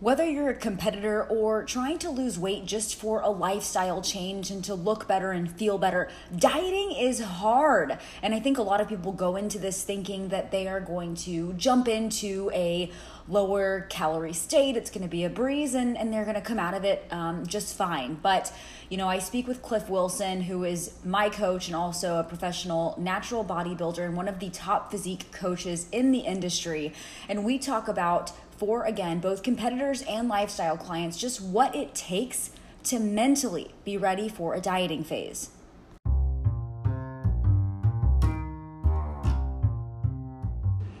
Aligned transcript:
Whether 0.00 0.24
you're 0.24 0.48
a 0.48 0.54
competitor 0.54 1.24
or 1.24 1.62
trying 1.64 1.98
to 1.98 2.08
lose 2.08 2.38
weight 2.38 2.64
just 2.64 2.96
for 2.96 3.20
a 3.20 3.28
lifestyle 3.28 4.00
change 4.00 4.50
and 4.50 4.64
to 4.64 4.74
look 4.74 5.06
better 5.06 5.30
and 5.30 5.52
feel 5.52 5.76
better, 5.76 6.08
dieting 6.34 6.92
is 6.92 7.20
hard. 7.20 7.98
And 8.22 8.34
I 8.34 8.40
think 8.40 8.56
a 8.56 8.62
lot 8.62 8.80
of 8.80 8.88
people 8.88 9.12
go 9.12 9.36
into 9.36 9.58
this 9.58 9.82
thinking 9.82 10.30
that 10.30 10.52
they 10.52 10.66
are 10.68 10.80
going 10.80 11.16
to 11.16 11.52
jump 11.52 11.86
into 11.86 12.50
a 12.54 12.90
lower 13.28 13.82
calorie 13.90 14.32
state. 14.32 14.74
It's 14.74 14.88
going 14.88 15.02
to 15.02 15.08
be 15.08 15.24
a 15.24 15.28
breeze 15.28 15.74
and, 15.74 15.98
and 15.98 16.10
they're 16.10 16.24
going 16.24 16.34
to 16.34 16.40
come 16.40 16.58
out 16.58 16.72
of 16.72 16.82
it 16.82 17.06
um, 17.10 17.46
just 17.46 17.76
fine. 17.76 18.14
But, 18.14 18.50
you 18.88 18.96
know, 18.96 19.06
I 19.06 19.18
speak 19.18 19.46
with 19.46 19.60
Cliff 19.60 19.90
Wilson, 19.90 20.40
who 20.40 20.64
is 20.64 20.94
my 21.04 21.28
coach 21.28 21.66
and 21.66 21.76
also 21.76 22.16
a 22.16 22.24
professional 22.24 22.94
natural 22.98 23.44
bodybuilder 23.44 24.02
and 24.02 24.16
one 24.16 24.28
of 24.28 24.38
the 24.38 24.48
top 24.48 24.90
physique 24.90 25.30
coaches 25.30 25.88
in 25.92 26.10
the 26.10 26.20
industry. 26.20 26.94
And 27.28 27.44
we 27.44 27.58
talk 27.58 27.86
about 27.86 28.32
for, 28.60 28.84
again, 28.84 29.20
both 29.20 29.42
competitors 29.42 30.02
and 30.02 30.28
lifestyle 30.28 30.76
clients, 30.76 31.16
just 31.16 31.40
what 31.40 31.74
it 31.74 31.94
takes 31.94 32.50
to 32.84 32.98
mentally 32.98 33.72
be 33.86 33.96
ready 33.96 34.28
for 34.28 34.52
a 34.52 34.60
dieting 34.60 35.02
phase. 35.02 35.48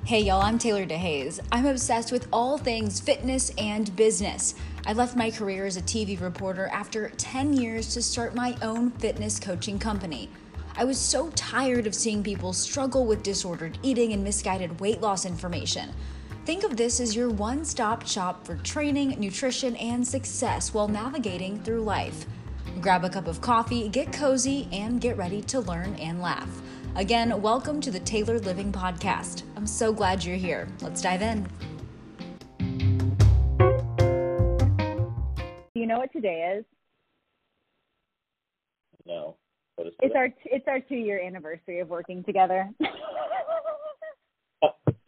Hey 0.06 0.22
y'all, 0.22 0.40
I'm 0.40 0.58
Taylor 0.58 0.86
DeHaze. 0.86 1.38
I'm 1.52 1.66
obsessed 1.66 2.10
with 2.10 2.26
all 2.32 2.56
things 2.56 2.98
fitness 2.98 3.52
and 3.58 3.94
business. 3.94 4.54
I 4.86 4.94
left 4.94 5.14
my 5.14 5.30
career 5.30 5.66
as 5.66 5.76
a 5.76 5.82
TV 5.82 6.18
reporter 6.20 6.68
after 6.72 7.10
10 7.10 7.52
years 7.52 7.92
to 7.92 8.02
start 8.02 8.34
my 8.34 8.56
own 8.62 8.90
fitness 8.92 9.38
coaching 9.38 9.78
company. 9.78 10.30
I 10.76 10.84
was 10.84 10.98
so 10.98 11.28
tired 11.36 11.86
of 11.86 11.94
seeing 11.94 12.22
people 12.22 12.54
struggle 12.54 13.04
with 13.04 13.22
disordered 13.22 13.78
eating 13.82 14.14
and 14.14 14.24
misguided 14.24 14.80
weight 14.80 15.02
loss 15.02 15.26
information. 15.26 15.90
Think 16.50 16.64
of 16.64 16.76
this 16.76 16.98
as 16.98 17.14
your 17.14 17.30
one 17.30 17.64
stop 17.64 18.04
shop 18.04 18.44
for 18.44 18.56
training, 18.56 19.10
nutrition, 19.20 19.76
and 19.76 20.04
success 20.04 20.74
while 20.74 20.88
navigating 20.88 21.60
through 21.60 21.82
life. 21.82 22.26
Grab 22.80 23.04
a 23.04 23.08
cup 23.08 23.28
of 23.28 23.40
coffee, 23.40 23.88
get 23.88 24.12
cozy, 24.12 24.66
and 24.72 25.00
get 25.00 25.16
ready 25.16 25.42
to 25.42 25.60
learn 25.60 25.94
and 25.94 26.20
laugh. 26.20 26.50
Again, 26.96 27.40
welcome 27.40 27.80
to 27.82 27.92
the 27.92 28.00
Tailored 28.00 28.46
Living 28.46 28.72
Podcast. 28.72 29.44
I'm 29.54 29.64
so 29.64 29.92
glad 29.92 30.24
you're 30.24 30.34
here. 30.34 30.66
Let's 30.80 31.00
dive 31.00 31.22
in. 31.22 31.46
Do 35.72 35.80
you 35.80 35.86
know 35.86 36.00
what 36.00 36.12
today 36.12 36.56
is? 36.58 36.64
No. 39.06 39.36
It's 39.78 40.16
our 40.16 40.30
it's 40.46 40.66
our 40.66 40.80
two 40.80 40.96
year 40.96 41.22
anniversary 41.24 41.78
of 41.78 41.90
working 41.90 42.24
together. 42.24 42.68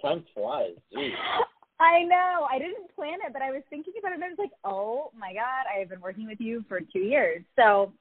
Time 0.02 0.24
flies. 0.34 0.74
Jeez. 0.94 1.12
I 1.80 2.02
know. 2.04 2.46
I 2.50 2.58
didn't 2.58 2.94
plan 2.94 3.18
it, 3.26 3.32
but 3.32 3.42
I 3.42 3.50
was 3.50 3.62
thinking 3.70 3.94
about 3.98 4.12
it 4.12 4.16
and 4.16 4.24
I 4.24 4.28
was 4.28 4.38
like, 4.38 4.52
oh 4.64 5.10
my 5.18 5.32
God, 5.32 5.64
I 5.72 5.78
have 5.80 5.88
been 5.88 6.00
working 6.00 6.26
with 6.26 6.40
you 6.40 6.64
for 6.68 6.80
two 6.80 7.00
years. 7.00 7.42
So 7.56 7.92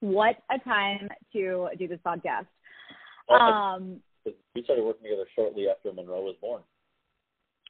what 0.00 0.36
a 0.50 0.58
time 0.58 1.08
to 1.32 1.68
do 1.78 1.88
this 1.88 2.00
podcast. 2.04 2.46
Um, 3.30 4.00
we 4.54 4.62
started 4.64 4.84
working 4.84 5.04
together 5.04 5.26
shortly 5.34 5.68
after 5.68 5.92
Monroe 5.92 6.22
was 6.22 6.36
born. 6.40 6.62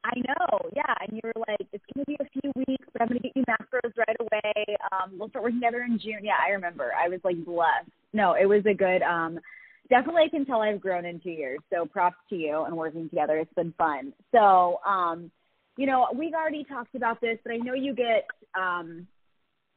I 0.04 0.18
know, 0.18 0.70
yeah. 0.76 0.94
And 1.00 1.16
you 1.16 1.20
were 1.22 1.42
like, 1.48 1.66
it's 1.72 1.84
going 1.94 2.04
to 2.04 2.06
be 2.06 2.16
a 2.20 2.40
few 2.40 2.52
weeks, 2.66 2.86
but 2.92 3.00
I'm 3.00 3.08
going 3.08 3.20
to 3.20 3.28
get 3.28 3.36
you 3.36 3.44
macros 3.48 3.92
right 3.96 4.16
away. 4.20 4.76
Um, 4.92 5.12
we'll 5.18 5.30
start 5.30 5.44
working 5.44 5.60
together 5.60 5.82
in 5.82 5.98
June. 5.98 6.20
Yeah, 6.22 6.34
I 6.44 6.50
remember. 6.50 6.92
I 6.92 7.08
was 7.08 7.20
like 7.24 7.42
blessed. 7.44 7.88
No, 8.12 8.34
it 8.34 8.46
was 8.46 8.66
a 8.66 8.74
good, 8.74 9.02
um, 9.02 9.38
definitely 9.88 10.22
I 10.26 10.28
can 10.28 10.46
tell 10.46 10.62
I've 10.62 10.80
grown 10.80 11.04
in 11.04 11.20
two 11.20 11.30
years. 11.30 11.58
So 11.72 11.86
props 11.86 12.16
to 12.30 12.36
you 12.36 12.64
and 12.64 12.76
working 12.76 13.08
together. 13.08 13.38
It's 13.38 13.54
been 13.54 13.74
fun. 13.76 14.12
So, 14.32 14.80
um, 14.86 15.30
you 15.76 15.86
know, 15.86 16.06
we've 16.14 16.34
already 16.34 16.64
talked 16.64 16.94
about 16.94 17.20
this, 17.20 17.38
but 17.44 17.52
I 17.52 17.56
know 17.56 17.74
you 17.74 17.94
get 17.94 18.26
um, 18.54 19.06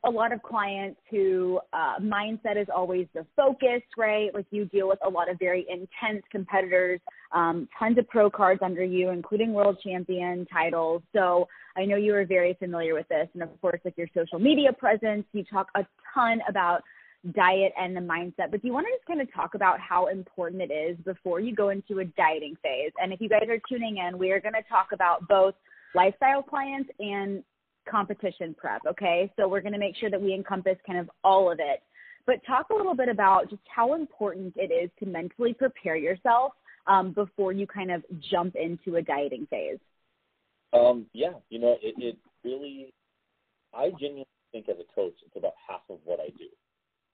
a 0.06 0.10
lot 0.10 0.32
of 0.32 0.42
clients 0.44 1.00
who 1.10 1.60
uh, 1.74 2.00
mindset 2.00 2.62
is 2.62 2.68
always 2.74 3.08
the 3.14 3.26
focus, 3.36 3.82
right? 3.98 4.34
Like 4.34 4.46
you 4.52 4.66
deal 4.66 4.88
with 4.88 5.00
a 5.06 5.10
lot 5.10 5.30
of 5.30 5.40
very 5.40 5.66
intense 5.70 6.24
competitors, 6.32 7.00
um, 7.32 7.68
tons 7.78 7.98
of 7.98 8.08
pro 8.08 8.30
cards 8.30 8.62
under 8.64 8.84
you, 8.84 9.10
including 9.10 9.54
world 9.54 9.80
champion 9.84 10.46
titles. 10.52 11.02
So 11.14 11.48
I 11.76 11.86
know 11.86 11.96
you 11.96 12.14
are 12.16 12.26
very 12.26 12.56
familiar 12.60 12.94
with 12.94 13.08
this. 13.08 13.28
And 13.34 13.42
of 13.42 13.50
course, 13.60 13.82
like 13.84 13.98
your 13.98 14.08
social 14.16 14.40
media 14.40 14.72
presence, 14.72 15.26
you 15.34 15.44
talk 15.44 15.68
a 15.76 15.86
ton 16.14 16.42
about 16.48 16.84
diet 17.34 17.74
and 17.80 17.96
the 17.96 18.02
mindset. 18.02 18.52
But 18.52 18.62
do 18.62 18.68
you 18.68 18.74
want 18.74 18.88
to 18.88 18.94
just 18.96 19.06
kind 19.06 19.22
of 19.22 19.32
talk 19.34 19.56
about 19.56 19.80
how 19.80 20.08
important 20.08 20.62
it 20.62 20.72
is 20.72 20.98
before 21.06 21.40
you 21.40 21.56
go 21.56 21.70
into 21.70 22.00
a 22.00 22.06
dieting 22.06 22.56
phase? 22.62 22.92
And 23.02 23.12
if 23.12 23.22
you 23.22 23.30
guys 23.30 23.48
are 23.50 23.60
tuning 23.70 23.98
in, 23.98 24.18
we 24.18 24.32
are 24.32 24.40
going 24.40 24.54
to 24.54 24.68
talk 24.70 24.90
about 24.94 25.28
both 25.28 25.56
lifestyle 25.96 26.44
clients 26.44 26.90
and 27.00 27.44
competition 27.90 28.56
prep. 28.58 28.82
Okay. 28.88 29.32
So 29.38 29.48
we're 29.48 29.62
going 29.62 29.74
to 29.74 29.80
make 29.80 29.96
sure 29.96 30.10
that 30.10 30.22
we 30.22 30.34
encompass 30.34 30.78
kind 30.86 31.00
of 31.00 31.10
all 31.24 31.52
of 31.52 31.60
it. 31.60 31.82
But 32.26 32.46
talk 32.46 32.68
a 32.72 32.76
little 32.76 32.96
bit 32.96 33.10
about 33.10 33.50
just 33.50 33.62
how 33.74 33.94
important 33.94 34.54
it 34.58 34.72
is 34.72 34.90
to 35.00 35.06
mentally 35.06 35.54
prepare 35.54 35.96
yourself 35.96 36.52
um, 36.86 37.14
before 37.14 37.54
you 37.54 37.66
kind 37.66 37.92
of 37.92 38.04
jump 38.30 38.56
into 38.56 38.98
a 38.98 39.02
dieting 39.02 39.48
phase. 39.50 39.80
Um, 40.74 41.06
yeah, 41.14 41.32
you 41.50 41.60
know, 41.60 41.78
it, 41.82 41.96
it 41.98 42.18
really, 42.44 42.94
I 43.74 43.92
genuinely 43.92 44.28
think 44.52 44.68
as 44.68 44.76
a 44.76 44.94
coach, 44.94 45.14
it's 45.26 45.36
about 45.38 45.54
half 45.68 45.82
of 45.90 46.00
what 46.04 46.20
I 46.20 46.28
do 46.38 46.48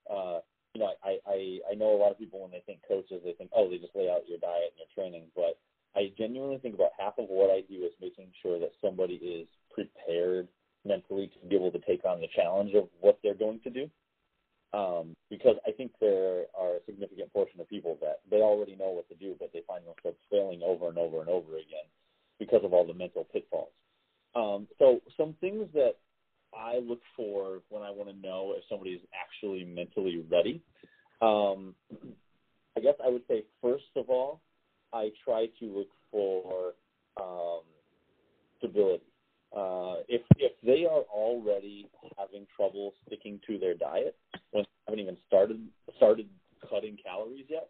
uh, 0.10 0.40
you 0.74 0.82
know, 0.82 0.90
I, 1.04 1.18
I 1.28 1.60
I 1.72 1.76
know 1.76 1.96
a 1.96 2.02
lot 2.02 2.12
of 2.12 2.18
people 2.18 2.42
when 2.42 2.52
they 2.52 2.64
think 2.66 2.80
coaches, 2.88 3.22
they 3.24 3.34
think, 3.34 3.52
oh, 3.56 3.70
they 3.70 3.78
just 3.78 3.96
lay 3.96 4.10
out 4.10 4.28
your 4.28 4.40
diet 4.40 4.74
and 4.74 4.82
your 4.82 4.92
training. 4.96 5.30
But 5.36 5.60
I 5.96 6.12
genuinely 6.18 6.58
think 6.58 6.76
about 6.76 6.98
half 6.98 7.18
of 7.18 7.30
what 7.30 7.52
I 7.52 7.62
do 7.62 7.86
is 7.86 7.94
making 8.02 8.30
sure 8.42 8.60
that 8.60 8.72
somebody 8.82 9.16
is 9.16 9.48
prepared 9.72 10.48
mentally 10.86 11.28
to 11.28 11.48
be 11.48 11.56
able 11.56 11.72
to 11.72 11.80
take 11.80 12.06
on 12.06 12.22
the 12.22 12.28
challenge 12.36 12.74
of 12.74 12.90
what 13.00 13.20
they're 13.24 13.36
going 13.36 13.60
to 13.62 13.70
do. 13.70 13.90
Um, 14.74 15.16
because 15.30 15.56
I 15.68 15.72
think 15.72 15.92
there 16.02 16.46
are 16.58 16.82
a 16.82 16.86
significant 16.88 17.32
portion 17.32 17.62
of 17.62 17.70
people 17.70 17.98
that 18.02 18.22
they 18.30 18.38
already 18.38 18.76
know 18.76 18.90
what 18.90 19.08
to 19.10 19.16
do, 19.16 19.36
but 19.40 19.52
they 19.54 19.62
find 19.68 19.84
themselves 19.86 20.18
failing 20.32 20.62
over 20.66 20.90
and 20.90 20.98
over 20.98 21.22
and 21.22 21.30
over 21.30 21.58
again 21.58 21.86
because 22.40 22.62
of 22.64 22.74
all 22.74 22.86
the 22.86 22.94
mental 22.94 23.28
pitfalls. 23.32 23.70
Um, 24.34 24.68
so 24.80 25.00
some 25.16 25.36
things 25.40 25.68
that 25.76 25.98
I 26.58 26.80
look 26.80 27.02
for 27.16 27.60
when 27.70 27.84
I 27.84 27.92
want 27.92 28.10
to 28.10 28.16
know 28.16 28.54
if 28.58 28.64
somebody 28.70 28.92
is 28.92 29.02
actually 29.14 29.64
mentally 29.66 30.24
ready. 30.30 30.62
Um, 31.22 31.76
I 32.76 32.80
guess 32.80 32.96
I 33.04 33.10
would 33.10 33.24
say 33.28 33.44
first 33.62 33.92
of 33.96 34.10
all, 34.10 34.42
I 34.94 35.10
try 35.24 35.48
to 35.60 35.66
look 35.66 35.90
for 36.12 36.74
um, 37.20 37.62
stability. 38.58 39.04
Uh, 39.56 40.02
if 40.08 40.22
if 40.38 40.54
they 40.64 40.86
are 40.86 41.04
already 41.14 41.88
having 42.18 42.48
trouble 42.56 42.94
sticking 43.06 43.40
to 43.46 43.60
their 43.60 43.76
diet 43.76 44.16
when 44.52 44.64
they 44.64 44.70
haven't 44.88 45.00
even 45.00 45.18
started 45.28 45.62
started 45.98 46.28
cutting 46.70 46.98
calories 47.04 47.46
yet, 47.50 47.70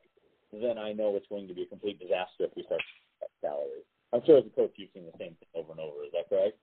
then 0.53 0.77
I 0.77 0.93
know 0.93 1.15
it's 1.17 1.27
going 1.27 1.47
to 1.47 1.53
be 1.53 1.63
a 1.63 1.65
complete 1.65 1.99
disaster 1.99 2.47
if 2.47 2.51
we 2.55 2.63
start 2.63 2.79
to 2.79 3.19
cut 3.19 3.31
calories. 3.41 3.83
I'm 4.13 4.21
sure 4.25 4.37
as 4.37 4.45
a 4.45 4.55
coach 4.55 4.71
you've 4.77 4.91
seen 4.93 5.05
the 5.05 5.17
same 5.19 5.35
thing 5.35 5.51
over 5.55 5.71
and 5.71 5.81
over. 5.81 6.05
Is 6.05 6.11
that 6.13 6.29
correct? 6.29 6.57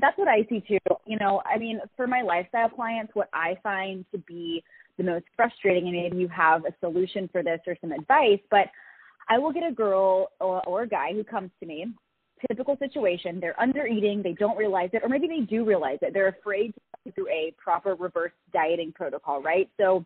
That's 0.00 0.16
what 0.18 0.28
I 0.28 0.46
see 0.48 0.60
too. 0.60 0.78
You 1.06 1.18
know, 1.18 1.42
I 1.44 1.58
mean, 1.58 1.80
for 1.96 2.06
my 2.06 2.22
lifestyle 2.22 2.68
clients, 2.68 3.14
what 3.14 3.28
I 3.32 3.58
find 3.62 4.04
to 4.12 4.18
be 4.18 4.62
the 4.98 5.04
most 5.04 5.24
frustrating, 5.36 5.88
and 5.88 5.96
maybe 5.96 6.18
you 6.18 6.28
have 6.28 6.64
a 6.64 6.74
solution 6.80 7.28
for 7.32 7.42
this 7.42 7.60
or 7.66 7.76
some 7.80 7.92
advice, 7.92 8.40
but 8.50 8.66
I 9.28 9.38
will 9.38 9.52
get 9.52 9.62
a 9.64 9.72
girl 9.72 10.28
or, 10.40 10.66
or 10.66 10.82
a 10.82 10.88
guy 10.88 11.12
who 11.12 11.24
comes 11.24 11.50
to 11.60 11.66
me, 11.66 11.86
typical 12.48 12.76
situation, 12.78 13.40
they're 13.40 13.58
under 13.60 13.86
eating, 13.86 14.22
they 14.22 14.32
don't 14.32 14.56
realize 14.56 14.90
it, 14.92 15.02
or 15.02 15.08
maybe 15.08 15.28
they 15.28 15.40
do 15.40 15.64
realize 15.64 15.98
it. 16.02 16.12
They're 16.12 16.28
afraid 16.28 16.74
to 16.74 16.80
go 17.04 17.12
through 17.14 17.28
a 17.28 17.54
proper 17.62 17.94
reverse 17.94 18.32
dieting 18.52 18.92
protocol, 18.92 19.42
right? 19.42 19.68
So 19.78 20.04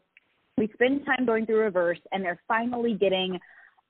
we 0.58 0.68
spend 0.74 1.04
time 1.06 1.26
going 1.26 1.46
through 1.46 1.60
reverse, 1.60 1.98
and 2.12 2.24
they're 2.24 2.40
finally 2.46 2.94
getting 2.94 3.38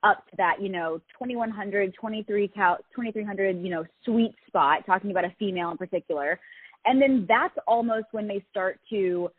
up 0.06 0.26
to 0.30 0.36
that, 0.36 0.60
you 0.60 0.68
know, 0.68 1.00
2100, 1.18 1.94
23 1.94 2.48
cal, 2.48 2.76
2300, 2.94 3.62
you 3.62 3.70
know, 3.70 3.84
sweet 4.04 4.34
spot, 4.46 4.86
talking 4.86 5.10
about 5.10 5.24
a 5.24 5.34
female 5.38 5.70
in 5.70 5.76
particular. 5.76 6.38
And 6.84 7.02
then 7.02 7.26
that's 7.28 7.54
almost 7.66 8.06
when 8.12 8.28
they 8.28 8.44
start 8.50 8.78
to 8.90 9.30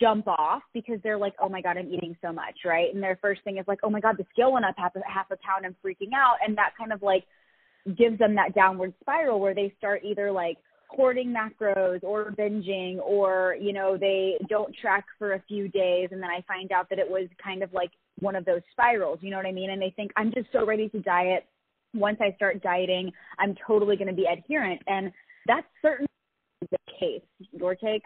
jump 0.00 0.28
off 0.28 0.62
because 0.72 0.98
they're 1.02 1.18
like, 1.18 1.34
oh 1.40 1.48
my 1.48 1.60
God, 1.60 1.76
I'm 1.76 1.92
eating 1.92 2.16
so 2.22 2.32
much, 2.32 2.54
right? 2.64 2.92
And 2.92 3.02
their 3.02 3.18
first 3.20 3.42
thing 3.44 3.58
is 3.58 3.64
like, 3.66 3.80
oh 3.82 3.90
my 3.90 4.00
God, 4.00 4.16
the 4.16 4.26
scale 4.32 4.52
went 4.52 4.64
up 4.64 4.74
half 4.76 4.94
a, 4.96 5.00
half 5.06 5.30
a 5.30 5.36
pound, 5.36 5.66
I'm 5.66 5.76
freaking 5.84 6.12
out. 6.14 6.36
And 6.46 6.56
that 6.58 6.70
kind 6.78 6.92
of 6.92 7.02
like 7.02 7.24
gives 7.96 8.18
them 8.18 8.34
that 8.36 8.54
downward 8.54 8.94
spiral 9.00 9.40
where 9.40 9.54
they 9.54 9.74
start 9.78 10.02
either 10.04 10.30
like 10.30 10.58
hoarding 10.88 11.34
macros 11.34 12.02
or 12.02 12.32
binging 12.38 12.98
or, 12.98 13.56
you 13.60 13.72
know, 13.72 13.96
they 13.96 14.36
don't 14.48 14.74
track 14.80 15.04
for 15.18 15.34
a 15.34 15.42
few 15.48 15.68
days. 15.68 16.08
And 16.12 16.22
then 16.22 16.30
I 16.30 16.44
find 16.46 16.70
out 16.70 16.88
that 16.90 16.98
it 16.98 17.08
was 17.08 17.28
kind 17.42 17.62
of 17.62 17.72
like 17.72 17.90
one 18.22 18.36
of 18.36 18.44
those 18.44 18.60
spirals, 18.70 19.18
you 19.20 19.30
know 19.30 19.36
what 19.36 19.46
I 19.46 19.52
mean? 19.52 19.70
And 19.70 19.82
they 19.82 19.92
think, 19.96 20.12
I'm 20.16 20.32
just 20.32 20.46
so 20.52 20.64
ready 20.64 20.88
to 20.90 21.00
diet. 21.00 21.46
Once 21.92 22.18
I 22.22 22.34
start 22.36 22.62
dieting, 22.62 23.12
I'm 23.38 23.54
totally 23.66 23.96
going 23.96 24.08
to 24.08 24.14
be 24.14 24.26
adherent. 24.26 24.80
And 24.86 25.12
that's 25.46 25.66
certainly 25.82 26.08
the 26.70 26.78
case. 26.98 27.22
Your 27.50 27.74
take? 27.74 28.04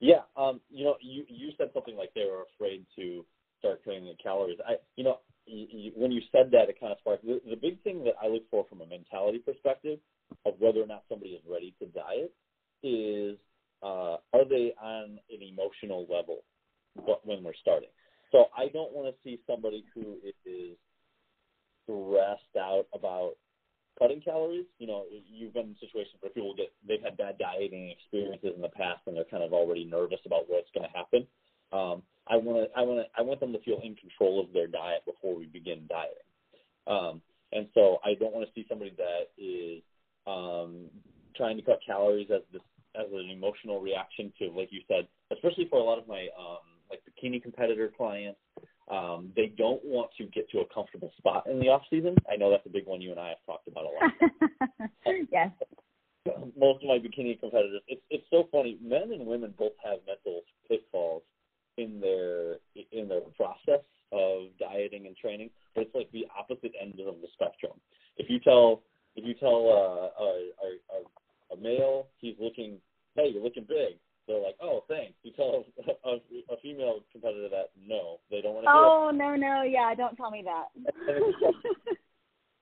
Yeah. 0.00 0.22
Um, 0.36 0.60
you 0.68 0.84
know, 0.84 0.96
you, 1.00 1.24
you 1.28 1.52
said 1.56 1.70
something 1.72 1.96
like 1.96 2.10
they 2.14 2.26
were 2.30 2.44
afraid 2.54 2.84
to 2.96 3.24
start 3.60 3.84
cutting 3.84 4.04
the 4.04 4.14
calories. 4.22 4.58
I, 4.66 4.74
you 4.96 5.04
know, 5.04 5.20
you, 5.46 5.66
you, 5.70 5.92
when 5.94 6.10
you 6.10 6.20
said 6.32 6.50
that, 6.50 6.68
it 6.68 6.80
kind 6.80 6.92
of 6.92 6.98
sparked 6.98 7.24
the, 7.24 7.40
the 7.48 7.56
big 7.56 7.80
thing 7.82 8.02
that 8.04 8.14
I 8.22 8.26
look 8.26 8.42
for 8.50 8.66
from 8.68 8.80
a 8.80 8.86
mentality 8.86 9.38
perspective 9.38 10.00
of 10.44 10.54
whether 10.58 10.82
or 10.82 10.86
not 10.86 11.04
somebody 11.08 11.32
is 11.32 11.42
ready 11.48 11.74
to 11.78 11.86
diet 11.86 12.32
is 12.82 13.38
uh, 13.82 14.16
are 14.32 14.48
they 14.48 14.74
on 14.82 15.18
an 15.30 15.42
emotional 15.42 16.06
level 16.10 16.42
when 17.24 17.42
we're 17.42 17.54
starting? 17.60 17.88
So 18.32 18.46
I 18.56 18.68
don't 18.68 18.92
want 18.92 19.14
to 19.14 19.22
see 19.22 19.38
somebody 19.46 19.84
who 19.94 20.16
is 20.24 20.76
stressed 21.84 22.56
out 22.58 22.86
about 22.94 23.34
cutting 23.98 24.22
calories. 24.22 24.64
You 24.78 24.86
know, 24.86 25.04
you've 25.30 25.54
been 25.54 25.76
in 25.76 25.76
situations 25.78 26.16
where 26.20 26.32
people 26.32 26.54
get 26.56 26.72
they've 26.86 27.02
had 27.02 27.16
bad 27.16 27.38
dieting 27.38 27.90
experiences 27.90 28.52
in 28.56 28.62
the 28.62 28.70
past 28.70 29.02
and 29.06 29.16
they're 29.16 29.30
kind 29.30 29.44
of 29.44 29.52
already 29.52 29.84
nervous 29.84 30.20
about 30.24 30.48
what's 30.48 30.70
going 30.74 30.88
to 30.88 30.96
happen. 30.96 31.26
Um, 31.72 32.02
I 32.26 32.36
want 32.36 32.68
to 32.68 32.78
I 32.78 32.82
want 32.82 33.00
to 33.00 33.06
I 33.16 33.22
want 33.22 33.40
them 33.40 33.52
to 33.52 33.60
feel 33.60 33.80
in 33.84 33.94
control 33.96 34.40
of 34.40 34.52
their 34.52 34.66
diet 34.66 35.04
before 35.04 35.36
we 35.36 35.46
begin 35.46 35.86
dieting. 35.88 36.28
Um, 36.86 37.20
and 37.52 37.68
so 37.74 37.98
I 38.04 38.14
don't 38.14 38.32
want 38.32 38.46
to 38.48 38.52
see 38.54 38.66
somebody 38.68 38.94
that 38.96 39.28
is 39.36 39.82
um, 40.26 40.88
trying 41.36 41.56
to 41.56 41.62
cut 41.62 41.80
calories 41.84 42.28
as 42.32 42.42
this 42.52 42.62
as 42.94 43.06
an 43.12 43.30
emotional 43.30 43.80
reaction 43.80 44.32
to, 44.38 44.50
like 44.50 44.68
you 44.70 44.80
said, 44.86 45.08
especially 45.32 45.66
for 45.68 45.78
a 45.78 45.82
lot 45.82 45.98
of 45.98 46.06
my 46.06 46.28
um, 46.38 46.71
like 46.92 47.02
bikini 47.08 47.42
competitor 47.42 47.90
clients. 47.96 48.38
Um, 48.90 49.32
they 49.34 49.52
don't 49.56 49.82
want 49.84 50.10
to 50.18 50.26
get 50.26 50.50
to 50.50 50.58
a 50.58 50.64
comfortable 50.74 51.12
spot 51.16 51.46
in 51.50 51.58
the 51.58 51.68
off 51.68 51.82
season. 51.88 52.16
I 52.30 52.36
know 52.36 52.50
that's 52.50 52.66
a 52.66 52.70
big 52.70 52.86
one 52.86 53.00
you 53.00 53.10
and 53.10 53.20
I 53.20 53.28
have 53.30 53.44
talked 53.46 53.66
about 53.68 53.84
a 53.84 53.88
lot. 53.88 54.90
yes. 55.32 55.50
Most 56.58 56.82
of 56.82 56.88
my 56.88 56.98
bikini 56.98 57.40
competitors, 57.40 57.80
it's 57.88 58.02
it's 58.10 58.26
so 58.30 58.48
funny. 58.52 58.78
Men 58.82 59.12
and 59.12 59.26
women 59.26 59.54
both 59.58 59.72
have 59.82 59.98
mental 60.06 60.42
pitfalls 60.68 61.22
in 61.78 62.00
their 62.00 62.58
in 62.92 63.08
their 63.08 63.22
process 63.36 63.82
of 64.12 64.48
dieting 64.60 65.06
and 65.06 65.16
training, 65.16 65.50
but 65.74 65.82
it's 65.82 65.94
like 65.94 66.10
the 66.12 66.26
opposite 66.38 66.72
end 66.80 67.00
of 67.00 67.16
the 67.22 67.28
spectrum. 67.32 67.72
If 68.18 68.28
you 68.28 68.38
tell 68.40 68.82
if 69.16 69.24
you 69.24 69.34
tell 69.34 69.68
uh, 69.68 70.22
a, 70.22 70.50
a, 70.62 71.54
a 71.54 71.60
male 71.60 72.08
he's 72.18 72.36
looking, 72.38 72.78
hey, 73.16 73.30
you're 73.32 73.42
looking 73.42 73.64
big, 73.68 73.96
they're 74.32 74.42
like, 74.42 74.56
oh, 74.62 74.84
thanks. 74.88 75.14
You 75.22 75.32
tell 75.32 75.64
a, 75.86 76.08
a, 76.08 76.14
a 76.54 76.56
female 76.62 77.00
competitor 77.12 77.48
that 77.50 77.70
no, 77.86 78.18
they 78.30 78.40
don't 78.40 78.54
want 78.54 78.64
to. 78.64 78.70
Oh 78.72 79.10
no, 79.12 79.36
no, 79.36 79.62
yeah, 79.62 79.94
don't 79.94 80.16
tell 80.16 80.30
me 80.30 80.44
that. 80.44 80.68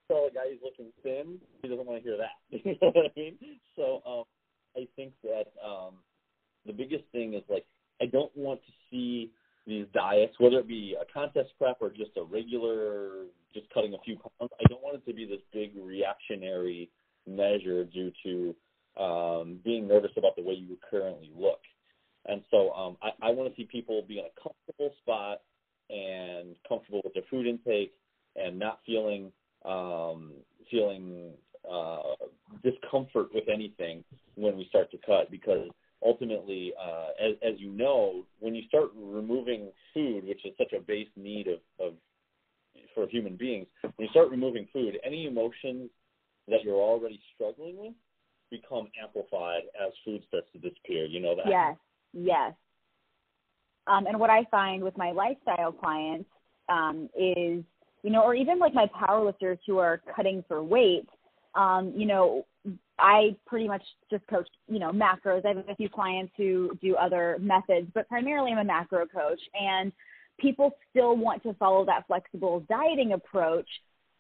tell 0.09 0.27
a 0.27 0.31
guy 0.35 0.51
he's 0.51 0.61
looking 0.63 0.93
thin, 1.03 1.39
he 1.63 1.69
doesn't 1.69 1.87
want 1.87 2.03
to 2.03 2.09
hear 2.09 2.19
that. 2.19 2.37
you 2.51 2.77
know 2.83 2.91
what 2.91 3.07
I 3.07 3.13
mean? 3.17 3.39
So 3.77 4.03
um, 4.07 4.25
I 4.77 4.87
think 4.97 5.13
that 5.23 5.53
um, 5.65 5.95
the 6.67 6.73
biggest 6.73 7.05
thing 7.13 7.35
is 7.35 7.43
like 7.49 7.65
I 8.03 8.07
don't 8.07 8.35
want 8.37 8.61
to 8.67 8.73
see 8.91 9.31
these 9.67 9.87
diets, 9.95 10.35
whether 10.39 10.59
it 10.59 10.69
be 10.69 10.97
a 11.01 11.05
contest 11.13 11.51
prep 11.59 11.77
or 11.81 11.91
just 11.91 12.11
a 12.17 12.23
regular, 12.23 13.27
just 13.55 13.69
cutting 13.73 13.95
a 13.95 13.99
few 14.05 14.17
pounds. 14.17 14.51
I 14.59 14.69
don't 14.69 14.83
want 14.83 14.97
it 14.97 15.07
to 15.07 15.15
be 15.15 15.27
this 15.27 15.41
big 15.53 15.73
reactionary 15.81 16.91
measure 17.27 17.85
due 17.85 18.11
to 18.25 18.55
um, 18.99 19.59
being 19.65 19.87
nervous 19.87 20.11
about 20.17 20.37
the 20.37 20.43
way 20.43 20.55
you 20.55 20.77
currently 20.91 21.31
look. 21.37 21.61
And 22.27 22.43
so 22.51 22.71
um, 22.73 22.97
I, 23.03 23.29
I 23.29 23.31
want 23.31 23.51
to 23.51 23.57
see 23.57 23.67
people 23.71 24.03
be 24.07 24.19
in 24.19 24.25
a 24.25 24.41
comfortable 24.41 24.95
spot 25.03 25.41
and 25.89 26.55
comfortable 26.69 27.01
with 27.05 27.15
their 27.15 27.23
food 27.31 27.47
intake 27.47 27.93
and 28.37 28.59
not 28.59 28.81
feeling 28.87 29.33
um, 29.65 30.33
feeling 30.71 31.33
uh, 31.71 32.15
discomfort 32.63 33.29
with 33.35 33.45
anything 33.53 34.05
when 34.37 34.57
we 34.57 34.67
start 34.69 34.91
to 34.91 34.99
cut 35.05 35.31
because 35.31 35.69
ultimately, 36.05 36.73
uh, 36.83 37.09
as, 37.23 37.35
as 37.43 37.59
you 37.59 37.71
know, 37.71 38.25
when 38.39 38.55
you 38.55 38.63
start 38.69 38.91
removing 38.95 39.71
food, 39.93 40.27
which 40.27 40.45
is 40.47 40.53
such 40.57 40.73
a 40.73 40.81
base 40.81 41.09
need 41.17 41.47
of, 41.49 41.59
of 41.85 41.95
for 42.95 43.07
human 43.09 43.37
beings, 43.37 43.67
when 43.83 43.93
you 44.07 44.09
start 44.09 44.31
removing 44.31 44.67
food, 44.73 44.99
any 45.05 45.27
emotions 45.27 45.91
that 46.49 46.65
you're 46.65 46.75
already 46.75 47.21
struggling 47.35 47.77
with 47.77 47.93
become 48.51 48.89
amplified 49.03 49.63
as 49.81 49.93
food 50.05 50.23
starts 50.29 50.49
to 50.53 50.59
disappear. 50.59 51.05
You 51.07 51.21
know 51.21 51.35
that? 51.37 51.49
Yes, 51.49 51.77
yes. 52.13 52.53
Um, 53.87 54.07
and 54.07 54.19
what 54.19 54.31
I 54.31 54.45
find 54.51 54.83
with 54.83 54.97
my 54.97 55.11
lifestyle 55.11 55.73
clients 55.73 56.29
um, 56.69 57.09
is, 57.17 57.65
you 58.03 58.11
know, 58.11 58.23
or 58.23 58.35
even 58.35 58.59
like 58.59 58.75
my 58.75 58.87
powerlifters 58.87 59.59
who 59.67 59.79
are 59.79 60.01
cutting 60.15 60.45
for 60.47 60.63
weight, 60.63 61.09
um, 61.55 61.93
you 61.97 62.07
know, 62.07 62.47
I 62.99 63.35
pretty 63.47 63.67
much 63.67 63.83
just 64.11 64.27
coach, 64.29 64.49
you 64.69 64.79
know, 64.79 64.93
macros. 64.93 65.45
I 65.45 65.49
have 65.49 65.69
a 65.69 65.75
few 65.75 65.89
clients 65.89 66.33
who 66.37 66.79
do 66.83 66.95
other 66.97 67.39
methods, 67.41 67.89
but 67.95 68.09
primarily 68.09 68.53
I'm 68.53 68.59
a 68.59 68.65
macro 68.65 69.07
coach. 69.07 69.41
And 69.59 69.93
people 70.39 70.73
still 70.91 71.17
want 71.17 71.43
to 71.45 71.55
follow 71.55 71.85
that 71.87 72.07
flexible 72.07 72.65
dieting 72.69 73.13
approach 73.13 73.69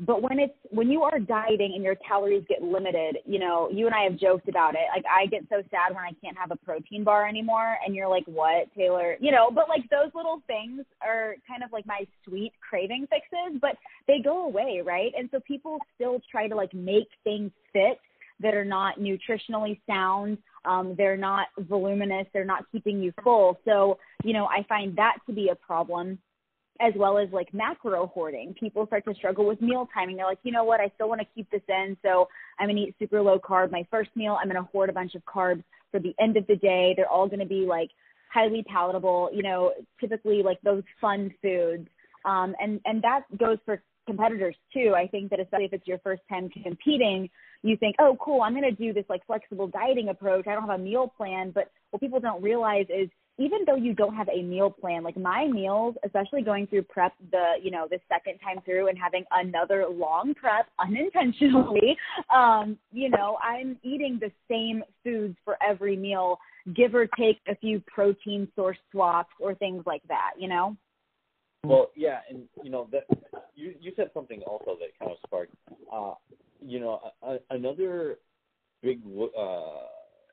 but 0.01 0.23
when 0.23 0.39
it's 0.39 0.55
when 0.71 0.91
you 0.91 1.03
are 1.03 1.19
dieting 1.19 1.73
and 1.75 1.85
your 1.85 1.95
calories 1.97 2.45
get 2.49 2.63
limited, 2.63 3.19
you 3.27 3.39
know, 3.39 3.69
you 3.71 3.85
and 3.87 3.95
I 3.95 4.05
have 4.05 4.17
joked 4.17 4.49
about 4.49 4.75
it. 4.75 4.87
Like 4.95 5.05
I 5.07 5.27
get 5.27 5.43
so 5.51 5.63
sad 5.71 5.95
when 5.95 6.05
I 6.05 6.13
can't 6.25 6.37
have 6.39 6.51
a 6.51 6.57
protein 6.57 7.05
bar 7.05 7.29
anymore 7.29 7.77
and 7.85 7.95
you're 7.95 8.09
like, 8.09 8.25
"What, 8.25 8.73
Taylor?" 8.75 9.17
You 9.21 9.31
know, 9.31 9.51
but 9.51 9.69
like 9.69 9.89
those 9.91 10.11
little 10.15 10.43
things 10.47 10.87
are 11.03 11.35
kind 11.47 11.63
of 11.63 11.71
like 11.71 11.87
my 11.87 12.07
sweet 12.25 12.53
craving 12.67 13.09
fixes, 13.11 13.61
but 13.61 13.77
they 14.07 14.21
go 14.25 14.47
away, 14.47 14.83
right? 14.85 15.13
And 15.17 15.29
so 15.31 15.41
people 15.41 15.79
still 15.95 16.21
try 16.31 16.49
to 16.49 16.55
like 16.55 16.73
make 16.73 17.09
things 17.23 17.51
fit 17.73 17.99
that 18.41 18.55
are 18.55 18.65
not 18.65 18.99
nutritionally 18.99 19.79
sound. 19.87 20.39
Um, 20.65 20.95
they're 20.97 21.17
not 21.17 21.49
voluminous. 21.59 22.27
They're 22.33 22.45
not 22.45 22.65
keeping 22.73 23.03
you 23.03 23.13
full. 23.23 23.59
So, 23.67 23.99
you 24.25 24.33
know, 24.33 24.47
I 24.47 24.65
find 24.67 24.97
that 24.97 25.19
to 25.27 25.35
be 25.35 25.49
a 25.49 25.55
problem 25.55 26.19
as 26.81 26.93
well 26.97 27.19
as 27.19 27.29
like 27.33 27.53
macro 27.53 28.07
hoarding. 28.07 28.55
People 28.59 28.87
start 28.87 29.05
to 29.07 29.15
struggle 29.15 29.47
with 29.47 29.61
meal 29.61 29.89
timing. 29.93 30.17
They're 30.17 30.27
like, 30.27 30.39
you 30.43 30.53
know 30.53 30.65
what, 30.65 30.81
I 30.81 30.91
still 30.95 31.09
want 31.09 31.21
to 31.21 31.27
keep 31.35 31.51
this 31.51 31.63
in, 31.69 31.97
so 32.03 32.29
I'm 32.59 32.69
gonna 32.69 32.81
eat 32.81 32.95
super 32.99 33.21
low 33.21 33.39
carb 33.39 33.71
my 33.71 33.87
first 33.91 34.11
meal. 34.15 34.39
I'm 34.41 34.49
gonna 34.49 34.69
hoard 34.73 34.91
a 34.91 34.93
bunch 34.93 35.15
of 35.15 35.25
carbs 35.25 35.63
for 35.91 36.01
the 36.01 36.15
end 36.21 36.37
of 36.37 36.47
the 36.47 36.57
day. 36.57 36.95
They're 36.97 37.09
all 37.09 37.29
gonna 37.29 37.47
be 37.47 37.67
like 37.67 37.91
highly 38.33 38.63
palatable, 38.63 39.31
you 39.33 39.43
know, 39.43 39.73
typically 40.01 40.43
like 40.43 40.61
those 40.63 40.83
fun 41.01 41.33
foods. 41.43 41.89
Um, 42.25 42.55
and 42.61 42.81
and 42.85 43.03
that 43.03 43.23
goes 43.39 43.59
for 43.65 43.83
competitors 44.07 44.57
too. 44.73 44.95
I 44.97 45.07
think 45.07 45.31
that 45.31 45.41
especially 45.41 45.67
if 45.67 45.73
it's 45.73 45.87
your 45.87 45.99
first 45.99 46.23
time 46.29 46.49
competing, 46.49 47.29
you 47.63 47.77
think, 47.77 47.97
oh, 47.99 48.17
cool, 48.21 48.43
I'm 48.43 48.53
going 48.53 48.65
to 48.65 48.73
do 48.73 48.93
this 48.93 49.05
like 49.09 49.25
flexible 49.27 49.69
dieting 49.69 50.09
approach. 50.09 50.47
I 50.47 50.55
don't 50.55 50.67
have 50.69 50.81
a 50.81 50.83
meal 50.83 51.13
plan. 51.17 51.53
But 51.55 51.71
what 51.91 52.01
people 52.01 52.21
don't 52.21 52.43
realize 52.43 52.87
is 52.89 53.09
even 53.41 53.61
though 53.67 53.75
you 53.75 53.95
don't 53.95 54.15
have 54.15 54.29
a 54.29 54.43
meal 54.43 54.71
plan, 54.71 55.03
like 55.03 55.17
my 55.17 55.47
meals, 55.47 55.95
especially 56.05 56.43
going 56.43 56.67
through 56.67 56.83
prep 56.83 57.15
the, 57.31 57.55
you 57.63 57.71
know, 57.71 57.87
the 57.91 57.99
second 58.07 58.39
time 58.39 58.63
through 58.67 58.89
and 58.89 58.99
having 58.99 59.25
another 59.33 59.87
long 59.91 60.35
prep 60.35 60.67
unintentionally, 60.79 61.97
um, 62.35 62.77
you 62.93 63.09
know, 63.09 63.39
I'm 63.43 63.79
eating 63.83 64.21
the 64.21 64.31
same 64.49 64.85
foods 65.03 65.37
for 65.43 65.57
every 65.67 65.97
meal, 65.97 66.39
give 66.77 66.95
or 66.95 67.07
take 67.19 67.39
a 67.49 67.57
few 67.57 67.83
protein 67.87 68.47
source 68.55 68.77
swaps 68.93 69.33
or 69.41 69.55
things 69.55 69.85
like 69.87 70.03
that, 70.09 70.33
you 70.39 70.47
know? 70.47 70.77
Well, 71.65 71.91
yeah, 71.97 72.21
and 72.29 72.45
you 72.63 72.71
know 72.71 72.89
that 72.91 73.05
you 73.55 73.75
you 73.83 73.93
said 73.95 74.11
something 74.15 74.41
also 74.47 74.79
that 74.81 74.99
kind 74.99 75.13
of 75.13 75.19
sparked. 75.27 75.53
Uh, 75.93 76.15
you 76.63 76.81
know, 76.81 77.13
a, 77.23 77.33
a, 77.33 77.39
another 77.51 78.17
big 78.83 79.03
uh, 79.39 79.85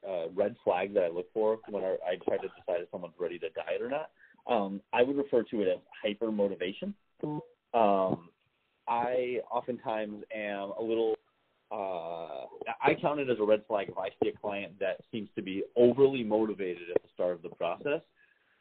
uh, 0.08 0.30
red 0.36 0.56
flag 0.64 0.94
that 0.94 1.04
I 1.04 1.10
look 1.10 1.32
for 1.34 1.60
when 1.70 1.84
I, 1.84 1.98
try 2.26 2.38
to 2.38 2.48
decide 2.48 2.82
if 2.82 2.90
someone's 2.92 3.16
ready 3.20 3.38
to 3.40 3.50
diet 3.50 3.82
or 3.82 3.90
not. 3.90 4.12
Um, 4.48 4.82
I 4.94 5.04
would 5.04 5.18
refer 5.18 5.44
to 5.44 5.62
it 5.62 5.68
as 5.68 5.80
hyper 6.04 6.32
motivation. 6.32 6.94
Um, 7.74 8.30
I 8.88 9.40
oftentimes 9.52 10.24
am 10.34 10.72
a 10.80 10.82
little. 10.82 11.16
Uh, 11.70 12.46
I 12.82 12.96
count 13.02 13.20
it 13.20 13.30
as 13.30 13.38
a 13.42 13.44
red 13.44 13.64
flag 13.68 13.90
if 13.90 13.98
I 13.98 14.10
see 14.24 14.30
a 14.30 14.38
client 14.38 14.80
that 14.80 15.02
seems 15.12 15.28
to 15.36 15.42
be 15.42 15.64
overly 15.76 16.24
motivated 16.24 16.90
at 16.96 17.02
the 17.02 17.10
start 17.14 17.34
of 17.34 17.42
the 17.42 17.50
process. 17.50 18.02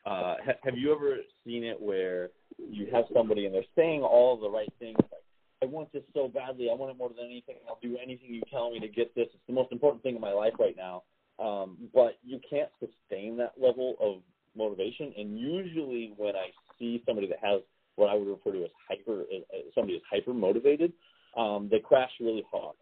Uh, 0.05 0.37
ha- 0.45 0.59
have 0.65 0.77
you 0.77 0.93
ever 0.93 1.19
seen 1.45 1.63
it 1.63 1.81
where 1.81 2.31
you 2.59 2.89
have 2.93 3.05
somebody 3.13 3.47
and 3.47 3.55
they're 3.55 3.63
saying 3.77 4.03
all 4.03 4.37
the 4.37 4.49
right 4.49 4.73
things, 4.81 4.97
like, 5.01 5.23
I 5.63 5.67
want 5.67 5.93
this 5.93 6.03
so 6.15 6.29
badly, 6.29 6.69
I 6.71 6.75
want 6.75 6.91
it 6.93 6.99
more 6.99 7.09
than 7.09 7.25
anything, 7.25 7.57
I'll 7.69 7.79
do 7.83 7.97
anything 8.03 8.35
you 8.35 8.43
tell 8.51 8.71
me 8.71 8.81
to 8.81 8.89
get 8.89 9.15
this. 9.15 9.27
It's 9.33 9.47
the 9.47 9.53
most 9.53 9.73
important 9.73 10.03
thing 10.03 10.15
in 10.15 10.21
my 10.21 10.33
life 10.33 10.55
right 10.59 10.77
now. 10.77 11.03
Um, 11.39 11.77
but 11.93 12.19
you 12.25 12.41
can't 12.49 12.71
sustain 12.81 13.37
that 13.39 13.53
level 13.61 13.97
of 14.01 14.23
motivation. 14.57 15.13
And 15.17 15.39
usually, 15.39 16.13
when 16.17 16.35
I 16.35 16.49
see 16.79 17.03
somebody 17.07 17.29
that 17.29 17.39
has 17.43 17.61
what 17.97 18.11
I 18.11 18.15
would 18.15 18.29
refer 18.29 18.53
to 18.53 18.65
as 18.65 18.71
hyper, 18.89 19.23
uh, 19.23 19.57
somebody 19.75 19.95
is 19.95 20.03
hyper 20.11 20.35
motivated, 20.35 20.93
um, 21.37 21.69
they 21.71 21.79
crash 21.79 22.11
really 22.21 22.45
hard. 22.51 22.77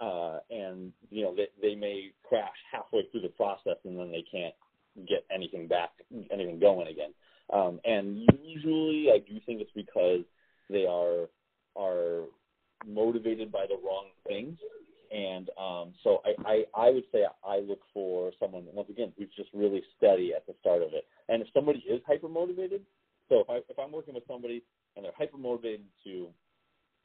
Uh, 0.00 0.38
and 0.50 0.92
you 1.10 1.22
know 1.22 1.34
they, 1.34 1.48
they 1.60 1.74
may 1.74 2.10
crash 2.26 2.56
halfway 2.72 3.02
through 3.10 3.20
the 3.20 3.28
process 3.28 3.76
and 3.84 3.98
then 3.98 4.10
they 4.10 4.24
can't 4.32 4.54
get 5.06 5.26
anything 5.34 5.68
back, 5.68 5.90
anything 6.32 6.58
going 6.58 6.88
again. 6.88 7.10
Um, 7.52 7.80
and 7.84 8.26
usually, 8.42 9.08
I 9.12 9.18
do 9.18 9.38
think 9.44 9.60
it's 9.60 9.70
because 9.74 10.22
they 10.70 10.86
are 10.86 11.28
are 11.76 12.24
motivated 12.86 13.52
by 13.52 13.66
the 13.68 13.76
wrong 13.84 14.06
things 14.26 14.58
and 15.10 15.50
um, 15.58 15.92
so 16.04 16.22
I, 16.24 16.64
I, 16.76 16.86
I 16.86 16.90
would 16.90 17.04
say 17.12 17.24
I 17.44 17.58
look 17.58 17.80
for 17.92 18.30
someone 18.38 18.64
once 18.72 18.90
again 18.90 19.12
who's 19.18 19.30
just 19.36 19.50
really 19.52 19.82
steady 19.96 20.32
at 20.34 20.46
the 20.46 20.54
start 20.60 20.82
of 20.82 20.92
it. 20.92 21.04
And 21.28 21.42
if 21.42 21.48
somebody 21.52 21.80
is 21.80 22.00
hyper 22.06 22.28
motivated, 22.28 22.82
so 23.28 23.40
if 23.40 23.50
I 23.50 23.56
if 23.68 23.78
I'm 23.78 23.92
working 23.92 24.14
with 24.14 24.24
somebody 24.28 24.62
and 24.96 25.04
they're 25.04 25.12
hyper 25.16 25.36
motivated 25.36 25.86
to 26.04 26.28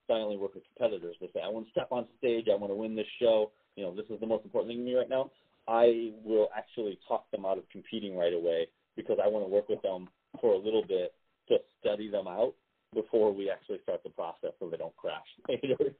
silently 0.07 0.37
work 0.37 0.53
with 0.53 0.63
competitors, 0.75 1.15
they 1.19 1.29
say 1.33 1.41
I 1.43 1.49
want 1.49 1.65
to 1.65 1.71
step 1.71 1.87
on 1.91 2.05
stage, 2.19 2.45
I 2.51 2.55
want 2.55 2.71
to 2.71 2.75
win 2.75 2.95
this 2.95 3.09
show. 3.19 3.51
You 3.75 3.85
know, 3.85 3.95
this 3.95 4.05
is 4.09 4.19
the 4.19 4.27
most 4.27 4.45
important 4.45 4.71
thing 4.71 4.79
to 4.79 4.85
me 4.85 4.95
right 4.95 5.09
now. 5.09 5.31
I 5.67 6.11
will 6.23 6.49
actually 6.55 6.99
talk 7.07 7.29
them 7.31 7.45
out 7.45 7.57
of 7.57 7.67
competing 7.71 8.15
right 8.15 8.33
away 8.33 8.67
because 8.95 9.17
I 9.23 9.27
want 9.27 9.45
to 9.45 9.49
work 9.49 9.67
with 9.67 9.81
them 9.81 10.09
for 10.39 10.53
a 10.53 10.57
little 10.57 10.85
bit 10.87 11.13
to 11.49 11.57
study 11.81 12.09
them 12.09 12.27
out 12.27 12.53
before 12.93 13.33
we 13.33 13.49
actually 13.49 13.79
start 13.83 14.01
the 14.03 14.09
process 14.09 14.51
so 14.59 14.69
they 14.69 14.77
don't 14.77 14.95
crash 14.95 15.25
later. 15.49 15.95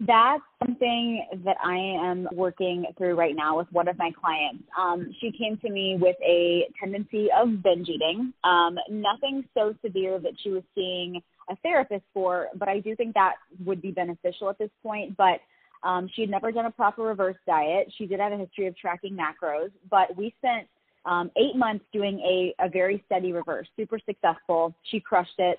That's 0.00 0.42
something 0.62 1.26
that 1.44 1.56
I 1.64 1.76
am 1.76 2.28
working 2.32 2.84
through 2.98 3.14
right 3.14 3.34
now 3.34 3.56
with 3.56 3.68
one 3.72 3.88
of 3.88 3.96
my 3.96 4.10
clients. 4.20 4.62
Um, 4.78 5.10
she 5.20 5.32
came 5.32 5.56
to 5.58 5.70
me 5.70 5.96
with 5.98 6.16
a 6.22 6.68
tendency 6.78 7.28
of 7.34 7.62
binge 7.62 7.88
eating. 7.88 8.34
Um, 8.44 8.76
nothing 8.90 9.44
so 9.54 9.74
severe 9.82 10.18
that 10.18 10.32
she 10.42 10.50
was 10.50 10.62
seeing 10.74 11.22
a 11.48 11.56
therapist 11.62 12.04
for, 12.12 12.48
but 12.56 12.68
I 12.68 12.80
do 12.80 12.94
think 12.94 13.14
that 13.14 13.34
would 13.64 13.80
be 13.80 13.90
beneficial 13.90 14.50
at 14.50 14.58
this 14.58 14.70
point. 14.82 15.16
But 15.16 15.40
um, 15.82 16.10
she 16.14 16.22
had 16.22 16.30
never 16.30 16.52
done 16.52 16.66
a 16.66 16.70
proper 16.70 17.02
reverse 17.02 17.36
diet. 17.46 17.90
She 17.96 18.06
did 18.06 18.20
have 18.20 18.32
a 18.32 18.36
history 18.36 18.66
of 18.66 18.76
tracking 18.76 19.16
macros, 19.16 19.70
but 19.90 20.14
we 20.14 20.34
spent 20.38 20.66
um, 21.06 21.30
eight 21.36 21.56
months 21.56 21.84
doing 21.92 22.18
a, 22.20 22.54
a 22.62 22.68
very 22.68 23.02
steady 23.06 23.32
reverse, 23.32 23.68
super 23.76 23.98
successful. 24.04 24.74
She 24.90 25.00
crushed 25.00 25.38
it. 25.38 25.58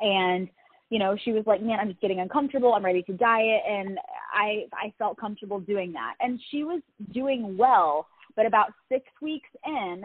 And 0.00 0.48
you 0.90 0.98
know, 0.98 1.16
she 1.22 1.32
was 1.32 1.44
like, 1.46 1.62
"Man, 1.62 1.78
I'm 1.80 1.88
just 1.88 2.00
getting 2.00 2.20
uncomfortable. 2.20 2.74
I'm 2.74 2.84
ready 2.84 3.02
to 3.04 3.12
diet," 3.12 3.62
and 3.68 3.98
I 4.32 4.66
I 4.72 4.92
felt 4.98 5.18
comfortable 5.18 5.60
doing 5.60 5.92
that. 5.92 6.14
And 6.20 6.40
she 6.50 6.64
was 6.64 6.80
doing 7.12 7.56
well, 7.56 8.08
but 8.36 8.46
about 8.46 8.72
six 8.88 9.04
weeks 9.20 9.48
in, 9.66 10.04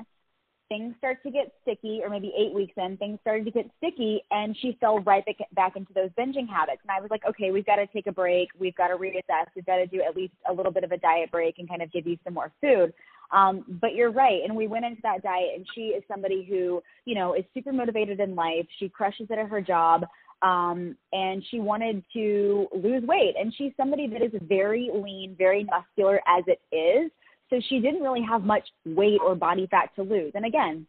things 0.69 0.93
start 0.97 1.23
to 1.23 1.31
get 1.31 1.53
sticky, 1.61 2.01
or 2.03 2.09
maybe 2.09 2.33
eight 2.37 2.53
weeks 2.53 2.73
in, 2.77 2.97
things 2.97 3.19
started 3.21 3.45
to 3.45 3.51
get 3.51 3.69
sticky, 3.77 4.21
and 4.31 4.57
she 4.57 4.77
fell 4.81 4.99
right 4.99 5.25
back 5.25 5.37
back 5.53 5.75
into 5.77 5.93
those 5.93 6.09
binging 6.17 6.49
habits. 6.49 6.81
And 6.81 6.91
I 6.91 6.99
was 6.99 7.09
like, 7.11 7.25
"Okay, 7.25 7.51
we've 7.51 7.65
got 7.65 7.77
to 7.77 7.87
take 7.87 8.07
a 8.07 8.11
break. 8.11 8.49
We've 8.59 8.75
got 8.75 8.89
to 8.89 8.95
reassess. 8.95 9.47
We've 9.55 9.65
got 9.65 9.77
to 9.77 9.87
do 9.87 10.01
at 10.01 10.17
least 10.17 10.33
a 10.49 10.53
little 10.53 10.71
bit 10.71 10.83
of 10.83 10.91
a 10.91 10.97
diet 10.97 11.31
break 11.31 11.59
and 11.59 11.69
kind 11.69 11.81
of 11.81 11.91
give 11.91 12.05
you 12.05 12.17
some 12.25 12.33
more 12.33 12.51
food." 12.59 12.93
Um, 13.31 13.79
but 13.81 13.95
you're 13.95 14.11
right. 14.11 14.41
And 14.43 14.55
we 14.55 14.67
went 14.67 14.85
into 14.85 15.01
that 15.03 15.23
diet, 15.23 15.51
and 15.55 15.65
she 15.73 15.87
is 15.87 16.03
somebody 16.07 16.45
who, 16.47 16.83
you 17.05 17.15
know, 17.15 17.33
is 17.33 17.43
super 17.53 17.73
motivated 17.73 18.19
in 18.19 18.35
life. 18.35 18.67
She 18.79 18.89
crushes 18.89 19.27
it 19.31 19.39
at 19.39 19.47
her 19.47 19.61
job 19.61 20.05
um, 20.43 20.95
and 21.13 21.43
she 21.49 21.59
wanted 21.59 22.03
to 22.13 22.67
lose 22.75 23.03
weight. 23.03 23.35
And 23.39 23.53
she's 23.57 23.71
somebody 23.77 24.07
that 24.07 24.21
is 24.21 24.31
very 24.43 24.91
lean, 24.93 25.35
very 25.37 25.63
muscular 25.63 26.19
as 26.27 26.43
it 26.47 26.61
is. 26.75 27.09
So 27.49 27.61
she 27.69 27.79
didn't 27.79 28.01
really 28.01 28.23
have 28.27 28.43
much 28.43 28.67
weight 28.85 29.19
or 29.25 29.35
body 29.35 29.67
fat 29.71 29.89
to 29.95 30.03
lose. 30.03 30.33
And 30.35 30.45
again, 30.45 30.85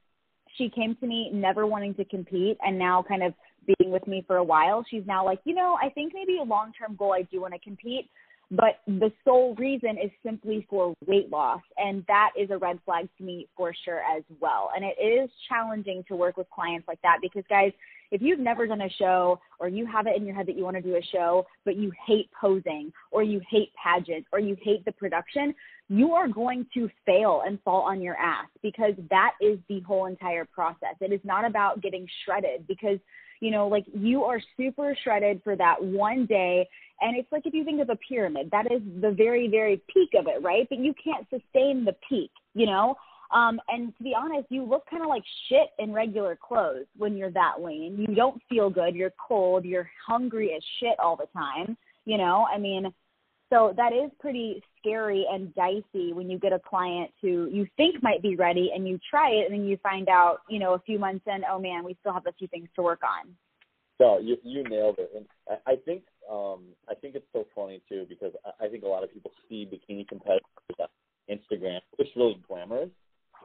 she 0.56 0.68
came 0.68 0.96
to 0.96 1.06
me 1.06 1.30
never 1.32 1.66
wanting 1.66 1.94
to 1.94 2.04
compete 2.04 2.58
and 2.64 2.78
now 2.78 3.04
kind 3.06 3.22
of 3.22 3.32
being 3.78 3.90
with 3.90 4.06
me 4.06 4.24
for 4.26 4.36
a 4.36 4.44
while. 4.44 4.84
She's 4.90 5.02
now 5.06 5.24
like, 5.24 5.40
you 5.44 5.54
know, 5.54 5.78
I 5.82 5.88
think 5.88 6.12
maybe 6.14 6.38
a 6.38 6.44
long 6.44 6.72
term 6.78 6.96
goal 6.96 7.12
I 7.12 7.22
do 7.22 7.40
want 7.40 7.54
to 7.54 7.60
compete, 7.60 8.10
but 8.50 8.80
the 8.86 9.12
sole 9.24 9.54
reason 9.56 9.96
is 10.02 10.10
simply 10.24 10.66
for 10.68 10.94
weight 11.06 11.30
loss. 11.30 11.62
And 11.76 12.04
that 12.08 12.30
is 12.38 12.50
a 12.50 12.58
red 12.58 12.78
flag 12.84 13.08
to 13.18 13.24
me 13.24 13.48
for 13.56 13.74
sure 13.84 14.00
as 14.16 14.22
well. 14.40 14.70
And 14.74 14.84
it 14.84 15.00
is 15.02 15.30
challenging 15.48 16.04
to 16.08 16.16
work 16.16 16.36
with 16.36 16.48
clients 16.50 16.86
like 16.88 17.00
that 17.02 17.18
because, 17.22 17.44
guys, 17.48 17.72
if 18.10 18.22
you've 18.22 18.38
never 18.38 18.66
done 18.66 18.82
a 18.82 18.90
show 18.90 19.40
or 19.58 19.68
you 19.68 19.86
have 19.86 20.06
it 20.06 20.16
in 20.16 20.24
your 20.24 20.36
head 20.36 20.46
that 20.46 20.56
you 20.56 20.64
want 20.64 20.76
to 20.76 20.82
do 20.82 20.96
a 20.96 21.02
show, 21.02 21.46
but 21.64 21.76
you 21.76 21.90
hate 22.06 22.30
posing 22.38 22.92
or 23.10 23.22
you 23.22 23.40
hate 23.50 23.72
pageants 23.82 24.28
or 24.32 24.38
you 24.38 24.56
hate 24.62 24.84
the 24.84 24.92
production, 24.92 25.54
you 25.88 26.12
are 26.12 26.28
going 26.28 26.66
to 26.74 26.88
fail 27.04 27.42
and 27.46 27.58
fall 27.62 27.82
on 27.82 28.00
your 28.00 28.16
ass 28.16 28.46
because 28.62 28.94
that 29.10 29.32
is 29.40 29.58
the 29.68 29.80
whole 29.80 30.06
entire 30.06 30.44
process. 30.44 30.94
It 31.00 31.12
is 31.12 31.20
not 31.24 31.44
about 31.44 31.82
getting 31.82 32.06
shredded 32.24 32.66
because 32.66 32.98
you 33.44 33.50
know, 33.50 33.68
like 33.68 33.84
you 33.92 34.24
are 34.24 34.40
super 34.56 34.96
shredded 35.04 35.42
for 35.44 35.54
that 35.54 35.76
one 35.84 36.24
day. 36.24 36.66
And 37.02 37.14
it's 37.14 37.30
like 37.30 37.44
if 37.44 37.52
you 37.52 37.62
think 37.62 37.82
of 37.82 37.90
a 37.90 37.96
pyramid, 37.96 38.48
that 38.52 38.72
is 38.72 38.80
the 39.02 39.10
very, 39.10 39.48
very 39.48 39.82
peak 39.92 40.10
of 40.18 40.26
it, 40.28 40.42
right? 40.42 40.66
But 40.70 40.78
you 40.78 40.94
can't 40.94 41.26
sustain 41.28 41.84
the 41.84 41.94
peak, 42.08 42.30
you 42.54 42.64
know? 42.64 42.94
Um, 43.34 43.60
and 43.68 43.94
to 43.98 44.02
be 44.02 44.14
honest, 44.16 44.46
you 44.48 44.64
look 44.64 44.84
kind 44.88 45.02
of 45.02 45.10
like 45.10 45.24
shit 45.50 45.68
in 45.78 45.92
regular 45.92 46.38
clothes 46.40 46.86
when 46.96 47.18
you're 47.18 47.32
that 47.32 47.62
lean. 47.62 47.98
You 47.98 48.14
don't 48.14 48.40
feel 48.48 48.70
good. 48.70 48.94
You're 48.94 49.12
cold. 49.28 49.66
You're 49.66 49.90
hungry 50.06 50.54
as 50.56 50.62
shit 50.80 50.98
all 50.98 51.16
the 51.16 51.28
time. 51.38 51.76
You 52.06 52.16
know, 52.16 52.46
I 52.50 52.58
mean, 52.58 52.94
so 53.54 53.72
that 53.76 53.92
is 53.92 54.10
pretty 54.18 54.60
scary 54.80 55.26
and 55.30 55.54
dicey 55.54 56.12
when 56.12 56.28
you 56.28 56.38
get 56.40 56.52
a 56.52 56.58
client 56.58 57.10
who 57.22 57.48
you 57.52 57.68
think 57.76 58.02
might 58.02 58.20
be 58.20 58.34
ready 58.34 58.72
and 58.74 58.88
you 58.88 58.98
try 59.08 59.30
it 59.30 59.50
and 59.50 59.60
then 59.60 59.64
you 59.66 59.76
find 59.76 60.08
out, 60.08 60.38
you 60.48 60.58
know, 60.58 60.74
a 60.74 60.80
few 60.80 60.98
months 60.98 61.24
in, 61.28 61.42
oh 61.48 61.60
man, 61.60 61.84
we 61.84 61.96
still 62.00 62.12
have 62.12 62.26
a 62.26 62.32
few 62.32 62.48
things 62.48 62.68
to 62.74 62.82
work 62.82 63.00
on. 63.04 63.32
So 63.98 64.18
you 64.18 64.36
you 64.42 64.64
nailed 64.64 64.96
it, 64.98 65.12
and 65.14 65.24
I, 65.48 65.72
I 65.72 65.76
think 65.76 66.02
um 66.28 66.64
I 66.90 66.94
think 66.94 67.14
it's 67.14 67.26
so 67.32 67.46
funny 67.54 67.80
too 67.88 68.06
because 68.08 68.32
I, 68.44 68.64
I 68.64 68.68
think 68.68 68.82
a 68.82 68.88
lot 68.88 69.04
of 69.04 69.14
people 69.14 69.30
see 69.48 69.70
bikini 69.72 70.08
competitors 70.08 70.42
on 70.80 70.88
Instagram, 71.30 71.78
which 71.96 72.08
is 72.08 72.16
really 72.16 72.42
glamorous, 72.48 72.90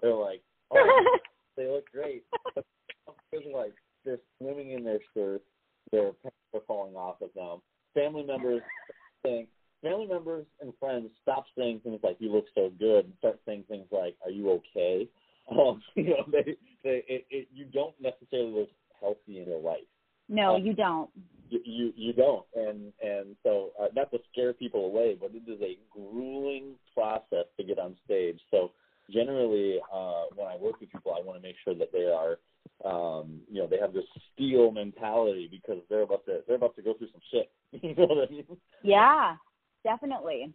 they're 0.02 0.16
like, 0.16 0.42
oh, 0.72 1.18
they 1.56 1.68
look 1.68 1.86
great. 1.92 2.24
They're 2.56 3.42
like 3.54 3.74
they're 4.06 4.18
swimming 4.40 4.72
in 4.72 4.84
their 4.84 5.00
shirts, 5.14 5.46
their 5.92 6.14
pants 6.14 6.38
are 6.56 6.62
falling 6.66 6.96
off 6.96 7.22
of 7.22 7.30
them. 7.36 7.60
Family 7.94 8.24
members 8.24 8.64
saying, 9.24 9.46
family 9.82 10.08
members 10.08 10.46
and 10.62 10.74
friends 10.80 11.10
stop 11.22 11.46
saying 11.58 11.82
things 11.84 12.00
like 12.04 12.18
"you 12.20 12.32
look 12.32 12.46
so 12.56 12.72
good" 12.80 13.06
and 13.06 13.14
start 13.20 13.40
saying 13.46 13.66
things 13.68 13.88
like 13.92 14.16
"Are 14.24 14.32
you 14.32 14.52
okay?" 14.52 15.08
Um, 15.50 15.82
you 15.96 16.12
know, 16.12 16.26
they, 16.32 16.56
they, 16.84 17.04
it, 17.08 17.26
it, 17.32 17.48
you 17.52 17.66
don't 17.66 17.96
necessarily 18.00 18.52
look 18.52 18.70
healthy 19.02 19.40
in 19.40 19.48
your 19.48 19.60
life. 19.60 19.80
No, 20.28 20.56
um, 20.56 20.64
you 20.64 20.74
don't. 20.76 21.10
You, 21.50 21.60
you 21.66 21.94
you 21.96 22.14
don't, 22.14 22.46
and 22.56 22.94
and 23.02 23.36
so 23.42 23.72
uh, 23.82 23.88
not 23.96 24.12
to 24.12 24.20
scare 24.32 24.54
people 24.54 24.86
away, 24.86 25.18
but 25.20 25.32
it 25.34 25.52
is 25.52 25.60
a 25.62 25.80
grueling 25.90 26.76
process 26.94 27.46
to 27.58 27.64
get 27.64 27.80
on 27.80 27.96
stage. 28.06 28.40
So 28.52 28.74
generally, 29.12 29.80
uh, 29.92 30.26
when 30.36 30.48
I 30.48 30.56
work 30.56 30.80
with 30.80 30.92
people, 30.92 31.14
I 31.18 31.26
want 31.26 31.42
to 31.42 31.42
make 31.42 31.56
sure 31.64 31.74
that 31.74 31.92
they 31.92 32.06
are, 32.06 32.38
um, 32.86 33.40
you 33.52 33.60
know, 33.60 33.68
they 33.68 33.80
have 33.80 33.94
this 33.94 34.06
steel 34.34 34.72
mentality 34.72 35.50
because 35.50 35.82
they're 35.90 36.04
about 36.04 36.26
to 36.26 36.42
they're 36.46 36.58
about 36.58 36.76
to 36.76 36.84
go 36.84 36.94
through 36.94 37.10
some 37.12 37.22
shit. 37.32 37.52
you 37.84 37.96
know 37.96 38.06
what 38.06 38.30
I 38.30 38.32
mean? 38.32 38.46
Yeah, 38.84 39.36
definitely. 39.84 40.54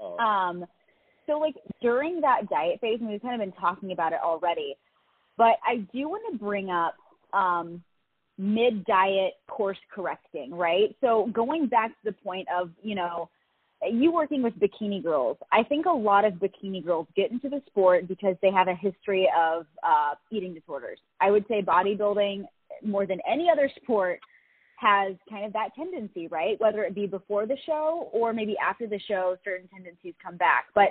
Um, 0.00 0.18
um, 0.18 0.66
so 1.26 1.38
like 1.38 1.54
during 1.82 2.20
that 2.22 2.48
diet 2.48 2.80
phase, 2.80 2.98
and 3.00 3.08
we've 3.08 3.22
kind 3.22 3.40
of 3.40 3.46
been 3.46 3.60
talking 3.60 3.92
about 3.92 4.12
it 4.12 4.20
already, 4.22 4.76
but 5.36 5.56
I 5.66 5.86
do 5.92 6.08
want 6.08 6.22
to 6.32 6.38
bring 6.38 6.70
up 6.70 6.94
um, 7.32 7.82
mid 8.38 8.84
diet 8.86 9.34
course 9.48 9.78
correcting, 9.94 10.54
right? 10.54 10.96
So 11.00 11.28
going 11.32 11.66
back 11.66 11.90
to 11.90 11.96
the 12.04 12.12
point 12.12 12.48
of 12.56 12.70
you 12.82 12.94
know 12.94 13.28
you 13.88 14.10
working 14.10 14.42
with 14.42 14.54
bikini 14.58 15.02
girls, 15.02 15.36
I 15.52 15.62
think 15.62 15.86
a 15.86 15.90
lot 15.90 16.24
of 16.24 16.34
bikini 16.34 16.84
girls 16.84 17.06
get 17.14 17.30
into 17.30 17.48
the 17.48 17.62
sport 17.66 18.08
because 18.08 18.36
they 18.42 18.50
have 18.50 18.68
a 18.68 18.74
history 18.74 19.30
of 19.38 19.66
uh, 19.86 20.14
eating 20.30 20.54
disorders. 20.54 20.98
I 21.20 21.30
would 21.30 21.44
say 21.48 21.62
bodybuilding, 21.62 22.44
more 22.82 23.06
than 23.06 23.20
any 23.30 23.48
other 23.50 23.70
sport, 23.82 24.20
has 24.80 25.14
kind 25.28 25.44
of 25.44 25.52
that 25.52 25.74
tendency, 25.74 26.28
right? 26.28 26.60
Whether 26.60 26.84
it 26.84 26.94
be 26.94 27.06
before 27.06 27.46
the 27.46 27.56
show 27.66 28.08
or 28.12 28.32
maybe 28.32 28.56
after 28.58 28.86
the 28.86 29.00
show, 29.08 29.36
certain 29.44 29.68
tendencies 29.68 30.14
come 30.22 30.36
back. 30.36 30.66
But 30.74 30.90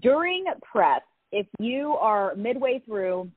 during 0.00 0.44
prep, 0.62 1.02
if 1.32 1.46
you 1.58 1.92
are 1.92 2.34
midway 2.34 2.82
through, 2.84 3.30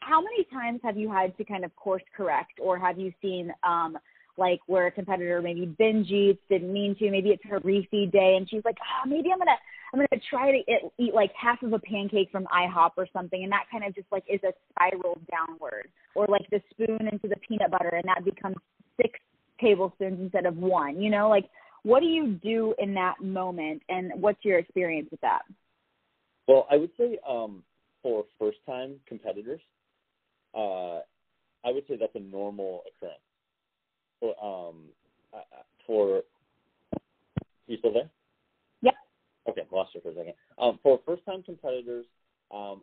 how 0.00 0.20
many 0.20 0.44
times 0.52 0.80
have 0.84 0.96
you 0.96 1.10
had 1.10 1.36
to 1.38 1.44
kind 1.44 1.64
of 1.64 1.74
course 1.76 2.02
correct 2.16 2.60
or 2.60 2.78
have 2.78 2.98
you 2.98 3.12
seen 3.22 3.52
um,– 3.62 3.96
like 4.38 4.60
where 4.66 4.86
a 4.86 4.90
competitor 4.90 5.40
maybe 5.42 5.66
binge 5.66 6.10
eats, 6.10 6.40
didn't 6.48 6.72
mean 6.72 6.94
to, 6.98 7.10
maybe 7.10 7.30
it's 7.30 7.42
her 7.44 7.60
refeed 7.60 8.12
day, 8.12 8.36
and 8.36 8.48
she's 8.48 8.62
like, 8.64 8.76
oh, 8.80 9.08
maybe 9.08 9.30
I'm 9.32 9.38
gonna 9.38 9.56
I'm 9.92 10.00
gonna 10.00 10.22
try 10.28 10.50
to 10.50 10.58
eat, 10.58 10.80
eat 10.98 11.14
like 11.14 11.32
half 11.40 11.62
of 11.62 11.72
a 11.72 11.78
pancake 11.78 12.30
from 12.30 12.46
IHOP 12.46 12.92
or 12.96 13.06
something, 13.12 13.42
and 13.42 13.52
that 13.52 13.64
kind 13.70 13.84
of 13.84 13.94
just 13.94 14.08
like 14.12 14.24
is 14.28 14.40
a 14.44 14.52
spiral 14.70 15.18
downward, 15.30 15.88
or 16.14 16.26
like 16.28 16.48
the 16.50 16.60
spoon 16.70 17.08
into 17.10 17.28
the 17.28 17.36
peanut 17.48 17.70
butter, 17.70 17.88
and 17.94 18.04
that 18.04 18.24
becomes 18.24 18.56
six 19.00 19.18
tablespoons 19.60 20.20
instead 20.20 20.46
of 20.46 20.56
one. 20.56 21.00
You 21.00 21.10
know, 21.10 21.28
like 21.28 21.48
what 21.82 22.00
do 22.00 22.06
you 22.06 22.38
do 22.42 22.74
in 22.78 22.94
that 22.94 23.14
moment, 23.22 23.82
and 23.88 24.12
what's 24.16 24.44
your 24.44 24.58
experience 24.58 25.08
with 25.10 25.20
that? 25.20 25.42
Well, 26.48 26.66
I 26.70 26.76
would 26.76 26.90
say 26.98 27.18
um, 27.28 27.62
for 28.02 28.24
first 28.38 28.58
time 28.66 28.96
competitors, 29.06 29.60
uh, 30.54 31.00
I 31.64 31.72
would 31.72 31.84
say 31.88 31.96
that's 31.96 32.14
a 32.14 32.20
normal 32.20 32.82
occurrence 32.86 33.20
for 34.20 34.34
um 34.42 34.76
uh, 35.32 35.40
for 35.86 36.22
you 37.66 37.78
still 37.78 37.92
there? 37.92 38.10
Yep. 38.82 38.94
Okay, 39.48 39.62
lost 39.72 39.94
you 39.94 40.00
for 40.00 40.10
a 40.10 40.14
second. 40.14 40.34
Um, 40.58 40.78
for 40.82 41.00
first 41.04 41.24
time 41.26 41.42
competitors, 41.42 42.06
um, 42.52 42.82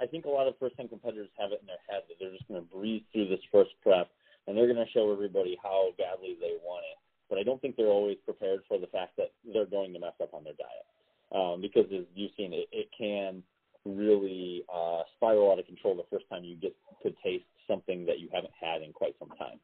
I 0.00 0.06
think 0.06 0.24
a 0.24 0.30
lot 0.30 0.48
of 0.48 0.54
first 0.58 0.76
time 0.76 0.88
competitors 0.88 1.28
have 1.38 1.52
it 1.52 1.60
in 1.60 1.66
their 1.66 1.82
head 1.88 2.02
that 2.08 2.16
they're 2.18 2.32
just 2.32 2.48
going 2.48 2.60
to 2.60 2.74
breeze 2.74 3.02
through 3.12 3.28
this 3.28 3.40
first 3.52 3.70
prep 3.82 4.08
and 4.46 4.56
they're 4.56 4.72
going 4.72 4.84
to 4.84 4.92
show 4.92 5.12
everybody 5.12 5.56
how 5.62 5.90
badly 5.98 6.36
they 6.40 6.56
want 6.62 6.84
it. 6.90 6.98
But 7.28 7.38
I 7.38 7.42
don't 7.42 7.60
think 7.60 7.76
they're 7.76 7.86
always 7.86 8.18
prepared 8.24 8.60
for 8.68 8.78
the 8.78 8.88
fact 8.88 9.16
that 9.16 9.32
they're 9.52 9.66
going 9.66 9.92
to 9.94 9.98
mess 9.98 10.12
up 10.22 10.34
on 10.34 10.44
their 10.44 10.54
diet. 10.54 10.86
Um, 11.34 11.62
because 11.62 11.86
as 11.92 12.04
you've 12.14 12.32
seen, 12.36 12.52
it, 12.52 12.68
it 12.72 12.88
can 12.96 13.42
really 13.84 14.64
uh, 14.72 15.02
spiral 15.16 15.50
out 15.50 15.58
of 15.58 15.66
control 15.66 15.96
the 15.96 16.04
first 16.10 16.28
time 16.28 16.44
you 16.44 16.56
get 16.56 16.76
to 17.02 17.10
taste 17.24 17.44
something 17.66 18.04
that 18.06 18.20
you 18.20 18.28
haven't 18.32 18.52
had 18.60 18.82
in 18.82 18.92
quite 18.92 19.14
some 19.18 19.30
time. 19.38 19.58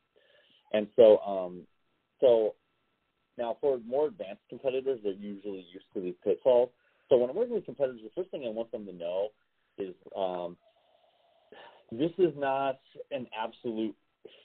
And 0.73 0.87
so, 0.97 1.19
um, 1.19 1.63
so 2.21 2.55
now 3.37 3.57
for 3.61 3.79
more 3.87 4.07
advanced 4.07 4.43
competitors, 4.49 5.01
they're 5.03 5.13
usually 5.13 5.67
used 5.73 5.87
to 5.95 6.01
these 6.01 6.15
pitfalls. 6.25 6.71
So 7.09 7.17
when 7.17 7.31
I'm 7.31 7.37
working 7.37 7.55
with 7.55 7.65
competitors, 7.65 8.01
the 8.03 8.11
first 8.15 8.31
thing 8.31 8.45
I 8.47 8.51
want 8.51 8.71
them 8.73 8.87
to 8.87 8.93
know 8.93 9.29
is 9.79 9.95
um, 10.17 10.57
this 11.93 12.11
is 12.19 12.33
not 12.37 12.81
an 13.11 13.27
absolute 13.39 13.95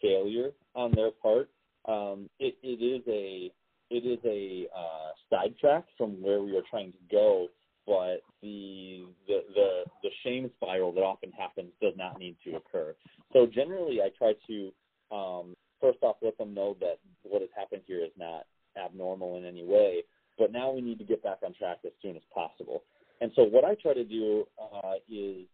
failure 0.01 0.51
on 0.75 0.91
their 0.91 1.11
part. 1.11 1.49
Um, 1.87 2.29
it, 2.39 2.55
it 2.63 2.83
is 2.83 3.01
a 3.07 3.51
it 3.89 4.05
is 4.05 4.19
a 4.25 4.67
uh, 4.75 5.11
sidetrack 5.29 5.85
from 5.97 6.21
where 6.21 6.41
we 6.41 6.57
are 6.57 6.63
trying 6.69 6.91
to 6.91 6.97
go, 7.11 7.47
but 7.85 8.21
the, 8.41 9.05
the 9.27 9.41
the 9.53 9.83
the 10.01 10.09
shame 10.23 10.49
spiral 10.55 10.91
that 10.93 11.01
often 11.01 11.31
happens 11.31 11.71
does 11.81 11.93
not 11.97 12.19
need 12.19 12.35
to 12.45 12.55
occur. 12.55 12.95
So 13.33 13.45
generally, 13.45 13.99
I 14.01 14.09
try 14.17 14.33
to 14.47 14.71
um, 15.15 15.55
first 15.81 15.99
off 16.01 16.15
let 16.21 16.37
them 16.37 16.53
know 16.53 16.75
that 16.79 16.99
what 17.23 17.41
has 17.41 17.49
happened 17.55 17.81
here 17.85 18.03
is 18.03 18.11
not 18.17 18.45
abnormal 18.81 19.37
in 19.37 19.45
any 19.45 19.63
way, 19.63 20.03
but 20.37 20.51
now 20.51 20.71
we 20.71 20.81
need 20.81 20.97
to 20.99 21.05
get 21.05 21.21
back 21.21 21.39
on 21.45 21.53
track 21.53 21.79
as 21.85 21.91
soon 22.01 22.15
as 22.15 22.23
possible. 22.33 22.83
And 23.21 23.31
so 23.35 23.43
what 23.43 23.63
I 23.63 23.75
try 23.75 23.93
to 23.93 24.03
do 24.03 24.45
uh, 24.59 24.93
is 25.09 25.45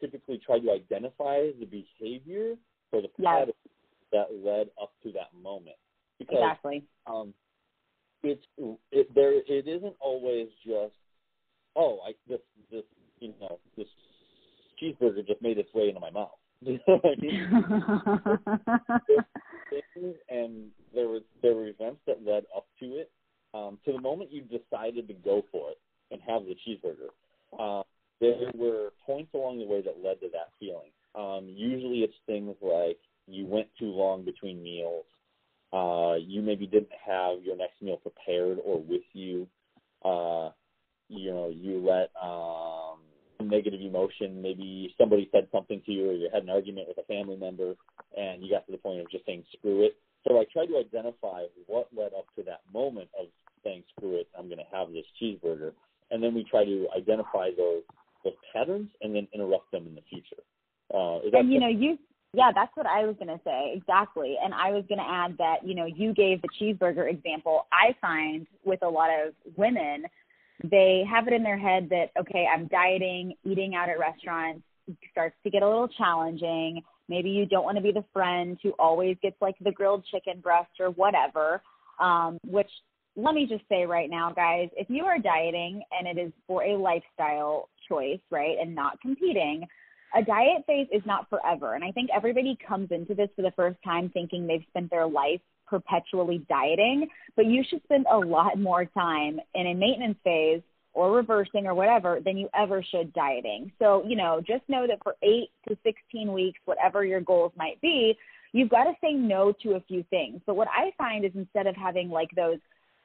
typically 0.00 0.40
try 0.44 0.58
to 0.58 0.70
identify 0.70 1.50
the 1.58 1.66
behavior 1.66 2.54
or 2.92 3.02
the 3.02 3.08
pattern 3.22 3.52
that 4.12 4.28
led 4.44 4.68
up 4.80 4.92
to 5.02 5.12
that 5.12 5.30
moment. 5.40 5.76
Because, 6.18 6.36
exactly. 6.38 6.84
Um, 7.06 7.34
it's 8.22 8.44
it, 8.92 9.08
there. 9.14 9.32
It 9.32 9.66
isn't 9.66 9.96
always 10.00 10.48
just 10.66 10.94
oh, 11.76 11.98
I 12.06 12.12
this 12.28 12.40
this 12.70 12.84
you 13.20 13.32
know 13.40 13.58
this 13.76 13.86
cheeseburger 14.82 15.26
just 15.26 15.42
made 15.42 15.58
its 15.58 15.72
way 15.74 15.88
into 15.88 16.00
my 16.00 16.10
mouth. 16.10 16.30
and 20.28 20.70
there 20.94 21.08
was 21.08 21.22
there 21.42 21.54
were 21.54 21.68
events 21.68 22.00
that 22.06 22.24
led 22.24 22.44
up 22.54 22.66
to 22.80 22.96
it. 22.96 23.10
Um, 23.52 23.78
to 23.84 23.92
the 23.92 24.00
moment 24.00 24.30
you 24.32 24.42
decided 24.42 25.08
to 25.08 25.14
go 25.14 25.42
for 25.50 25.70
it 25.70 25.78
and 26.12 26.20
have 26.26 26.42
the 26.44 26.54
cheeseburger, 26.66 27.10
uh, 27.58 27.82
there 28.20 28.52
were 28.54 28.90
points 29.04 29.34
along 29.34 29.58
the 29.58 29.64
way 29.64 29.82
that 29.82 29.96
led 30.04 30.20
to 30.20 30.28
that 30.32 30.50
feeling. 30.60 30.90
Um, 31.14 31.46
usually, 31.48 32.00
it's 32.00 32.14
things 32.26 32.54
like 32.60 32.98
you 33.26 33.46
went 33.46 33.68
too 33.78 33.90
long 33.90 34.24
between 34.24 34.62
meals. 34.62 35.04
Uh, 35.72 36.16
you 36.16 36.42
maybe 36.42 36.66
didn't 36.66 36.90
have 37.06 37.42
your 37.42 37.56
next 37.56 37.80
meal 37.80 37.96
prepared 37.96 38.58
or 38.64 38.80
with 38.80 39.02
you. 39.12 39.46
Uh, 40.04 40.50
you 41.08 41.30
know, 41.30 41.48
you 41.48 41.84
let 41.84 42.10
um, 42.20 42.98
negative 43.48 43.80
emotion. 43.80 44.40
Maybe 44.42 44.94
somebody 44.98 45.28
said 45.32 45.48
something 45.52 45.82
to 45.86 45.92
you, 45.92 46.10
or 46.10 46.12
you 46.12 46.28
had 46.32 46.44
an 46.44 46.50
argument 46.50 46.88
with 46.88 46.98
a 46.98 47.04
family 47.04 47.36
member, 47.36 47.74
and 48.16 48.42
you 48.42 48.50
got 48.50 48.66
to 48.66 48.72
the 48.72 48.78
point 48.78 49.00
of 49.00 49.10
just 49.10 49.26
saying 49.26 49.44
"screw 49.58 49.84
it." 49.84 49.96
So 50.26 50.38
I 50.38 50.44
tried 50.52 50.66
to 50.66 50.78
identify 50.78 51.44
what 51.66 51.88
led 51.96 52.12
up 52.16 52.26
to 52.36 52.42
that 52.44 52.60
moment 52.72 53.08
of 53.18 53.26
saying 53.64 53.84
"screw 53.96 54.16
it." 54.16 54.28
I'm 54.38 54.46
going 54.46 54.58
to 54.58 54.76
have 54.76 54.92
this 54.92 55.06
cheeseburger, 55.20 55.72
and 56.10 56.22
then 56.22 56.34
we 56.34 56.44
try 56.44 56.64
to 56.64 56.86
identify 56.96 57.50
those 57.56 57.82
those 58.24 58.34
patterns 58.52 58.90
and 59.00 59.14
then 59.14 59.26
interrupt 59.32 59.72
them 59.72 59.86
in 59.86 59.94
the 59.94 60.02
future. 60.08 60.42
Uh, 60.92 61.18
and 61.32 61.52
you 61.52 61.60
know, 61.60 61.68
you 61.68 61.98
yeah, 62.32 62.52
that's 62.54 62.70
what 62.76 62.86
I 62.86 63.04
was 63.04 63.16
going 63.16 63.28
to 63.28 63.40
say. 63.44 63.72
Exactly. 63.76 64.36
And 64.42 64.54
I 64.54 64.70
was 64.70 64.84
going 64.88 65.00
to 65.00 65.04
add 65.04 65.36
that, 65.38 65.66
you 65.66 65.74
know, 65.74 65.86
you 65.86 66.14
gave 66.14 66.40
the 66.42 66.48
cheeseburger 66.60 67.10
example. 67.10 67.66
I 67.72 67.96
find 68.00 68.46
with 68.64 68.82
a 68.82 68.88
lot 68.88 69.10
of 69.10 69.34
women, 69.56 70.04
they 70.62 71.02
have 71.10 71.26
it 71.26 71.32
in 71.32 71.42
their 71.42 71.58
head 71.58 71.88
that, 71.90 72.10
okay, 72.18 72.46
I'm 72.46 72.68
dieting, 72.68 73.34
eating 73.44 73.74
out 73.74 73.88
at 73.88 73.98
restaurants 73.98 74.62
starts 75.10 75.34
to 75.44 75.50
get 75.50 75.62
a 75.62 75.66
little 75.66 75.88
challenging. 75.88 76.82
Maybe 77.08 77.30
you 77.30 77.46
don't 77.46 77.64
want 77.64 77.76
to 77.78 77.82
be 77.82 77.92
the 77.92 78.04
friend 78.12 78.56
who 78.62 78.70
always 78.78 79.16
gets 79.22 79.36
like 79.40 79.56
the 79.60 79.72
grilled 79.72 80.04
chicken 80.10 80.40
breast 80.40 80.70
or 80.78 80.90
whatever, 80.90 81.62
um, 81.98 82.38
which 82.46 82.70
let 83.16 83.34
me 83.34 83.46
just 83.46 83.64
say 83.68 83.86
right 83.86 84.08
now, 84.08 84.32
guys, 84.32 84.68
if 84.76 84.88
you 84.88 85.04
are 85.04 85.18
dieting 85.18 85.82
and 85.98 86.06
it 86.06 86.20
is 86.20 86.32
for 86.46 86.62
a 86.62 86.76
lifestyle 86.76 87.68
choice, 87.88 88.20
right, 88.30 88.56
and 88.60 88.74
not 88.74 89.00
competing, 89.00 89.66
a 90.14 90.22
diet 90.22 90.64
phase 90.66 90.88
is 90.92 91.02
not 91.06 91.28
forever. 91.30 91.74
And 91.74 91.84
I 91.84 91.92
think 91.92 92.10
everybody 92.14 92.58
comes 92.66 92.90
into 92.90 93.14
this 93.14 93.28
for 93.36 93.42
the 93.42 93.52
first 93.52 93.78
time 93.84 94.10
thinking 94.10 94.46
they've 94.46 94.64
spent 94.70 94.90
their 94.90 95.06
life 95.06 95.40
perpetually 95.66 96.44
dieting, 96.48 97.08
but 97.36 97.46
you 97.46 97.62
should 97.68 97.82
spend 97.84 98.06
a 98.10 98.18
lot 98.18 98.58
more 98.58 98.84
time 98.84 99.38
in 99.54 99.68
a 99.68 99.74
maintenance 99.74 100.18
phase 100.24 100.62
or 100.92 101.12
reversing 101.12 101.66
or 101.66 101.74
whatever 101.74 102.20
than 102.24 102.36
you 102.36 102.48
ever 102.58 102.82
should 102.82 103.12
dieting. 103.12 103.70
So, 103.78 104.04
you 104.04 104.16
know, 104.16 104.42
just 104.44 104.68
know 104.68 104.86
that 104.88 104.98
for 105.04 105.14
eight 105.22 105.50
to 105.68 105.76
16 105.84 106.32
weeks, 106.32 106.58
whatever 106.64 107.04
your 107.04 107.20
goals 107.20 107.52
might 107.56 107.80
be, 107.80 108.18
you've 108.52 108.70
got 108.70 108.84
to 108.84 108.94
say 109.00 109.12
no 109.12 109.52
to 109.62 109.76
a 109.76 109.80
few 109.86 110.04
things. 110.10 110.40
But 110.46 110.56
what 110.56 110.68
I 110.68 110.90
find 110.98 111.24
is 111.24 111.30
instead 111.36 111.68
of 111.68 111.76
having 111.76 112.10
like 112.10 112.30
those 112.34 112.58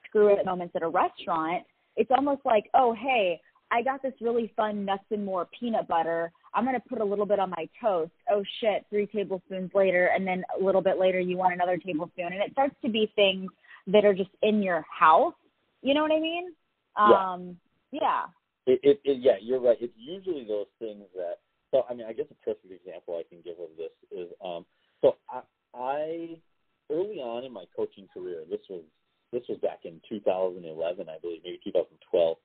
screw 0.07 0.33
it 0.33 0.45
moments 0.45 0.75
at 0.75 0.81
a 0.81 0.87
restaurant, 0.87 1.63
it's 1.95 2.11
almost 2.11 2.41
like, 2.45 2.65
oh, 2.73 2.93
hey, 2.93 3.39
I 3.71 3.81
got 3.81 4.01
this 4.01 4.13
really 4.21 4.51
fun 4.55 4.85
nuts 4.85 5.03
and 5.11 5.25
more 5.25 5.47
peanut 5.57 5.87
butter. 5.87 6.31
I'm 6.55 6.63
going 6.63 6.75
to 6.75 6.87
put 6.87 7.01
a 7.01 7.05
little 7.05 7.25
bit 7.25 7.37
on 7.37 7.49
my 7.49 7.67
toast. 7.81 8.11
Oh 8.31 8.43
shit, 8.61 8.85
three 8.89 9.07
tablespoons 9.07 9.71
later. 9.75 10.09
And 10.15 10.25
then 10.25 10.43
a 10.59 10.63
little 10.63 10.81
bit 10.81 10.97
later, 10.97 11.19
you 11.19 11.35
want 11.37 11.53
another 11.53 11.77
tablespoon. 11.77 12.27
And 12.27 12.41
it 12.41 12.53
starts 12.53 12.75
to 12.83 12.89
be 12.89 13.11
things 13.15 13.51
that 13.87 14.05
are 14.05 14.13
just 14.13 14.29
in 14.41 14.63
your 14.63 14.85
house. 14.89 15.33
You 15.81 15.93
know 15.93 16.01
what 16.01 16.11
I 16.11 16.19
mean? 16.19 16.53
Yeah. 16.97 17.33
Um, 17.33 17.57
yeah. 17.91 18.23
It, 18.65 18.79
it, 18.83 19.01
it, 19.03 19.19
yeah, 19.21 19.35
you're 19.41 19.59
right. 19.59 19.77
It's 19.79 19.93
usually 19.97 20.45
those 20.47 20.67
things 20.79 21.03
that, 21.15 21.35
so 21.71 21.83
I 21.89 21.93
mean, 21.93 22.07
I 22.07 22.13
guess 22.13 22.25
a 22.31 22.45
perfect 22.45 22.71
example 22.71 23.19
I 23.19 23.27
can 23.27 23.41
give 23.43 23.59
of 23.59 23.69
this 23.77 23.91
is, 24.11 24.31
um, 24.43 24.65
so 25.01 25.17
I, 25.29 25.41
I, 25.77 26.37
early 26.89 27.17
on 27.17 27.43
in 27.43 27.51
my 27.51 27.65
coaching 27.75 28.07
career, 28.13 28.43
this 28.49 28.61
was, 28.69 28.81
this 29.31 29.43
was 29.49 29.59
back 29.59 29.79
in 29.83 30.01
2011, 30.07 31.07
I 31.09 31.19
believe, 31.21 31.41
maybe 31.43 31.59
2012. 31.63 32.37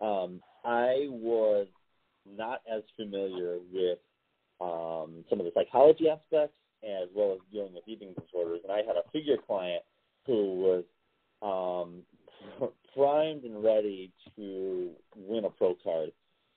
Um, 0.00 0.40
I 0.64 1.08
was 1.08 1.66
not 2.26 2.60
as 2.72 2.82
familiar 2.96 3.58
with 3.72 3.98
um, 4.60 5.24
some 5.28 5.40
of 5.40 5.46
the 5.46 5.52
psychology 5.54 6.08
aspects 6.08 6.56
as 6.82 7.08
well 7.14 7.32
as 7.32 7.38
dealing 7.52 7.74
with 7.74 7.84
eating 7.86 8.14
disorders. 8.14 8.60
And 8.62 8.72
I 8.72 8.78
had 8.78 8.96
a 8.96 9.08
figure 9.12 9.36
client 9.46 9.82
who 10.26 10.82
was 11.42 11.84
um, 12.60 12.68
primed 12.94 13.44
and 13.44 13.64
ready 13.64 14.12
to 14.36 14.90
win 15.16 15.44
a 15.44 15.50
pro 15.50 15.74
card. 15.82 16.10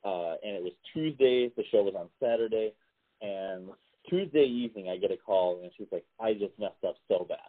Uh, 0.04 0.36
and 0.44 0.56
it 0.56 0.64
was 0.64 0.74
Tuesday. 0.94 1.52
The 1.56 1.64
show 1.72 1.84
was 1.84 1.96
on 1.98 2.10
Saturday. 2.22 2.74
And 3.22 3.70
Tuesday 4.10 4.46
evening, 4.46 4.90
I 4.90 4.98
get 4.98 5.12
a 5.12 5.18
call, 5.18 5.60
and 5.64 5.72
she's 5.76 5.88
like, 5.92 6.06
"I 6.20 6.34
just 6.34 6.54
messed 6.60 6.84
up 6.88 6.96
so 7.08 7.26
bad." 7.28 7.40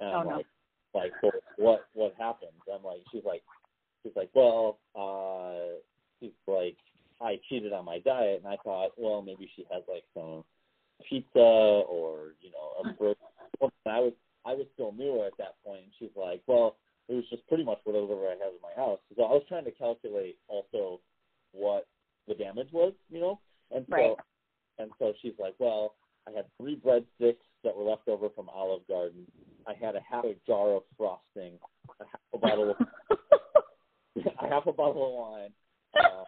And 0.00 0.08
I'm 0.08 0.26
oh, 0.26 0.36
like, 0.36 0.46
no. 0.94 1.00
"Like, 1.00 1.12
what 1.58 1.86
what 1.92 2.14
happened?" 2.18 2.50
I'm 2.72 2.82
like, 2.82 3.02
"She's 3.12 3.22
like, 3.24 3.42
she's 4.02 4.12
like, 4.16 4.30
well, 4.34 4.78
uh, 4.94 5.78
she's 6.20 6.30
like, 6.46 6.76
I 7.22 7.40
cheated 7.48 7.72
on 7.72 7.84
my 7.84 7.98
diet, 8.00 8.42
and 8.44 8.52
I 8.52 8.56
thought, 8.64 8.92
well, 8.96 9.22
maybe 9.22 9.50
she 9.54 9.64
has 9.72 9.82
like 9.88 10.04
some 10.14 10.44
pizza 11.08 11.38
or 11.38 12.34
you 12.40 12.50
know 12.50 12.90
a 12.90 12.94
burger. 12.94 13.16
I 13.86 14.00
was 14.00 14.12
I 14.44 14.54
was 14.54 14.66
still 14.74 14.92
newer 14.92 15.26
at 15.26 15.36
that 15.38 15.54
point, 15.64 15.82
and 15.84 15.92
she's 15.98 16.16
like, 16.16 16.42
well, 16.46 16.76
it 17.08 17.14
was 17.14 17.24
just 17.30 17.46
pretty 17.46 17.64
much 17.64 17.78
whatever 17.84 18.14
I 18.26 18.32
had 18.32 18.54
in 18.54 18.62
my 18.62 18.74
house. 18.76 18.98
So 19.16 19.22
I 19.22 19.32
was 19.32 19.42
trying 19.48 19.64
to 19.64 19.70
calculate 19.70 20.38
also 20.48 21.00
what 21.52 21.86
the 22.26 22.34
damage 22.34 22.68
was, 22.72 22.92
you 23.10 23.20
know, 23.20 23.40
and 23.74 23.84
so 23.88 23.96
right. 23.96 24.16
and 24.78 24.90
so 24.98 25.12
she's 25.22 25.34
like, 25.38 25.54
well, 25.58 25.94
I 26.26 26.32
had 26.32 26.46
three 26.60 26.76
breadsticks 26.76 27.44
that 27.64 27.76
were 27.76 27.84
left 27.84 28.08
over 28.08 28.28
from 28.30 28.48
Olive 28.48 28.86
Garden. 28.88 29.26
I 29.66 29.74
had 29.74 29.94
a 29.94 30.00
half 30.08 30.24
a 30.24 30.34
jar 30.46 30.74
of 30.74 30.82
frosting, 30.96 31.58
a 32.00 32.04
half 32.04 32.20
a 32.34 32.38
bottle 32.38 32.70
of 32.70 32.76
a 34.40 34.48
half 34.48 34.66
a 34.66 34.72
bottle 34.72 35.06
of 35.06 35.12
wine. 35.12 35.50
Uh, 35.94 36.24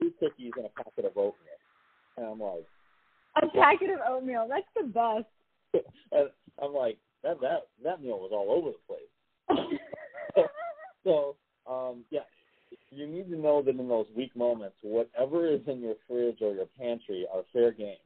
two 0.00 0.12
cookies 0.20 0.52
and 0.56 0.66
a 0.66 0.68
packet 0.70 1.04
of 1.04 1.16
oatmeal. 1.16 1.34
And 2.16 2.26
I'm 2.26 2.40
like, 2.40 2.66
a 3.42 3.46
packet 3.48 3.90
of 3.90 4.00
oatmeal. 4.08 4.48
That's 4.48 4.66
the 4.76 4.84
best. 4.84 5.84
and 6.12 6.28
I'm 6.62 6.74
like, 6.74 6.98
that 7.22 7.40
that 7.40 7.68
that 7.84 8.02
meal 8.02 8.18
was 8.18 8.30
all 8.32 8.50
over 8.50 8.70
the 8.70 8.78
place. 8.86 10.48
so, 11.04 11.36
um, 11.70 12.04
yeah, 12.10 12.20
you 12.90 13.06
need 13.06 13.30
to 13.30 13.38
know 13.38 13.62
that 13.62 13.78
in 13.78 13.88
those 13.88 14.06
weak 14.16 14.34
moments, 14.36 14.76
whatever 14.82 15.46
is 15.46 15.60
in 15.66 15.80
your 15.80 15.94
fridge 16.06 16.38
or 16.40 16.54
your 16.54 16.66
pantry 16.78 17.26
are 17.32 17.42
fair 17.52 17.72
game. 17.72 17.96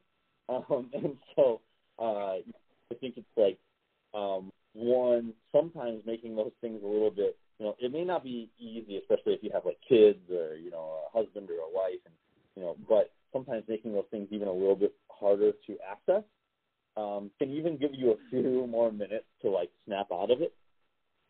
Um, 0.49 0.89
and 0.93 1.15
so, 1.37 1.61
uh, 1.99 2.33
I 2.35 2.95
think 2.99 3.15
it's 3.15 3.25
like 3.37 3.57
um, 4.13 4.51
one 4.73 5.33
sometimes 5.53 6.01
making 6.05 6.35
those 6.35 6.51
things 6.59 6.81
a 6.83 6.85
little 6.85 7.11
bit 7.11 7.37
you 7.59 7.65
know, 7.65 7.75
it 7.79 7.91
may 7.91 8.03
not 8.03 8.23
be 8.23 8.49
easy, 8.59 8.97
especially 8.97 9.33
if 9.33 9.43
you 9.43 9.51
have 9.53 9.65
like 9.65 9.77
kids 9.87 10.19
or 10.31 10.55
you 10.55 10.71
know 10.71 10.99
a 11.07 11.17
husband 11.17 11.49
or 11.49 11.61
a 11.61 11.73
wife, 11.73 12.01
and 12.05 12.15
you 12.55 12.63
know, 12.63 12.75
but 12.87 13.11
sometimes 13.31 13.63
making 13.67 13.93
those 13.93 14.05
things 14.11 14.27
even 14.31 14.47
a 14.47 14.53
little 14.53 14.75
bit 14.75 14.93
harder 15.09 15.51
to 15.67 15.77
access 15.89 16.23
um, 16.95 17.31
can 17.39 17.51
even 17.51 17.77
give 17.77 17.91
you 17.93 18.11
a 18.11 18.29
few 18.29 18.67
more 18.67 18.91
minutes 18.91 19.25
to 19.41 19.49
like 19.49 19.69
snap 19.85 20.07
out 20.13 20.31
of 20.31 20.41
it. 20.41 20.53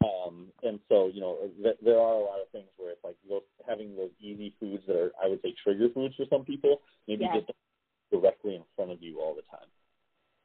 Um, 0.04 0.48
and 0.64 0.80
so, 0.90 1.10
you 1.14 1.22
know, 1.22 1.38
th- 1.62 1.78
there 1.84 1.98
are 1.98 2.16
a 2.16 2.24
lot 2.24 2.42
of 2.42 2.50
things 2.52 2.68
where 2.78 2.92
it's 2.92 3.04
like 3.04 3.16
those, 3.30 3.42
having 3.68 3.96
those 3.96 4.10
easy 4.20 4.54
foods 4.60 4.84
that 4.88 4.98
are, 4.98 5.12
I 5.24 5.30
would 5.30 5.42
say, 5.42 5.56
trigger 5.64 5.88
foods 5.94 6.16
for 6.16 6.26
some 6.30 6.44
people, 6.44 6.82
maybe 7.08 7.24
yes. 7.24 7.44
just 7.48 7.52
directly 8.12 8.56
in 8.56 8.64
front 8.76 8.92
of 8.92 9.02
you 9.02 9.22
all 9.22 9.34
the 9.34 9.44
time. 9.44 9.68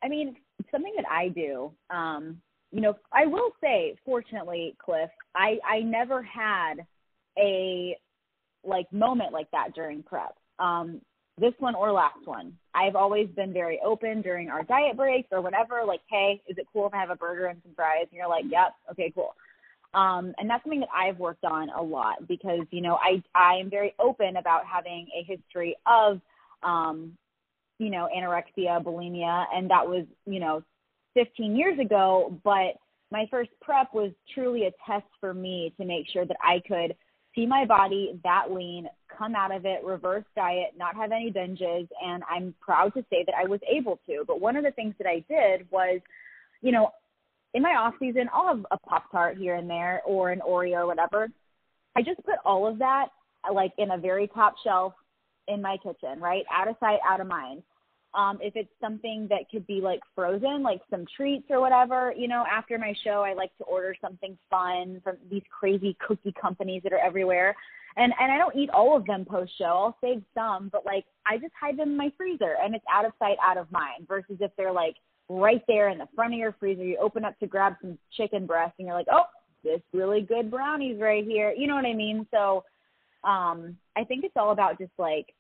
I 0.03 0.09
mean, 0.09 0.37
something 0.71 0.93
that 0.97 1.07
I 1.11 1.29
do, 1.29 1.73
um, 1.91 2.41
you 2.71 2.81
know, 2.81 2.97
I 3.13 3.27
will 3.27 3.51
say, 3.61 3.97
fortunately, 4.05 4.77
Cliff, 4.83 5.11
I 5.35 5.59
I 5.67 5.81
never 5.81 6.23
had 6.23 6.75
a 7.39 7.97
like 8.65 8.93
moment 8.93 9.33
like 9.33 9.51
that 9.53 9.75
during 9.75 10.03
prep. 10.03 10.37
Um, 10.59 11.01
this 11.41 11.55
one 11.59 11.75
or 11.75 11.93
last 11.93 12.27
one. 12.27 12.53
I've 12.75 12.97
always 12.97 13.29
been 13.29 13.53
very 13.53 13.81
open 13.85 14.23
during 14.23 14.49
our 14.51 14.65
diet 14.65 14.97
breaks 14.97 15.29
or 15.31 15.41
whatever. 15.41 15.83
Like, 15.87 16.01
hey, 16.11 16.43
is 16.49 16.59
it 16.59 16.67
cool 16.73 16.87
if 16.87 16.95
I 16.95 16.99
have 16.99 17.11
a 17.11 17.17
burger 17.17 17.47
and 17.47 17.61
some 17.63 17.75
fries? 17.75 18.07
And 18.11 18.17
you're 18.17 18.29
like, 18.29 18.45
yep, 18.49 18.75
okay, 18.91 19.13
cool. 19.15 19.35
Um, 19.95 20.35
and 20.39 20.51
that's 20.51 20.63
something 20.65 20.81
that 20.81 20.89
I've 20.95 21.19
worked 21.19 21.45
on 21.45 21.71
a 21.71 21.83
lot 21.83 22.27
because 22.29 22.61
you 22.71 22.83
know 22.83 22.99
I 23.03 23.23
I 23.35 23.55
am 23.55 23.71
very 23.71 23.95
open 23.99 24.37
about 24.37 24.67
having 24.67 25.07
a 25.19 25.25
history 25.25 25.77
of 25.87 26.21
um, 26.63 27.17
you 27.79 27.91
know 27.91 28.09
anorexia, 28.15 28.83
bulimia, 28.83 29.47
and 29.55 29.71
that 29.71 29.89
was 29.89 30.05
you 30.27 30.41
know 30.41 30.63
15 31.19 31.57
years 31.57 31.79
ago. 31.79 32.39
But 32.45 32.79
my 33.11 33.27
first 33.31 33.51
prep 33.61 33.93
was 33.93 34.13
truly 34.35 34.67
a 34.67 34.73
test 34.87 35.07
for 35.21 35.35
me 35.35 35.73
to 35.79 35.85
make 35.85 36.07
sure 36.13 36.25
that 36.25 36.37
I 36.43 36.61
could 36.67 36.95
see 37.35 37.47
my 37.47 37.65
body 37.65 38.19
that 38.25 38.51
lean, 38.51 38.89
come 39.17 39.35
out 39.35 39.55
of 39.55 39.65
it, 39.65 39.85
reverse 39.85 40.25
diet, 40.37 40.75
not 40.77 40.95
have 40.95 41.13
any 41.13 41.33
binges, 41.33 41.89
and 42.05 42.23
I'm 42.31 42.55
proud 42.61 42.95
to 42.95 43.05
say 43.11 43.25
that 43.27 43.35
I 43.35 43.49
was 43.49 43.61
able 43.69 43.99
to. 44.07 44.25
But 44.27 44.41
one 44.41 44.57
of 44.57 44.65
the 44.65 44.71
things 44.73 44.95
that 44.99 45.09
I 45.09 45.25
did 45.29 45.67
was, 45.71 46.01
you 46.63 46.73
know, 46.73 46.91
in 47.55 47.63
my 47.63 47.71
off 47.71 47.95
season, 47.99 48.29
I'll 48.33 48.49
have 48.49 48.67
a 48.71 48.79
Pop 48.79 49.11
Tart 49.11 49.39
here 49.39 49.55
and 49.57 49.69
there 49.69 50.03
or 50.07 50.31
an 50.31 50.41
Oreo 50.47 50.81
or 50.81 50.87
whatever. 50.87 51.29
I 51.97 52.03
just 52.03 52.23
put 52.25 52.37
all 52.45 52.67
of 52.67 52.79
that 52.79 53.09
like 53.53 53.73
in 53.79 53.93
a 53.93 53.99
very 53.99 54.29
top 54.29 54.55
shelf 54.63 54.93
in 55.49 55.63
my 55.63 55.79
kitchen, 55.79 56.21
right? 56.21 56.45
Out 56.53 56.69
of 56.69 56.77
sight, 56.81 56.99
out 57.09 57.21
of 57.21 57.27
mind. 57.27 57.63
Um, 58.15 58.39
if 58.41 58.57
it's 58.57 58.71
something 58.81 59.27
that 59.29 59.51
could 59.51 59.67
be 59.67 59.81
like 59.83 60.01
frozen, 60.15 60.63
like 60.63 60.81
some 60.91 61.05
treats 61.15 61.47
or 61.51 61.61
whatever, 61.61 62.13
you 62.17 62.27
know, 62.27 62.45
after 62.51 62.79
my 62.79 62.95
show, 63.05 63.23
I 63.23 63.35
like 63.35 63.57
to 63.59 63.65
order 63.65 63.95
something 64.01 64.37
fun 64.49 65.01
from 65.05 65.17
these 65.31 65.43
crazy 65.51 65.97
cookie 66.07 66.35
companies 66.41 66.83
that 66.85 66.93
are 66.93 66.99
everywhere. 66.99 67.55
And 67.97 68.13
and 68.19 68.33
I 68.33 68.39
don't 68.39 68.57
eat 68.57 68.71
all 68.71 68.97
of 68.97 69.05
them 69.07 69.27
post 69.27 69.53
show. 69.59 69.65
I'll 69.65 69.99
save 70.01 70.23
some, 70.35 70.71
but 70.73 70.87
like 70.87 71.05
I 71.27 71.37
just 71.37 71.53
hide 71.61 71.77
them 71.77 71.91
in 71.91 71.97
my 71.97 72.13
freezer 72.17 72.57
and 72.63 72.75
it's 72.75 72.85
out 72.91 73.05
of 73.05 73.13
sight, 73.19 73.37
out 73.45 73.59
of 73.59 73.71
mind. 73.71 74.09
Versus 74.09 74.39
if 74.41 74.53
they're 74.57 74.73
like 74.73 74.97
right 75.29 75.63
there 75.69 75.91
in 75.91 75.99
the 75.99 76.09
front 76.15 76.33
of 76.33 76.39
your 76.39 76.57
freezer, 76.59 76.85
you 76.85 76.97
open 76.99 77.25
up 77.25 77.39
to 77.41 77.47
grab 77.47 77.75
some 77.83 77.99
chicken 78.17 78.47
breast 78.47 78.75
and 78.79 78.87
you're 78.87 78.97
like, 78.97 79.09
oh, 79.13 79.25
this 79.65 79.81
really 79.93 80.23
good 80.23 80.51
brownies 80.51 80.99
right 81.01 81.25
here. 81.25 81.53
You 81.53 81.67
know 81.67 81.75
what 81.75 81.85
I 81.85 81.95
mean? 81.95 82.27
So 82.31 82.65
um 83.25 83.77
I 83.97 84.05
think 84.05 84.25
it's 84.25 84.37
all 84.37 84.53
about 84.53 84.79
just 84.79 84.93
like 84.97 85.35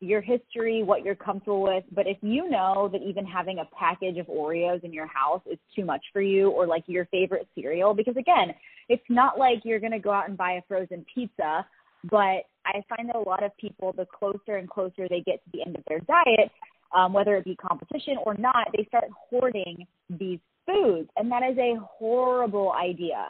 your 0.00 0.20
history, 0.20 0.82
what 0.82 1.04
you're 1.04 1.14
comfortable 1.14 1.62
with. 1.62 1.84
But 1.92 2.06
if 2.06 2.16
you 2.22 2.48
know 2.48 2.88
that 2.92 3.02
even 3.02 3.24
having 3.24 3.58
a 3.58 3.68
package 3.78 4.16
of 4.18 4.26
Oreos 4.26 4.82
in 4.82 4.92
your 4.92 5.06
house 5.06 5.42
is 5.50 5.58
too 5.76 5.84
much 5.84 6.02
for 6.12 6.20
you, 6.20 6.50
or 6.50 6.66
like 6.66 6.84
your 6.86 7.06
favorite 7.06 7.46
cereal, 7.54 7.94
because 7.94 8.16
again, 8.16 8.54
it's 8.88 9.02
not 9.08 9.38
like 9.38 9.58
you're 9.64 9.80
going 9.80 9.92
to 9.92 9.98
go 9.98 10.10
out 10.10 10.28
and 10.28 10.36
buy 10.36 10.52
a 10.52 10.62
frozen 10.66 11.04
pizza. 11.14 11.66
But 12.10 12.44
I 12.64 12.82
find 12.88 13.08
that 13.08 13.16
a 13.16 13.20
lot 13.20 13.42
of 13.44 13.54
people, 13.58 13.92
the 13.92 14.06
closer 14.06 14.56
and 14.56 14.68
closer 14.68 15.06
they 15.08 15.20
get 15.20 15.44
to 15.44 15.50
the 15.52 15.62
end 15.66 15.76
of 15.76 15.84
their 15.86 16.00
diet, 16.00 16.50
um, 16.96 17.12
whether 17.12 17.36
it 17.36 17.44
be 17.44 17.56
competition 17.56 18.16
or 18.24 18.34
not, 18.34 18.68
they 18.76 18.84
start 18.84 19.04
hoarding 19.28 19.86
these 20.08 20.38
foods, 20.66 21.08
and 21.16 21.30
that 21.30 21.42
is 21.42 21.58
a 21.58 21.78
horrible 21.80 22.72
idea. 22.72 23.26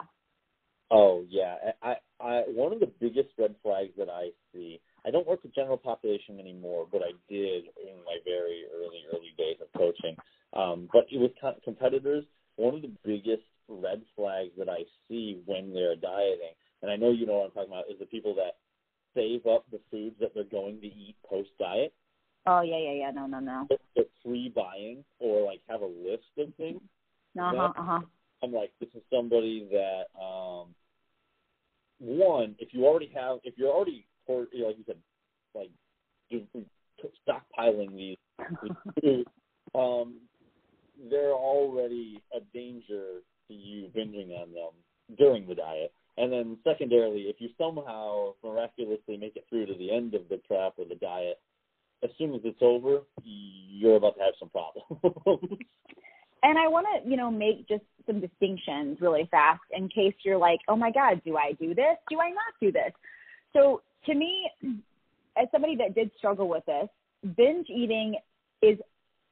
Oh 0.89 1.23
yeah, 1.29 1.55
I, 1.81 1.95
I 2.19 2.43
one 2.47 2.73
of 2.73 2.79
the 2.79 2.91
biggest 2.99 3.29
red 3.37 3.55
flags 3.63 3.91
that 3.97 4.09
I 4.09 4.29
see 4.53 4.81
I 5.05 5.11
don't 5.11 5.27
work 5.27 5.43
with 5.43 5.55
general 5.55 5.77
population 5.77 6.39
anymore, 6.39 6.87
but 6.91 7.01
I 7.01 7.11
did 7.29 7.65
in 7.81 7.97
my 8.05 8.17
very 8.23 8.63
early, 8.75 9.03
early 9.11 9.33
days 9.37 9.57
of 9.61 9.67
coaching. 9.77 10.15
Um, 10.53 10.89
but 10.93 11.05
with 11.11 11.31
competitors, 11.63 12.25
one 12.57 12.75
of 12.75 12.81
the 12.81 12.91
biggest 13.03 13.43
red 13.67 14.01
flags 14.15 14.51
that 14.57 14.69
I 14.69 14.83
see 15.07 15.41
when 15.45 15.73
they're 15.73 15.95
dieting, 15.95 16.53
and 16.81 16.91
I 16.91 16.95
know 16.95 17.11
you 17.11 17.25
know 17.25 17.39
what 17.39 17.45
I'm 17.45 17.51
talking 17.51 17.71
about, 17.71 17.91
is 17.91 17.99
the 17.99 18.05
people 18.05 18.35
that 18.35 18.57
save 19.15 19.45
up 19.45 19.65
the 19.71 19.79
foods 19.89 20.15
that 20.19 20.33
they're 20.33 20.43
going 20.43 20.79
to 20.81 20.87
eat 20.87 21.15
post 21.27 21.49
diet. 21.59 21.93
Oh 22.45 22.61
yeah, 22.61 22.77
yeah, 22.77 22.93
yeah. 22.93 23.11
No, 23.11 23.25
no, 23.27 23.39
no. 23.39 23.67
They're 23.95 24.05
free 24.23 24.51
buying 24.53 25.03
or 25.19 25.45
like 25.45 25.61
have 25.69 25.81
a 25.81 25.85
list 25.85 26.23
of 26.37 26.53
things. 26.55 26.81
Uh 27.39 27.51
huh. 27.55 27.73
Uh 27.77 27.83
huh. 27.83 27.99
I'm 28.43 28.51
like, 28.51 28.71
this 28.79 28.89
is 28.95 29.03
somebody 29.13 29.67
that, 29.71 30.05
um, 30.19 30.73
one, 31.99 32.55
if 32.57 32.73
you 32.73 32.87
already 32.87 33.11
have, 33.13 33.37
if 33.43 33.53
you're 33.55 33.71
already 33.71 34.07
you 34.27 34.47
know, 34.53 34.67
like 34.67 34.77
you 34.77 34.83
said, 34.85 34.97
like 35.55 35.71
stockpiling 37.27 37.95
these, 37.95 38.17
um, 39.75 40.15
they're 41.09 41.33
already 41.33 42.21
a 42.35 42.39
danger 42.53 43.21
to 43.47 43.53
you 43.53 43.87
binging 43.95 44.31
on 44.39 44.53
them 44.53 45.17
during 45.17 45.47
the 45.47 45.55
diet. 45.55 45.93
And 46.17 46.31
then 46.31 46.57
secondarily, 46.63 47.21
if 47.21 47.37
you 47.39 47.49
somehow 47.57 48.33
miraculously 48.43 49.17
make 49.17 49.35
it 49.35 49.45
through 49.49 49.65
to 49.67 49.73
the 49.73 49.91
end 49.91 50.13
of 50.13 50.27
the 50.29 50.37
prep 50.37 50.73
or 50.77 50.85
the 50.87 50.95
diet, 50.95 51.39
as 52.03 52.09
soon 52.17 52.33
as 52.33 52.41
it's 52.43 52.61
over, 52.61 52.99
you're 53.23 53.95
about 53.95 54.15
to 54.15 54.21
have 54.21 54.33
some 54.39 54.49
problems. 54.49 54.87
and 56.43 56.57
I 56.57 56.67
want 56.67 56.87
to, 56.93 57.09
you 57.09 57.15
know, 57.15 57.31
make 57.31 57.67
just 57.67 57.83
some 58.05 58.19
distinctions 58.19 58.97
really 58.99 59.27
fast 59.31 59.61
in 59.71 59.87
case 59.87 60.13
you're 60.23 60.37
like, 60.37 60.59
oh 60.67 60.75
my 60.75 60.91
God, 60.91 61.21
do 61.23 61.37
I 61.37 61.53
do 61.53 61.73
this? 61.73 61.97
Do 62.09 62.19
I 62.19 62.29
not 62.29 62.53
do 62.59 62.71
this? 62.71 62.91
So 63.53 63.81
to 64.05 64.15
me, 64.15 64.49
as 65.37 65.47
somebody 65.51 65.75
that 65.77 65.95
did 65.95 66.11
struggle 66.17 66.47
with 66.47 66.65
this, 66.65 66.87
binge 67.37 67.67
eating 67.69 68.15
is 68.61 68.77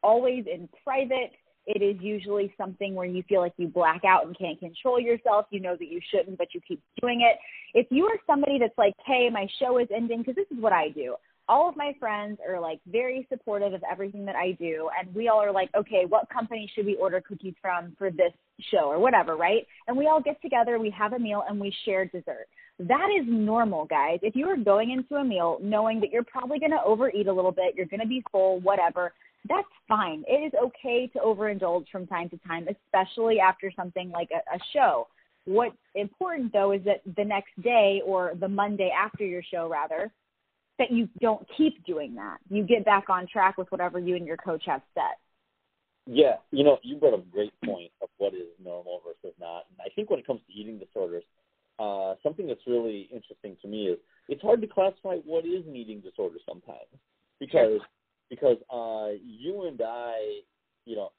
always 0.01 0.45
in 0.45 0.69
private. 0.84 1.32
It 1.65 1.84
is 1.84 2.01
usually 2.01 2.53
something 2.58 2.95
where 2.95 3.05
you 3.05 3.21
feel 3.29 3.41
like 3.41 3.53
you 3.58 3.67
black 3.67 4.03
out 4.03 4.25
and 4.25 4.38
can't 4.38 4.60
control 4.60 4.99
yourself. 4.99 5.45
You 5.51 5.60
know 5.60 5.75
that 5.75 5.88
you 5.88 5.99
shouldn't, 6.10 6.38
but 6.38 6.53
you 6.53 6.62
keep 6.67 6.82
doing 7.01 7.21
it. 7.21 7.38
If 7.77 7.88
you 7.91 8.05
are 8.05 8.17
somebody 8.25 8.58
that's 8.60 8.77
like, 8.77 8.93
hey, 9.05 9.29
my 9.32 9.47
show 9.60 9.77
is 9.77 9.88
ending, 9.95 10.19
because 10.19 10.36
this 10.36 10.47
is 10.49 10.62
what 10.62 10.73
I 10.73 10.89
do. 10.89 11.15
All 11.47 11.67
of 11.67 11.75
my 11.75 11.93
friends 11.99 12.39
are 12.47 12.60
like 12.60 12.79
very 12.88 13.27
supportive 13.29 13.73
of 13.73 13.82
everything 13.91 14.25
that 14.25 14.36
I 14.36 14.51
do. 14.53 14.89
And 14.99 15.13
we 15.15 15.29
all 15.29 15.43
are 15.43 15.51
like, 15.51 15.69
okay, 15.75 16.05
what 16.08 16.29
company 16.29 16.71
should 16.73 16.86
we 16.86 16.95
order 16.95 17.21
cookies 17.21 17.55
from 17.62 17.95
for 17.97 18.10
this 18.12 18.34
show 18.71 18.86
or 18.86 18.99
whatever, 18.99 19.36
right? 19.36 19.65
And 19.88 19.97
we 19.97 20.08
all 20.08 20.21
get 20.21 20.41
together, 20.41 20.79
we 20.79 20.91
have 20.91 21.13
a 21.13 21.19
meal, 21.19 21.43
and 21.47 21.60
we 21.60 21.73
share 21.86 22.05
dessert. 22.05 22.47
That 22.80 23.10
is 23.20 23.26
normal, 23.28 23.86
guys. 23.86 24.20
If 24.22 24.36
you 24.36 24.48
are 24.48 24.56
going 24.56 24.92
into 24.92 25.15
a 25.15 25.24
meal 25.24 25.58
knowing 25.62 26.00
that 26.00 26.12
you're 26.12 26.24
probably 26.24 26.60
going 26.60 26.72
to 26.72 26.82
overeat 26.86 27.28
a 27.28 27.34
little 27.34 27.52
bit, 27.52 27.76
you're 27.76 27.86
going 27.86 28.00
to 28.00 28.08
be 28.08 28.24
full, 28.32 28.62
whatever, 28.62 29.13
that's 29.48 29.68
fine. 29.88 30.24
It 30.28 30.46
is 30.46 30.54
okay 30.63 31.08
to 31.13 31.20
overindulge 31.20 31.89
from 31.92 32.08
time 32.08 32.30
to 32.30 32.38
time, 32.48 32.68
especially 32.68 33.39
after 33.39 33.72
something 33.76 34.12
like 34.12 34.30
a, 34.32 34.56
a 34.56 34.60
show. 34.74 35.08
What's 35.46 35.76
important 35.96 36.54
though 36.54 36.72
is 36.72 36.82
that 36.86 37.02
the 37.18 37.26
next 37.26 37.52
day 37.62 38.02
or 38.06 38.34
the 38.39 38.48
Monday 38.48 38.92
after 38.96 39.26
your 39.26 39.42
show, 39.44 39.68
rather, 39.68 40.12
that 40.78 40.92
you 40.92 41.10
don't 41.20 41.46
keep 41.58 41.84
doing 41.86 42.15
that. 42.15 42.38
You 42.50 42.63
get 42.63 42.86
back 42.86 43.10
on 43.10 43.28
track 43.28 43.58
with 43.58 43.70
whatever 43.72 44.00
you 44.00 44.15
and 44.15 44.26
your 44.26 44.38
coach 44.38 44.63
have 44.68 44.82
set. 44.94 45.18
Yeah, 46.06 46.38
you 46.52 46.63
know, 46.63 46.78
you 46.82 46.96
brought 46.96 47.13
a 47.13 47.22
great 47.32 47.54
point 47.65 47.92
of 48.02 48.10
what 48.18 48.34
is 48.34 48.48
normal 48.63 49.02
versus 49.06 49.36
not. 49.39 49.65
And 49.70 49.80
I 49.86 49.89
think 49.94 50.10
when 50.10 50.20
it 50.20 50.26
comes 50.26 50.42
to 50.48 50.54
eating 50.54 50.80
disorders, 50.80 51.24
uh, 51.80 52.15
something 52.22 52.48
that's 52.48 52.68
really 52.68 53.10
interesting 53.12 53.56
to 53.62 53.68
me 53.68 53.88
is 53.88 53.98
it's 54.28 54.42
hard 54.42 54.62
to 54.62 54.68
classify 54.68 55.15
what 55.26 55.46
is 55.46 55.65
an 55.65 55.76
eating 55.76 56.02
disorder 56.02 56.38
sometimes 56.48 56.89
because 57.39 57.80
because 58.30 58.58
uh, 58.72 59.18
you 59.24 59.65
and 59.68 59.82
I, 59.82 60.42
you 60.86 60.96
know, 60.96 61.12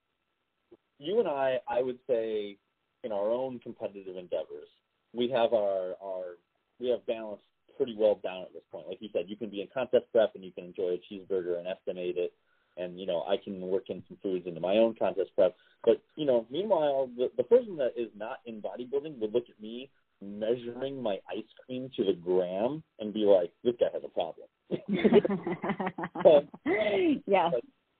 you 0.99 1.19
and 1.19 1.29
I, 1.29 1.59
I 1.69 1.83
would 1.83 1.99
say, 2.09 2.57
in 3.03 3.13
our 3.13 3.31
own 3.31 3.59
competitive 3.59 4.17
endeavors, 4.17 4.69
we 5.13 5.29
have 5.31 5.53
our 5.53 5.95
our 6.03 6.37
we 6.79 6.89
have 6.91 7.05
balance 7.07 7.41
pretty 7.77 7.97
well 7.99 8.21
down 8.23 8.43
at 8.43 8.53
this 8.53 8.63
point. 8.71 8.87
Like 8.89 8.99
you 9.01 9.09
said, 9.13 9.25
you 9.27 9.37
can 9.37 9.51
be 9.51 9.63
in 9.63 9.69
contest 9.73 10.05
prep 10.13 10.33
and 10.35 10.45
you 10.45 10.53
can 10.53 10.65
enjoy 10.65 10.97
a 10.97 11.03
cheeseburger 11.11 11.59
and 11.59 11.67
estimate 11.67 12.17
it, 12.17 12.33
and 12.77 13.01
you 13.01 13.07
know 13.07 13.25
I 13.29 13.37
can 13.43 13.61
work 13.61 13.85
in 13.89 14.03
some 14.07 14.19
foods 14.23 14.47
into 14.47 14.61
my 14.61 14.77
own 14.77 14.95
contest 14.99 15.31
prep. 15.35 15.57
But 15.85 16.03
you 16.17 16.27
know, 16.27 16.47
meanwhile, 16.51 17.09
the 17.17 17.31
the 17.37 17.45
person 17.45 17.77
that 17.79 17.95
is 17.97 18.09
not 18.17 18.41
in 18.47 18.63
bodybuilding 18.63 19.19
would 19.19 19.33
look 19.33 19.49
at 19.49 19.61
me 19.61 19.91
measuring 20.23 21.03
my 21.03 21.19
ice 21.31 21.45
cream 21.65 21.91
to 21.97 22.05
the 22.05 22.13
gram 22.13 22.83
and 22.99 23.13
be 23.13 23.21
like, 23.21 23.53
this 23.65 23.75
guy 23.79 23.87
has 23.93 24.03
a 24.05 24.09
problem. 24.09 24.49
yeah. 27.27 27.51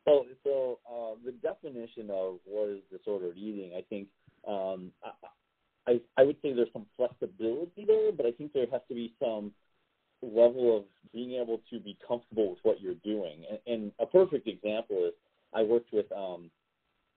So, 0.05 0.27
so 0.45 0.79
uh, 0.91 1.15
the 1.25 1.33
definition 1.33 2.11
of 2.11 2.39
what 2.45 2.71
is 2.71 2.81
disordered 2.91 3.37
eating, 3.37 3.73
I 3.77 3.83
think, 3.89 4.09
um, 4.47 4.93
I, 5.05 5.93
I, 5.93 6.01
I 6.19 6.25
would 6.25 6.37
say 6.43 6.53
there's 6.53 6.73
some 6.73 6.87
flexibility 6.97 7.85
there, 7.87 8.13
but 8.13 8.27
I 8.27 8.33
think 8.33 8.53
there 8.53 8.67
has 8.71 8.83
to 8.89 8.95
be 8.95 9.15
some 9.19 9.53
level 10.23 10.77
of 10.77 10.85
being 11.13 11.41
able 11.41 11.61
to 11.71 11.81
be 11.81 11.97
comfortable 12.07 12.51
with 12.51 12.59
what 12.63 12.81
you're 12.81 12.95
doing. 13.05 13.45
And, 13.49 13.59
and 13.67 13.93
a 13.99 14.07
perfect 14.07 14.47
example 14.47 15.07
is 15.07 15.13
I 15.55 15.63
worked 15.63 15.93
with 15.93 16.11
um, 16.13 16.51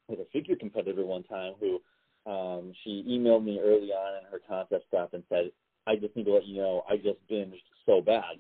with 0.08 0.20
a 0.20 0.26
figure 0.34 0.56
competitor 0.56 1.06
one 1.06 1.24
time 1.24 1.54
who 1.60 1.80
um, 2.26 2.74
she 2.84 3.04
emailed 3.08 3.44
me 3.44 3.60
early 3.60 3.92
on 3.92 4.18
in 4.18 4.32
her 4.32 4.40
contest 4.48 4.86
prep 4.90 5.14
and 5.14 5.24
said, 5.30 5.52
I 5.86 5.96
just 5.96 6.16
need 6.16 6.26
to 6.26 6.34
let 6.34 6.46
you 6.46 6.62
know 6.62 6.84
I 6.90 6.96
just 6.96 7.20
binged 7.30 7.62
so 7.86 8.02
bad. 8.02 8.40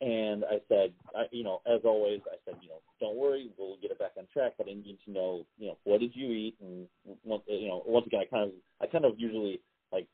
And 0.00 0.44
I 0.44 0.60
said, 0.68 0.92
I, 1.14 1.24
you 1.30 1.42
know, 1.42 1.62
as 1.66 1.80
always, 1.84 2.20
I 2.30 2.36
said, 2.44 2.56
you 2.60 2.68
know, 2.68 2.80
don't 3.00 3.16
worry, 3.16 3.50
we'll 3.58 3.78
get 3.80 3.90
it 3.90 3.98
back 3.98 4.12
on 4.18 4.26
track. 4.32 4.52
But 4.58 4.68
I 4.68 4.74
need 4.74 4.98
to 5.06 5.10
know, 5.10 5.46
you 5.58 5.68
know, 5.68 5.78
what 5.84 6.00
did 6.00 6.14
you 6.14 6.30
eat? 6.32 6.56
And 6.60 6.86
once, 7.24 7.42
you 7.46 7.68
know, 7.68 7.82
once 7.86 8.06
again, 8.06 8.20
I 8.20 8.26
kind 8.26 8.44
of, 8.44 8.50
I 8.80 8.86
kind 8.86 9.04
of 9.04 9.14
usually 9.18 9.60
like, 9.92 10.06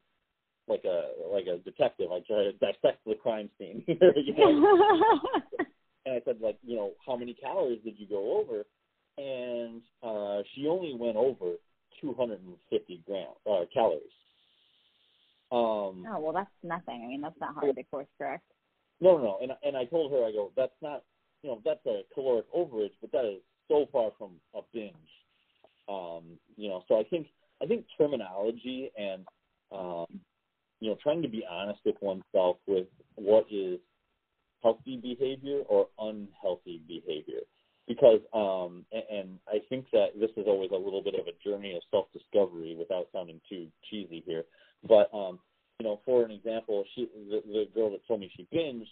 like 0.68 0.84
a 0.84 1.10
like 1.32 1.46
a 1.46 1.58
detective. 1.58 2.12
I 2.12 2.20
try 2.20 2.44
to 2.44 2.52
dissect 2.52 3.04
the 3.04 3.16
crime 3.20 3.50
scene. 3.58 3.82
you 3.88 4.34
know? 4.36 5.18
and 6.06 6.14
I 6.14 6.18
said, 6.18 6.22
said 6.26 6.40
like, 6.40 6.58
you 6.64 6.76
know, 6.76 6.92
how 7.04 7.16
many 7.16 7.34
calories 7.34 7.80
did 7.84 7.94
you 7.98 8.06
go 8.06 8.40
over? 8.40 8.64
And 9.18 9.82
uh, 10.02 10.42
she 10.54 10.68
only 10.68 10.94
went 10.94 11.16
over 11.16 11.54
250 12.00 13.02
gram 13.06 13.26
uh, 13.46 13.64
calories. 13.72 14.02
Um, 15.50 16.06
oh 16.08 16.18
well, 16.18 16.32
that's 16.32 16.50
nothing. 16.62 17.02
I 17.04 17.08
mean, 17.08 17.20
that's 17.20 17.38
not 17.40 17.54
hard 17.54 17.76
to 17.76 17.82
course 17.84 18.06
correct. 18.16 18.44
No, 19.00 19.18
no, 19.18 19.24
no. 19.24 19.38
And 19.42 19.52
and 19.62 19.76
I 19.76 19.84
told 19.84 20.12
her, 20.12 20.24
I 20.24 20.32
go, 20.32 20.50
that's 20.56 20.72
not, 20.80 21.02
you 21.42 21.50
know, 21.50 21.60
that's 21.64 21.84
a 21.86 22.02
caloric 22.14 22.46
overage, 22.52 22.92
but 23.00 23.12
that 23.12 23.24
is 23.24 23.40
so 23.68 23.86
far 23.92 24.10
from 24.16 24.32
a 24.54 24.60
binge. 24.72 24.94
Um, 25.88 26.38
you 26.56 26.68
know, 26.68 26.84
so 26.88 26.98
I 26.98 27.04
think 27.04 27.26
I 27.62 27.66
think 27.66 27.84
terminology 27.98 28.90
and 28.96 29.26
um, 29.70 30.06
you 30.80 30.90
know, 30.90 30.96
trying 31.02 31.22
to 31.22 31.28
be 31.28 31.44
honest 31.48 31.80
with 31.84 31.96
oneself 32.00 32.56
with 32.66 32.86
what 33.14 33.46
is 33.50 33.78
healthy 34.62 34.96
behavior 34.96 35.62
or 35.68 35.88
unhealthy 35.98 36.82
behavior. 36.88 37.40
Because, 37.88 38.20
um, 38.32 38.84
and, 38.92 39.02
and 39.10 39.38
I 39.48 39.58
think 39.68 39.86
that 39.92 40.18
this 40.18 40.30
is 40.36 40.44
always 40.46 40.70
a 40.70 40.76
little 40.76 41.02
bit 41.02 41.14
of 41.14 41.26
a 41.26 41.48
journey 41.48 41.74
of 41.74 41.82
self-discovery 41.90 42.76
without 42.78 43.08
sounding 43.12 43.40
too 43.48 43.66
cheesy 43.90 44.22
here. 44.24 44.44
But, 44.86 45.10
um, 45.12 45.38
you 45.80 45.86
know, 45.86 46.00
for 46.04 46.24
an 46.24 46.30
example, 46.30 46.84
she, 46.94 47.08
the, 47.28 47.42
the 47.46 47.64
girl 47.74 47.90
that 47.90 48.06
told 48.06 48.20
me 48.20 48.32
she 48.36 48.46
binged 48.54 48.86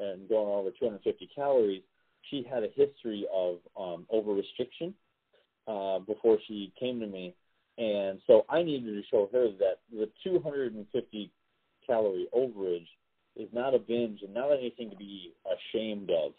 and 0.00 0.28
going 0.28 0.48
over 0.48 0.70
250 0.70 1.28
calories, 1.34 1.82
she 2.30 2.46
had 2.50 2.62
a 2.62 2.68
history 2.74 3.26
of 3.32 3.58
um, 3.78 4.06
over 4.10 4.32
restriction 4.32 4.94
uh, 5.66 5.98
before 6.00 6.38
she 6.48 6.72
came 6.78 7.00
to 7.00 7.06
me. 7.06 7.34
And 7.78 8.20
so 8.26 8.44
I 8.48 8.62
needed 8.62 8.86
to 8.86 9.02
show 9.10 9.28
her 9.32 9.48
that 9.58 9.78
the 9.90 10.08
250 10.24 11.30
calorie 11.86 12.28
overage 12.34 12.88
is 13.36 13.48
not 13.52 13.74
a 13.74 13.78
binge 13.78 14.20
and 14.22 14.34
not 14.34 14.52
anything 14.52 14.90
to 14.90 14.96
be 14.96 15.32
ashamed 15.46 16.10
of. 16.10 16.32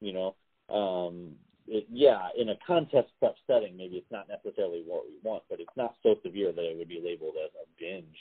You 0.00 0.12
know, 0.12 0.34
um, 0.70 1.32
it, 1.66 1.86
yeah, 1.90 2.28
in 2.38 2.50
a 2.50 2.54
contest 2.66 3.08
prep 3.18 3.36
setting, 3.46 3.76
maybe 3.76 3.96
it's 3.96 4.10
not 4.10 4.28
necessarily 4.28 4.82
what 4.86 5.04
we 5.04 5.14
want, 5.22 5.42
but 5.48 5.60
it's 5.60 5.76
not 5.76 5.94
so 6.02 6.16
severe 6.22 6.52
that 6.52 6.64
it 6.64 6.76
would 6.76 6.88
be 6.88 7.02
labeled 7.04 7.34
as 7.42 7.50
a 7.54 7.66
binge. 7.80 8.16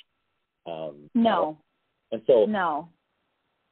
Um, 0.66 1.10
no. 1.14 1.58
And 2.12 2.22
so 2.28 2.46
no. 2.46 2.90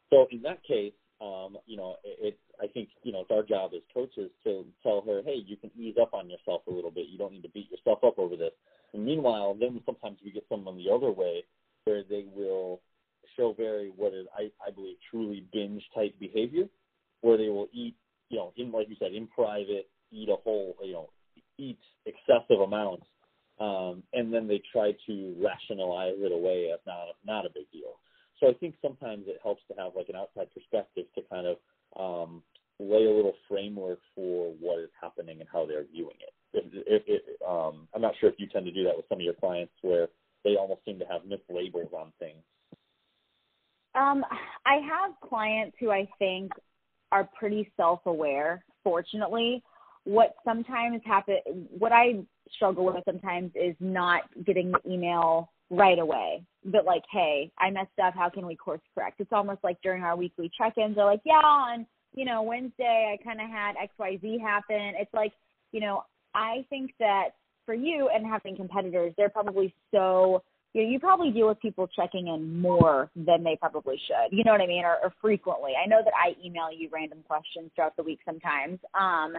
So 0.10 0.28
in 0.32 0.42
that 0.42 0.64
case, 0.64 0.94
um, 1.22 1.58
you 1.68 1.78
know, 1.78 1.96
it, 2.04 2.18
it's 2.22 2.38
I 2.62 2.68
think 2.68 2.90
you 3.04 3.12
know 3.12 3.22
it's 3.22 3.32
our 3.32 3.44
job 3.44 3.72
as 3.76 3.82
coaches 3.94 4.30
to 4.44 4.66
tell 4.84 5.02
her, 5.06 5.22
hey, 5.24 5.42
you 5.46 5.56
can 5.56 5.72
ease 5.78 5.96
up 6.02 6.14
on 6.14 6.30
yourself 6.30 6.64
a 6.68 6.72
little 6.72 6.92
bit. 6.92 7.08
You 7.08 7.18
don't 7.18 7.32
need 7.32 7.44
to 7.44 7.50
beat 7.50 7.72
yourself 7.72 8.04
up 8.04 8.20
over 8.20 8.36
this. 8.36 8.52
And 8.94 9.06
meanwhile, 9.06 9.56
then 9.58 9.80
sometimes 9.86 10.18
we 10.24 10.32
get 10.32 10.46
someone 10.50 10.78
the 10.78 10.92
other 10.92 11.12
way 11.12 11.44
where 11.86 12.04
they 12.08 12.26
will 12.36 12.82
show 13.38 13.54
very 13.54 13.92
what 13.96 14.14
is 14.14 14.28
I, 14.38 14.52
I 14.66 14.72
believe 14.72 14.98
truly 15.10 15.46
binge 15.54 15.84
type 15.96 16.14
behavior, 16.20 16.66
where 17.22 17.38
they 17.38 17.50
will 17.50 17.70
eat, 17.72 17.96
you 18.32 18.38
know, 18.38 18.54
in 18.58 18.72
like 18.72 18.88
you 18.90 18.96
said, 18.98 19.14
in 19.14 19.28
private, 19.28 19.90
eat 20.12 20.30
a 20.30 20.36
whole, 20.44 20.76
you 20.84 20.94
know, 20.94 21.10
eat 21.58 21.80
excessive 22.06 22.62
amounts, 22.62 23.06
um, 23.60 24.04
and 24.14 24.34
then 24.34 24.48
they 24.48 24.62
try 24.72 24.94
to 25.08 25.36
rationalize 25.44 26.16
it 26.18 26.32
away 26.32 26.72
as 26.74 26.80
not 26.88 27.08
not 27.26 27.46
a 27.46 27.50
big 27.54 27.70
deal. 27.72 28.00
So 28.40 28.48
I 28.50 28.54
think 28.54 28.76
sometimes 28.82 29.26
it 29.28 29.38
helps 29.44 29.62
to 29.68 29.76
have 29.78 29.92
like 29.96 30.10
an 30.10 30.16
outside 30.16 30.48
perspective 30.54 31.06
to 31.16 31.22
kind 31.30 31.46
of 31.46 31.58
um, 32.00 32.42
lay 32.80 33.06
a 33.06 33.12
little 33.12 33.36
framework 33.48 34.00
for 34.16 34.54
what 34.60 34.80
is 34.80 34.90
happening 35.00 35.42
and 35.42 35.50
how 35.52 35.66
they're 35.66 35.86
viewing 35.94 36.18
it. 36.20 36.34
If, 36.54 36.66
if, 36.88 37.04
if, 37.06 37.42
um, 37.48 37.88
I'm 37.94 38.02
not 38.02 38.16
sure 38.20 38.30
if 38.30 38.36
you 38.40 38.48
tend 38.48 38.66
to 38.66 38.72
do 38.72 38.84
that 38.86 38.96
with 38.96 39.06
some 39.10 39.20
of 39.20 39.24
your 39.24 39.36
clients 39.36 39.74
where 39.82 40.08
they 40.44 40.56
almost 40.56 40.82
seem 40.86 40.98
to 41.00 41.06
have 41.06 41.22
mislabels 41.22 41.94
on 41.94 42.12
things. 42.18 42.42
Um, 43.94 44.24
I 44.66 44.76
have 44.76 45.30
clients 45.30 45.76
who 45.80 45.92
I 45.92 46.08
think 46.18 46.52
are 47.12 47.30
pretty 47.38 47.72
self-aware. 47.78 48.64
Fortunately, 48.84 49.64
what 50.04 50.36
sometimes 50.44 51.02
happen, 51.06 51.38
what 51.78 51.92
I 51.92 52.24
struggle 52.56 52.86
with 52.86 53.04
sometimes 53.06 53.52
is 53.56 53.76
not 53.80 54.24
getting 54.46 54.72
the 54.72 54.80
email 54.92 55.52
right 55.70 56.00
away. 56.00 56.44
But 56.66 56.86
like, 56.86 57.04
hey, 57.12 57.52
I 57.58 57.70
messed 57.70 57.98
up. 58.04 58.14
How 58.14 58.30
can 58.30 58.46
we 58.46 58.56
course 58.56 58.82
correct? 58.94 59.20
It's 59.20 59.32
almost 59.32 59.64
like 59.64 59.78
during 59.82 60.04
our 60.04 60.16
weekly 60.16 60.52
check-ins, 60.58 60.96
they're 60.96 61.06
like, 61.06 61.22
yeah, 61.26 61.42
on 61.44 61.86
you 62.14 62.26
know 62.26 62.44
Wednesday 62.44 63.18
I 63.18 63.24
kind 63.24 63.40
of 63.40 63.50
had 63.50 63.76
X 63.82 63.94
Y 63.98 64.20
Z 64.22 64.40
happen. 64.40 64.94
It's 65.00 65.14
like, 65.14 65.32
you 65.72 65.80
know, 65.80 66.04
I 66.36 66.66
think 66.70 66.92
that 67.00 67.30
for 67.66 67.74
you 67.74 68.10
and 68.14 68.26
having 68.26 68.56
competitors, 68.56 69.14
they're 69.18 69.30
probably 69.30 69.74
so 69.92 70.44
you 70.74 70.84
know, 70.84 70.90
you 70.90 71.00
probably 71.00 71.32
deal 71.32 71.48
with 71.48 71.60
people 71.60 71.88
checking 71.88 72.28
in 72.28 72.60
more 72.62 73.10
than 73.16 73.44
they 73.44 73.58
probably 73.60 74.00
should. 74.08 74.36
You 74.36 74.44
know 74.44 74.52
what 74.52 74.62
I 74.62 74.68
mean? 74.68 74.86
Or, 74.86 74.98
or 75.04 75.14
frequently. 75.22 75.74
I 75.82 75.88
know 75.88 76.00
that 76.04 76.14
I 76.16 76.36
email 76.46 76.72
you 76.72 76.90
random 76.92 77.20
questions 77.28 77.72
throughout 77.76 77.96
the 77.98 78.04
week 78.04 78.20
sometimes. 78.26 78.80
Um, 79.00 79.34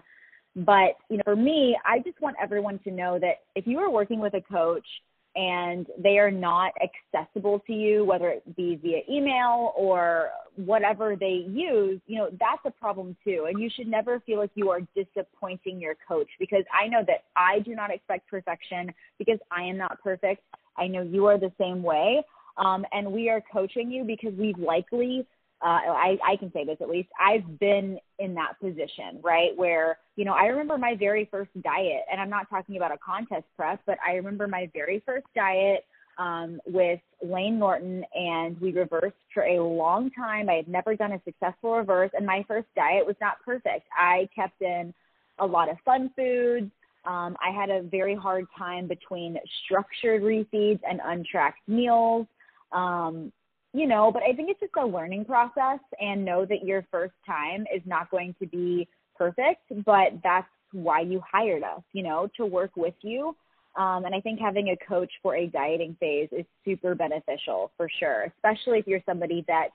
but 0.55 0.97
you 1.09 1.17
know, 1.17 1.23
for 1.25 1.37
me, 1.37 1.77
I 1.87 2.01
just 2.01 2.21
want 2.21 2.37
everyone 2.43 2.79
to 2.81 2.91
know 2.91 3.19
that 3.19 3.41
if 3.55 3.67
you 3.67 3.79
are 3.79 3.91
working 3.91 4.21
with 4.21 4.35
a 4.35 4.43
coach 4.43 4.87
and 5.35 5.87
they 5.99 6.19
are 6.19 6.31
not 6.31 6.73
accessible 6.83 7.63
to 7.67 7.73
you, 7.73 8.05
whether 8.05 8.29
it 8.29 8.57
be 8.57 8.79
via 8.83 9.01
email 9.11 9.73
or 9.75 10.29
whatever 10.57 11.17
they 11.17 11.47
use, 11.49 12.01
you 12.07 12.19
know, 12.19 12.29
that's 12.33 12.61
a 12.67 12.71
problem 12.71 13.17
too. 13.25 13.47
And 13.49 13.59
you 13.59 13.71
should 13.75 13.89
never 13.89 14.21
feel 14.21 14.39
like 14.39 14.51
you 14.55 14.69
are 14.69 14.81
disappointing 14.95 15.81
your 15.81 15.95
coach 16.07 16.29
because 16.39 16.65
I 16.79 16.87
know 16.87 17.01
that 17.07 17.25
I 17.35 17.61
do 17.61 17.75
not 17.75 17.91
expect 17.91 18.29
perfection 18.29 18.93
because 19.19 19.39
I 19.51 19.63
am 19.63 19.79
not 19.79 20.03
perfect. 20.03 20.43
I 20.77 20.87
know 20.87 21.03
you 21.03 21.27
are 21.27 21.39
the 21.39 21.53
same 21.59 21.83
way. 21.83 22.23
Um, 22.57 22.85
and 22.93 23.11
we 23.11 23.31
are 23.31 23.43
coaching 23.53 23.91
you 23.91 24.05
because 24.05 24.35
we've 24.39 24.59
likely 24.59 25.27
uh, 25.63 25.79
I, 25.93 26.19
I 26.27 26.37
can 26.37 26.53
say 26.53 26.65
this 26.65 26.79
at 26.81 26.89
least, 26.89 27.09
I've 27.21 27.61
been 27.61 27.99
in 28.19 28.35
that 28.35 28.59
position, 28.61 29.21
right? 29.23 29.57
Where, 29.57 29.99
you 30.17 30.25
know, 30.25 30.33
I 30.33 30.47
remember 30.47 30.77
my 30.77 30.97
very 30.99 31.29
first 31.31 31.51
diet, 31.63 32.03
and 32.11 32.21
I'm 32.21 32.31
not 32.31 32.51
talking 32.51 32.77
about 32.77 32.91
a 32.91 32.99
contest 32.99 33.45
prep, 33.57 33.81
but 33.87 33.97
I 34.05 34.15
remember 34.15 34.49
my 34.49 34.69
very 34.75 35.03
first 35.07 35.27
diet 35.37 35.85
um, 36.19 36.61
with 36.67 36.99
Layne 37.23 37.61
Norton, 37.61 38.05
and 38.13 38.61
we 38.61 38.73
reversed 38.73 39.15
for 39.33 39.45
a 39.45 39.63
long 39.63 40.11
time. 40.11 40.49
I 40.49 40.55
had 40.55 40.69
never 40.69 40.97
done 40.97 41.13
a 41.13 41.23
successful 41.25 41.77
reverse, 41.77 42.11
and 42.15 42.27
my 42.27 42.45
first 42.49 42.67
diet 42.75 43.07
was 43.07 43.17
not 43.21 43.37
perfect. 43.45 43.87
I 43.97 44.29
kept 44.35 44.61
in 44.61 44.93
a 45.39 45.47
lot 45.47 45.71
of 45.71 45.77
fun 45.85 46.11
foods. 46.17 46.73
Um, 47.05 47.37
I 47.45 47.51
had 47.51 47.71
a 47.71 47.83
very 47.83 48.15
hard 48.15 48.47
time 48.57 48.87
between 48.87 49.37
structured 49.65 50.23
refeeds 50.23 50.81
and 50.89 51.01
untracked 51.05 51.69
meals. 51.69 52.27
Um, 52.73 53.33
you 53.75 53.87
know, 53.87 54.11
but 54.13 54.23
I 54.23 54.33
think 54.35 54.51
it's 54.51 54.61
just 54.61 54.73
a 54.79 54.87
learning 54.87 55.25
process 55.25 55.81
and 56.01 56.25
know 56.25 56.45
that 56.45 56.65
your 56.65 56.85
first 56.91 57.15
time 57.27 57.65
is 57.75 57.81
not 57.87 58.11
going 58.11 58.35
to 58.41 58.47
be 58.47 58.87
perfect, 59.17 59.63
but 59.85 60.13
that's 60.23 60.47
why 60.73 61.01
you 61.01 61.23
hired 61.31 61.63
us, 61.63 61.83
you 61.93 62.03
know, 62.03 62.29
to 62.37 62.45
work 62.45 62.77
with 62.77 62.95
you. 63.03 63.35
Um, 63.77 64.05
and 64.05 64.15
I 64.15 64.21
think 64.21 64.39
having 64.39 64.69
a 64.69 64.87
coach 64.87 65.11
for 65.23 65.37
a 65.37 65.47
dieting 65.47 65.97
phase 65.99 66.29
is 66.33 66.45
super 66.65 66.95
beneficial 66.95 67.71
for 67.77 67.89
sure, 67.99 68.25
especially 68.37 68.79
if 68.79 68.87
you're 68.87 69.01
somebody 69.07 69.45
that 69.49 69.69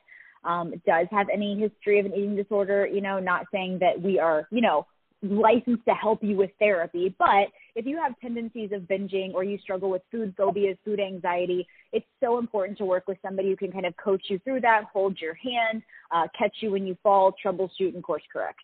um, 0.44 0.74
does 0.86 1.08
have 1.10 1.28
any 1.34 1.60
history 1.60 2.00
of 2.00 2.06
an 2.06 2.14
eating 2.14 2.36
disorder, 2.36 2.86
you 2.86 3.02
know, 3.02 3.20
not 3.20 3.46
saying 3.52 3.80
that 3.80 4.00
we 4.00 4.20
are, 4.20 4.48
you 4.52 4.62
know, 4.62 4.86
licensed 5.22 5.86
to 5.86 5.94
help 5.94 6.24
you 6.24 6.36
with 6.36 6.52
therapy. 6.60 7.14
But 7.18 7.48
if 7.76 7.86
you 7.86 7.98
have 8.02 8.20
tendencies 8.20 8.72
of 8.72 8.84
binging 8.84 9.34
or 9.34 9.44
you 9.44 9.58
struggle 9.58 9.90
with 9.90 10.02
food 10.12 10.34
phobias, 10.38 10.78
food 10.86 11.00
anxiety, 11.00 11.68
it's 11.92 12.06
so 12.24 12.38
important 12.38 12.78
to 12.80 12.86
work 12.86 13.08
with 13.08 13.18
somebody 13.22 13.50
who 13.50 13.56
can 13.56 13.72
kind 13.72 13.86
of 13.86 13.96
coach 13.98 14.24
you 14.30 14.40
through 14.40 14.62
that, 14.62 14.84
hold 14.92 15.20
your 15.20 15.34
hand, 15.36 15.82
uh, 16.12 16.28
catch 16.38 16.58
you 16.60 16.72
when 16.72 16.86
you 16.86 16.98
fall, 17.02 17.34
troubleshoot, 17.44 17.94
and 17.94 18.04
course 18.04 18.24
correct. 18.32 18.60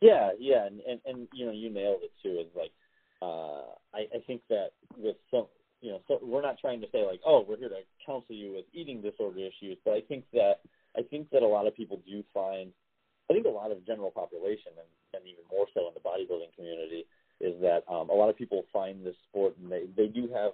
Yeah, 0.00 0.30
yeah, 0.38 0.66
and, 0.66 0.80
and 0.80 1.00
and 1.06 1.28
you 1.32 1.46
know 1.46 1.52
you 1.52 1.70
nailed 1.70 2.02
it 2.02 2.12
too. 2.22 2.40
Is 2.40 2.52
like 2.56 2.72
uh, 3.22 3.72
I, 3.94 4.00
I 4.14 4.20
think 4.26 4.42
that 4.50 4.72
with 4.98 5.16
some 5.30 5.46
you 5.80 5.92
know 5.92 6.00
so 6.08 6.18
we're 6.22 6.42
not 6.42 6.58
trying 6.58 6.80
to 6.82 6.86
say 6.92 7.06
like 7.06 7.20
oh 7.24 7.44
we're 7.48 7.56
here 7.56 7.70
to 7.70 7.80
counsel 8.04 8.34
you 8.34 8.52
with 8.52 8.64
eating 8.74 9.00
disorder 9.00 9.38
issues, 9.38 9.78
but 9.84 9.92
I 9.92 10.02
think 10.02 10.24
that 10.32 10.60
I 10.96 11.02
think 11.02 11.30
that 11.30 11.42
a 11.42 11.46
lot 11.46 11.66
of 11.66 11.74
people 11.74 12.00
do 12.06 12.22
find 12.34 12.72
I 13.30 13.34
think 13.34 13.46
a 13.46 13.50
lot 13.50 13.70
of 13.70 13.86
general 13.86 14.10
population 14.10 14.72
and, 14.76 14.90
and 15.14 15.22
even 15.26 15.44
more 15.50 15.66
so 15.72 15.88
in 15.88 15.94
the 15.94 16.00
bodybuilding 16.00 16.54
community 16.56 17.06
is 17.40 17.54
that 17.60 17.84
um, 17.88 18.10
a 18.10 18.14
lot 18.14 18.28
of 18.28 18.36
people 18.36 18.64
find 18.72 19.04
this 19.04 19.16
sport 19.28 19.54
and 19.60 19.70
they, 19.70 19.84
they 19.96 20.08
do 20.08 20.28
have 20.34 20.52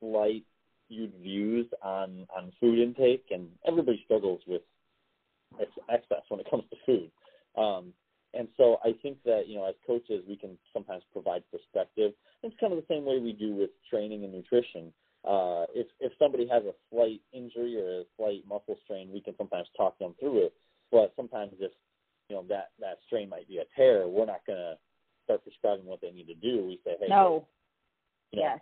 slight 0.00 0.44
views 0.90 1.66
on, 1.82 2.26
on 2.34 2.52
food 2.60 2.78
intake 2.78 3.26
and 3.30 3.48
everybody 3.66 4.00
struggles 4.04 4.40
with 4.46 4.62
ex- 5.60 5.70
excess 5.90 6.22
when 6.28 6.40
it 6.40 6.50
comes 6.50 6.64
to 6.70 6.76
food. 6.86 7.10
Um, 7.56 7.92
and 8.34 8.48
so 8.56 8.78
I 8.84 8.92
think 9.02 9.18
that, 9.24 9.48
you 9.48 9.56
know, 9.56 9.66
as 9.66 9.74
coaches, 9.86 10.24
we 10.28 10.36
can 10.36 10.56
sometimes 10.72 11.02
provide 11.12 11.42
perspective. 11.50 12.12
It's 12.42 12.54
kind 12.60 12.72
of 12.72 12.78
the 12.78 12.94
same 12.94 13.04
way 13.04 13.18
we 13.18 13.32
do 13.32 13.54
with 13.54 13.70
training 13.90 14.24
and 14.24 14.32
nutrition. 14.32 14.92
Uh, 15.24 15.64
if, 15.74 15.86
if 16.00 16.12
somebody 16.18 16.46
has 16.48 16.62
a 16.64 16.72
slight 16.90 17.20
injury 17.32 17.76
or 17.76 18.00
a 18.00 18.04
slight 18.16 18.44
muscle 18.48 18.78
strain, 18.84 19.10
we 19.12 19.20
can 19.20 19.34
sometimes 19.36 19.66
talk 19.76 19.98
them 19.98 20.14
through 20.20 20.46
it. 20.46 20.52
But 20.92 21.12
sometimes 21.16 21.52
if 21.58 21.72
you 22.28 22.36
know 22.36 22.44
that 22.48 22.70
that 22.80 22.98
strain 23.06 23.28
might 23.28 23.48
be 23.48 23.58
a 23.58 23.64
tear, 23.76 24.06
we're 24.06 24.26
not 24.26 24.46
going 24.46 24.58
to 24.58 24.76
start 25.24 25.42
prescribing 25.42 25.86
what 25.86 26.00
they 26.00 26.10
need 26.10 26.26
to 26.26 26.34
do. 26.34 26.64
We 26.64 26.80
say, 26.84 26.96
hey, 27.00 27.06
no, 27.08 27.46
you 28.32 28.40
know, 28.40 28.44
yes. 28.44 28.60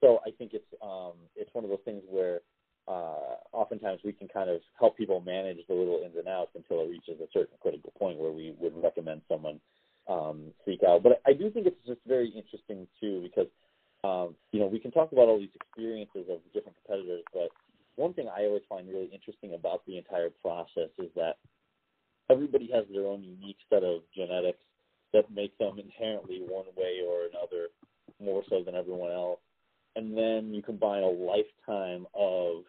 So 0.00 0.20
I 0.26 0.30
think 0.30 0.52
it's 0.54 0.66
um, 0.82 1.14
it's 1.34 1.52
one 1.54 1.64
of 1.64 1.70
those 1.70 1.84
things 1.84 2.02
where 2.08 2.40
uh, 2.88 3.42
oftentimes 3.52 4.00
we 4.04 4.12
can 4.12 4.28
kind 4.28 4.50
of 4.50 4.60
help 4.78 4.96
people 4.96 5.20
manage 5.20 5.58
the 5.68 5.74
little 5.74 6.02
ins 6.04 6.16
and 6.16 6.28
outs 6.28 6.52
until 6.54 6.82
it 6.82 6.90
reaches 6.90 7.20
a 7.20 7.26
certain 7.32 7.56
critical 7.60 7.92
point 7.98 8.18
where 8.18 8.30
we 8.30 8.54
would 8.58 8.76
week 10.66 10.80
out. 10.86 11.02
But 11.02 11.20
I 11.26 11.32
do 11.32 11.50
think 11.50 11.66
it's 11.66 11.86
just 11.86 12.00
very 12.06 12.28
interesting 12.28 12.86
too 13.00 13.22
because 13.22 13.50
um, 14.04 14.34
you 14.52 14.60
know 14.60 14.66
we 14.66 14.78
can 14.78 14.90
talk 14.90 15.12
about 15.12 15.28
all 15.28 15.38
these 15.38 15.54
experiences 15.54 16.26
of 16.30 16.38
different 16.52 16.76
competitors, 16.84 17.24
but 17.32 17.50
one 17.96 18.12
thing 18.12 18.28
I 18.28 18.44
always 18.44 18.62
find 18.68 18.86
really 18.88 19.10
interesting 19.12 19.54
about 19.54 19.84
the 19.86 19.96
entire 19.96 20.30
process 20.42 20.90
is 20.98 21.08
that 21.16 21.38
everybody 22.30 22.70
has 22.72 22.84
their 22.92 23.06
own 23.06 23.24
unique 23.24 23.56
set 23.70 23.82
of 23.82 24.02
genetics 24.14 24.58
that 25.12 25.30
make 25.32 25.56
them 25.58 25.78
inherently 25.78 26.42
one 26.46 26.66
way 26.76 27.00
or 27.06 27.26
another 27.26 27.68
more 28.20 28.42
so 28.48 28.62
than 28.62 28.74
everyone 28.74 29.12
else. 29.12 29.40
And 29.96 30.16
then 30.16 30.52
you 31.18 31.44
combine 31.64 32.00
a 32.00 32.06
lifetime 32.06 32.06
of 32.14 32.64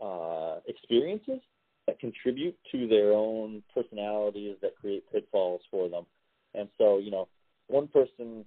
uh, 0.00 0.60
experiences 0.66 1.40
that 1.86 1.98
contribute 1.98 2.56
to 2.70 2.86
their 2.88 3.12
own 3.12 3.62
personalities 3.74 4.56
that 4.62 4.76
create 4.80 5.04
pitfalls 5.12 5.60
for 5.70 5.88
them. 5.88 6.04
And 6.54 6.68
so, 6.78 6.98
you 6.98 7.10
know, 7.10 7.28
one 7.68 7.88
person 7.88 8.44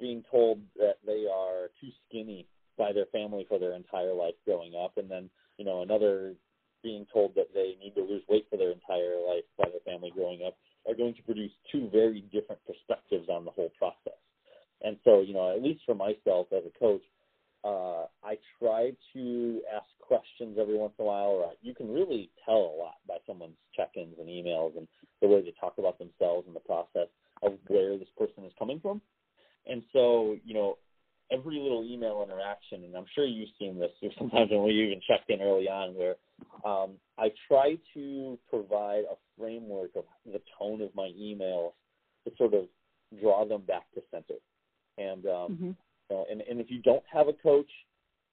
being 0.00 0.24
told 0.30 0.60
that 0.76 0.96
they 1.06 1.26
are 1.32 1.68
too 1.80 1.90
skinny 2.08 2.46
by 2.76 2.92
their 2.92 3.06
family 3.06 3.46
for 3.48 3.58
their 3.58 3.74
entire 3.74 4.12
life 4.12 4.34
growing 4.44 4.72
up, 4.74 4.96
and 4.96 5.08
then, 5.10 5.30
you 5.58 5.64
know, 5.64 5.82
another 5.82 6.34
being 6.82 7.06
told 7.12 7.34
that 7.36 7.48
they 7.54 7.76
need 7.80 7.94
to 7.94 8.02
lose 8.02 8.22
weight 8.28 8.46
for 8.50 8.56
their 8.56 8.72
entire 8.72 9.16
life 9.26 9.44
by 9.56 9.68
their 9.70 9.80
family 9.84 10.10
growing 10.14 10.40
up 10.46 10.56
are 10.86 10.94
going 10.94 11.14
to 11.14 11.22
produce 11.22 11.52
two 11.70 11.88
very 11.92 12.22
different 12.32 12.60
perspectives 12.66 13.28
on 13.30 13.44
the 13.44 13.50
whole 13.50 13.70
process. 13.78 14.18
And 14.82 14.98
so, 15.04 15.22
you 15.22 15.32
know, 15.32 15.54
at 15.54 15.62
least 15.62 15.80
for 15.86 15.94
myself 15.94 16.48
as 16.52 16.64
a 16.66 16.78
coach, 16.78 17.00
uh, 17.64 18.04
I 18.22 18.36
try 18.58 18.90
to 19.14 19.60
ask 19.74 19.86
questions 20.00 20.58
every 20.60 20.76
once 20.76 20.92
in 20.98 21.04
a 21.04 21.08
while. 21.08 21.28
Or 21.28 21.52
you 21.62 21.74
can 21.74 21.90
really 21.90 22.30
tell 22.44 22.56
a 22.56 22.76
lot 22.78 22.96
by 23.08 23.16
someone's 23.26 23.56
check-ins 23.74 24.16
and 24.18 24.28
emails 24.28 24.76
and 24.76 24.86
the 25.22 25.28
way 25.28 25.40
they 25.40 25.54
talk 25.58 25.74
about 25.78 25.98
themselves 25.98 26.46
and 26.46 26.54
the 26.54 26.60
process 26.60 27.08
of 27.42 27.54
where 27.68 27.96
this 27.96 28.08
person 28.18 28.44
is 28.44 28.52
coming 28.58 28.80
from. 28.80 29.00
And 29.66 29.82
so, 29.94 30.36
you 30.44 30.52
know, 30.52 30.76
every 31.32 31.58
little 31.58 31.84
email 31.88 32.22
interaction, 32.22 32.84
and 32.84 32.94
I'm 32.94 33.06
sure 33.14 33.24
you've 33.24 33.48
seen 33.58 33.78
this. 33.78 33.90
There's 34.02 34.12
sometimes 34.18 34.50
when 34.50 34.64
we 34.64 34.84
even 34.84 35.00
checked 35.08 35.30
in 35.30 35.40
early 35.40 35.68
on, 35.68 35.94
where 35.94 36.16
um, 36.66 36.92
I 37.18 37.32
try 37.48 37.76
to 37.94 38.38
provide 38.50 39.04
a 39.10 39.16
framework 39.38 39.90
of 39.96 40.04
the 40.26 40.40
tone 40.58 40.82
of 40.82 40.94
my 40.94 41.10
emails 41.18 41.72
to 42.26 42.32
sort 42.36 42.52
of 42.52 42.64
draw 43.22 43.46
them 43.46 43.62
back 43.62 43.84
to 43.94 44.02
center. 44.10 44.34
And 44.98 45.24
um, 45.24 45.52
mm-hmm. 45.52 45.70
Uh, 46.10 46.22
and, 46.30 46.42
and 46.42 46.60
if 46.60 46.70
you 46.70 46.80
don't 46.82 47.02
have 47.10 47.28
a 47.28 47.32
coach, 47.32 47.70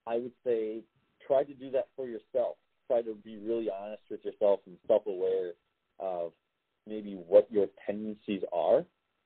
I 0.07 0.15
would 0.15 0.33
say 0.45 0.81
try 1.25 1.43
to 1.43 1.53
do 1.53 1.71
that 1.71 1.87
for 1.95 2.07
yourself. 2.07 2.57
Try 2.87 3.01
to 3.01 3.15
be 3.23 3.37
really 3.37 3.69
honest 3.69 4.03
with 4.09 4.23
yourself 4.25 4.59
and 4.65 4.77
self-aware 4.87 5.51
of 5.99 6.31
maybe 6.87 7.13
what 7.27 7.47
your 7.51 7.67
tendencies 7.85 8.41
are 8.51 8.83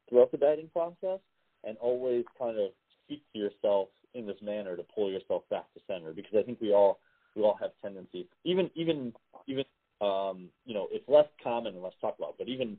throughout 0.10 0.32
the 0.32 0.38
dieting 0.38 0.70
process, 0.72 1.20
and 1.64 1.78
always 1.78 2.26
kind 2.38 2.60
of 2.60 2.72
speak 3.04 3.24
to 3.34 3.40
yourself 3.40 3.88
in 4.14 4.28
this 4.28 4.38
manner 4.42 4.76
to 4.76 4.84
pull 4.94 5.10
yourself 5.10 5.44
back 5.50 5.66
to 5.74 5.80
center. 5.88 6.14
Because 6.14 6.34
I 6.38 6.44
think 6.44 6.62
we 6.62 6.74
all 6.74 7.00
we 7.36 7.42
all 7.42 7.58
have 7.60 7.72
tendencies. 7.82 8.26
Even 8.44 8.70
even 8.76 9.14
even 9.48 9.64
um, 10.02 10.50
you 10.66 10.76
know 10.76 10.88
it's 10.92 11.08
less 11.08 11.28
common 11.42 11.74
and 11.74 11.82
less 11.82 11.94
talked 12.00 12.20
about, 12.20 12.36
but 12.38 12.48
even 12.48 12.78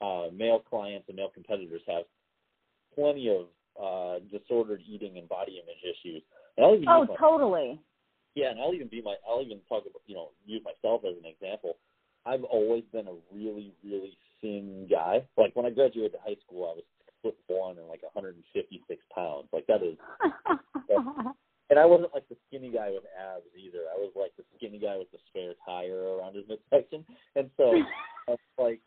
uh, 0.00 0.26
male 0.32 0.60
clients 0.60 1.08
and 1.08 1.16
male 1.16 1.30
competitors 1.34 1.82
have 1.88 2.04
plenty 2.94 3.28
of 3.28 3.46
uh, 3.78 4.18
disordered 4.30 4.82
eating 4.88 5.18
and 5.18 5.28
body 5.28 5.62
image 5.62 5.82
issues. 5.82 6.22
And 6.56 6.66
I'll 6.66 6.74
even 6.74 6.88
oh, 6.88 7.06
my, 7.06 7.16
totally. 7.16 7.80
Yeah, 8.34 8.50
and 8.50 8.60
I'll 8.60 8.74
even 8.74 8.88
be 8.88 9.02
my 9.02 9.14
I'll 9.28 9.42
even 9.42 9.58
talk 9.68 9.84
about 9.86 10.02
you 10.06 10.14
know 10.14 10.30
use 10.46 10.62
myself 10.64 11.02
as 11.06 11.14
an 11.16 11.30
example. 11.30 11.76
I've 12.26 12.44
always 12.44 12.84
been 12.92 13.06
a 13.06 13.14
really 13.32 13.72
really 13.84 14.18
thin 14.40 14.86
guy. 14.90 15.24
Like 15.36 15.54
when 15.54 15.66
I 15.66 15.70
graduated 15.70 16.18
high 16.24 16.36
school, 16.44 16.70
I 16.70 16.74
was 16.74 16.84
foot 17.22 17.36
one 17.46 17.78
and 17.78 17.88
like 17.88 18.02
156 18.02 19.00
pounds. 19.14 19.48
Like 19.52 19.66
that 19.66 19.82
is. 19.82 19.96
and 21.70 21.78
I 21.78 21.86
wasn't 21.86 22.14
like 22.14 22.28
the 22.28 22.36
skinny 22.48 22.70
guy 22.70 22.90
with 22.90 23.04
abs 23.14 23.46
either. 23.56 23.86
I 23.94 23.98
was 23.98 24.12
like 24.14 24.32
the 24.36 24.44
skinny 24.56 24.77
guy 24.88 24.96
with 24.96 25.10
the 25.12 25.18
spare 25.28 25.54
tire 25.64 26.16
around 26.16 26.36
his 26.36 26.44
midsection. 26.48 27.04
And 27.36 27.50
so, 27.56 27.72
like, 28.58 28.80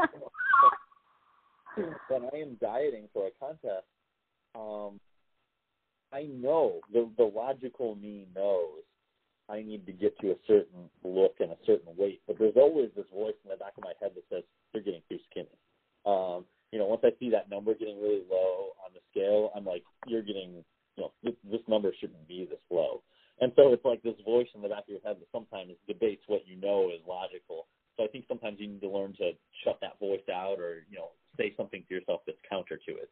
when 2.09 2.23
I 2.33 2.37
am 2.37 2.57
dieting 2.59 3.07
for 3.13 3.27
a 3.27 3.31
contest, 3.39 3.85
um, 4.55 4.99
I 6.13 6.23
know 6.23 6.81
the 6.91 7.09
the 7.17 7.23
logical 7.23 7.95
me 7.95 8.27
knows 8.35 8.83
I 9.49 9.61
need 9.61 9.85
to 9.85 9.91
get 9.91 10.17
to 10.19 10.31
a 10.31 10.35
certain 10.47 10.89
look 11.03 11.35
and 11.39 11.51
a 11.51 11.57
certain 11.65 11.93
weight, 11.97 12.21
but 12.27 12.37
there's 12.39 12.55
always 12.55 12.89
this 12.95 13.05
voice 13.13 13.35
in 13.43 13.49
the 13.49 13.57
back 13.57 13.73
of 13.77 13.83
my 13.83 13.93
head 14.01 14.11
that 14.15 14.23
says 14.29 14.43
you're 14.73 14.83
getting 14.83 15.01
too 15.09 15.19
skinny. 15.29 15.47
Um, 16.05 16.45
you 16.71 16.79
know, 16.79 16.85
once 16.85 17.01
I 17.03 17.11
see 17.19 17.29
that 17.31 17.49
number 17.49 17.73
getting 17.73 18.01
really 18.01 18.23
low 18.29 18.71
on 18.83 18.91
the 18.93 19.01
scale, 19.11 19.51
I'm 19.55 19.65
like, 19.65 19.83
you're 20.07 20.21
getting, 20.21 20.63
you 20.95 21.03
know, 21.03 21.11
this, 21.21 21.33
this 21.49 21.61
number 21.67 21.93
shouldn't 21.99 22.27
be 22.27 22.47
this 22.49 22.63
low. 22.69 23.03
And 23.41 23.51
so 23.55 23.73
it's 23.73 23.83
like 23.83 24.03
this 24.03 24.15
voice 24.23 24.47
in 24.53 24.61
the 24.61 24.69
back 24.69 24.83
of 24.83 24.89
your 24.89 24.99
head 25.03 25.17
that 25.19 25.27
sometimes 25.31 25.73
debates 25.87 26.23
what 26.27 26.47
you 26.47 26.55
know 26.57 26.89
is 26.89 27.01
logical. 27.07 27.65
So 27.97 28.03
I 28.03 28.07
think 28.07 28.25
sometimes 28.27 28.57
you 28.59 28.67
need 28.67 28.81
to 28.81 28.89
learn 28.89 29.13
to 29.13 29.31
shut 29.63 29.79
that 29.81 29.99
voice 29.99 30.21
out 30.31 30.59
or, 30.59 30.85
you 30.89 30.97
know, 30.97 31.09
say 31.37 31.53
something 31.57 31.83
to 31.87 31.93
yourself 31.93 32.21
that's 32.25 32.37
counter 32.47 32.77
to 32.87 32.91
it. 32.91 33.09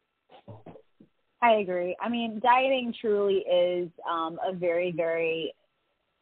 I 1.42 1.54
agree. 1.54 1.96
I 2.00 2.08
mean, 2.08 2.40
dieting 2.42 2.94
truly 3.00 3.38
is 3.38 3.90
um, 4.08 4.38
a 4.46 4.54
very, 4.54 4.92
very, 4.92 5.52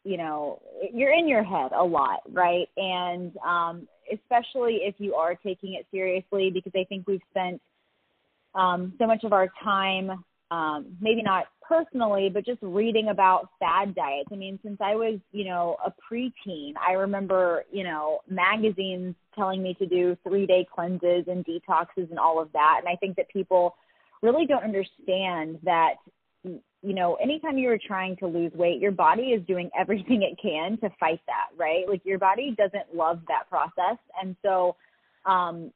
you 0.03 0.17
know, 0.17 0.61
you're 0.91 1.13
in 1.13 1.27
your 1.27 1.43
head 1.43 1.71
a 1.75 1.83
lot, 1.83 2.21
right? 2.31 2.67
And 2.77 3.35
um, 3.45 3.87
especially 4.11 4.79
if 4.83 4.95
you 4.97 5.13
are 5.15 5.35
taking 5.35 5.75
it 5.75 5.85
seriously, 5.91 6.49
because 6.51 6.71
I 6.75 6.85
think 6.85 7.05
we've 7.07 7.21
spent 7.29 7.61
um, 8.55 8.93
so 8.97 9.05
much 9.05 9.23
of 9.23 9.33
our 9.33 9.49
time, 9.63 10.23
um, 10.51 10.97
maybe 10.99 11.21
not 11.21 11.45
personally, 11.67 12.29
but 12.33 12.45
just 12.45 12.59
reading 12.61 13.09
about 13.09 13.49
fad 13.59 13.93
diets. 13.93 14.29
I 14.31 14.35
mean, 14.35 14.59
since 14.63 14.77
I 14.81 14.95
was, 14.95 15.19
you 15.31 15.45
know, 15.45 15.77
a 15.85 15.93
preteen, 16.11 16.73
I 16.85 16.93
remember, 16.93 17.63
you 17.71 17.83
know, 17.83 18.19
magazines 18.27 19.13
telling 19.35 19.61
me 19.61 19.75
to 19.75 19.85
do 19.85 20.17
three 20.27 20.47
day 20.47 20.65
cleanses 20.73 21.25
and 21.27 21.45
detoxes 21.45 22.09
and 22.09 22.17
all 22.17 22.41
of 22.41 22.51
that. 22.53 22.77
And 22.79 22.89
I 22.89 22.95
think 22.95 23.15
that 23.17 23.29
people 23.29 23.75
really 24.21 24.45
don't 24.47 24.63
understand 24.63 25.59
that 25.63 25.95
you 26.81 26.93
know, 26.93 27.15
anytime 27.15 27.57
you're 27.57 27.77
trying 27.77 28.15
to 28.17 28.27
lose 28.27 28.53
weight, 28.53 28.79
your 28.79 28.91
body 28.91 29.31
is 29.31 29.45
doing 29.45 29.69
everything 29.79 30.23
it 30.23 30.39
can 30.41 30.77
to 30.79 30.89
fight 30.99 31.21
that, 31.27 31.47
right? 31.57 31.87
Like 31.87 32.01
your 32.05 32.19
body 32.19 32.55
doesn't 32.57 32.95
love 32.95 33.21
that 33.27 33.49
process. 33.49 33.97
And 34.21 34.35
so, 34.43 34.75
um, 35.25 35.71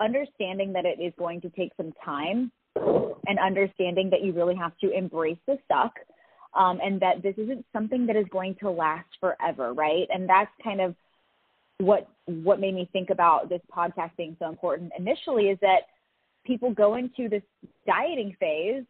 understanding 0.00 0.72
that 0.72 0.86
it 0.86 0.98
is 0.98 1.12
going 1.18 1.42
to 1.42 1.50
take 1.50 1.72
some 1.76 1.92
time 2.02 2.50
and 2.76 3.38
understanding 3.38 4.10
that 4.10 4.22
you 4.22 4.32
really 4.32 4.54
have 4.54 4.76
to 4.78 4.90
embrace 4.90 5.38
the 5.46 5.58
suck 5.68 5.92
um, 6.54 6.80
and 6.82 7.00
that 7.00 7.22
this 7.22 7.34
isn't 7.36 7.64
something 7.72 8.06
that 8.06 8.16
is 8.16 8.26
going 8.30 8.56
to 8.60 8.70
last 8.70 9.08
forever, 9.20 9.72
right? 9.72 10.08
And 10.12 10.28
that's 10.28 10.50
kind 10.62 10.80
of 10.80 10.94
what 11.78 12.08
what 12.26 12.60
made 12.60 12.74
me 12.74 12.88
think 12.92 13.10
about 13.10 13.48
this 13.48 13.62
podcast 13.74 14.10
being 14.16 14.36
so 14.38 14.48
important 14.48 14.92
initially 14.98 15.44
is 15.44 15.58
that 15.62 15.80
people 16.44 16.72
go 16.72 16.96
into 16.96 17.28
this 17.28 17.42
dieting 17.86 18.36
phase 18.38 18.84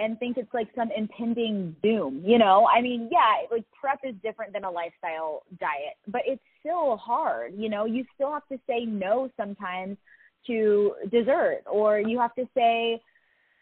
and 0.00 0.18
think 0.18 0.36
it's 0.36 0.52
like 0.54 0.68
some 0.76 0.90
impending 0.96 1.74
doom, 1.82 2.22
you 2.24 2.38
know? 2.38 2.68
I 2.72 2.80
mean, 2.80 3.08
yeah, 3.10 3.46
like 3.50 3.64
prep 3.78 4.00
is 4.04 4.14
different 4.22 4.52
than 4.52 4.64
a 4.64 4.70
lifestyle 4.70 5.42
diet, 5.58 5.96
but 6.06 6.22
it's 6.24 6.42
still 6.60 6.96
hard, 6.96 7.54
you 7.56 7.68
know? 7.68 7.84
You 7.84 8.04
still 8.14 8.32
have 8.32 8.46
to 8.52 8.58
say 8.68 8.84
no 8.84 9.28
sometimes 9.36 9.96
to 10.46 10.94
dessert 11.10 11.62
or 11.70 11.98
you 11.98 12.20
have 12.20 12.34
to 12.36 12.48
say 12.56 13.02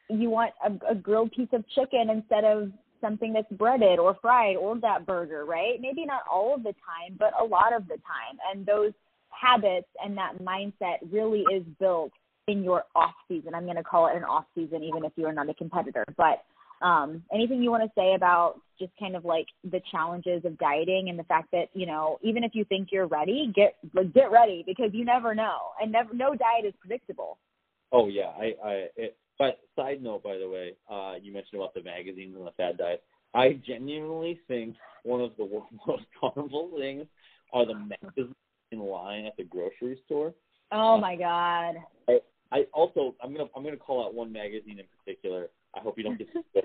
you 0.08 0.30
want 0.30 0.52
a, 0.64 0.92
a 0.92 0.94
grilled 0.94 1.32
piece 1.32 1.48
of 1.52 1.64
chicken 1.74 2.10
instead 2.10 2.44
of 2.44 2.70
something 3.00 3.32
that's 3.32 3.50
breaded 3.52 3.98
or 3.98 4.16
fried 4.20 4.56
or 4.56 4.78
that 4.80 5.06
burger, 5.06 5.44
right? 5.44 5.80
Maybe 5.80 6.04
not 6.04 6.22
all 6.30 6.54
of 6.54 6.62
the 6.62 6.72
time, 6.72 7.16
but 7.18 7.32
a 7.40 7.44
lot 7.44 7.74
of 7.74 7.86
the 7.88 7.96
time. 7.96 8.38
And 8.52 8.64
those 8.64 8.92
habits 9.30 9.88
and 10.02 10.16
that 10.16 10.38
mindset 10.40 10.98
really 11.11 11.44
is 11.54 11.62
built 11.78 12.12
in 12.48 12.62
your 12.62 12.84
off 12.94 13.14
season. 13.28 13.54
I'm 13.54 13.64
going 13.64 13.76
to 13.76 13.82
call 13.82 14.07
it 14.07 14.16
an 14.16 14.24
off 14.24 14.44
season, 14.54 14.82
even 14.82 15.04
if 15.04 15.12
you 15.16 15.26
are 15.26 15.32
not 15.32 15.50
a 15.50 15.54
competitor. 15.54 16.04
But 16.16 16.44
um, 16.84 17.22
anything 17.32 17.62
you 17.62 17.70
want 17.70 17.82
to 17.82 17.90
say 18.00 18.14
about 18.14 18.61
just 18.78 18.92
kind 19.00 19.16
of 19.16 19.24
like 19.24 19.46
the 19.64 19.80
challenges 19.90 20.44
of 20.44 20.59
dieting 20.59 21.09
and 21.09 21.18
the 21.18 21.24
fact 21.24 21.50
that 21.52 21.68
you 21.72 21.86
know 21.86 22.18
even 22.22 22.44
if 22.44 22.54
you 22.54 22.64
think 22.64 22.88
you're 22.92 23.07
ready, 23.07 23.50
get 23.54 23.76
like, 23.94 24.12
get 24.12 24.30
ready 24.30 24.62
because 24.66 24.90
you 24.92 25.04
never 25.04 25.34
know, 25.34 25.70
and 25.80 25.90
never 25.90 26.12
no 26.12 26.34
diet 26.34 26.66
is 26.66 26.74
predictable. 26.78 27.38
Oh 27.92 28.09
yeah, 28.09 28.30
I 28.38 28.54
I. 28.62 28.72
It, 28.96 29.16
but 29.39 29.59
side 29.76 30.03
note, 30.03 30.22
by 30.22 30.39
the 30.39 30.49
way, 30.49 30.72
uh, 30.91 31.14
you 31.20 31.32
mentioned 31.32 31.61
about 31.61 31.74
the 31.74 31.82
magazines 31.82 32.34
and 32.37 32.47
the 32.47 32.53
fad 32.53 32.78
diet. 32.78 33.03
I 33.34 33.61
genuinely 33.66 34.41
think 34.49 34.76
one 35.03 35.20
of 35.20 35.32
the 35.37 35.45
most 35.87 36.05
harmful 36.20 36.70
things 36.78 37.07
are 37.53 37.66
the 37.66 37.74
magazines 37.74 38.34
in 38.72 38.78
line 38.80 39.26
at 39.26 39.37
the 39.37 39.45
grocery 39.45 40.01
store. 40.07 40.34
Oh 40.72 40.99
my 40.99 41.16
god. 41.16 41.76
I, 42.09 42.18
I 42.53 42.64
also 42.72 43.14
I'm 43.22 43.32
gonna 43.32 43.49
I'm 43.55 43.62
gonna 43.62 43.76
call 43.76 44.05
out 44.05 44.14
one 44.14 44.32
magazine 44.32 44.78
in 44.78 44.87
particular. 44.99 45.49
I 45.76 45.80
hope 45.80 45.97
you 45.97 46.05
don't 46.05 46.18
get 46.18 46.28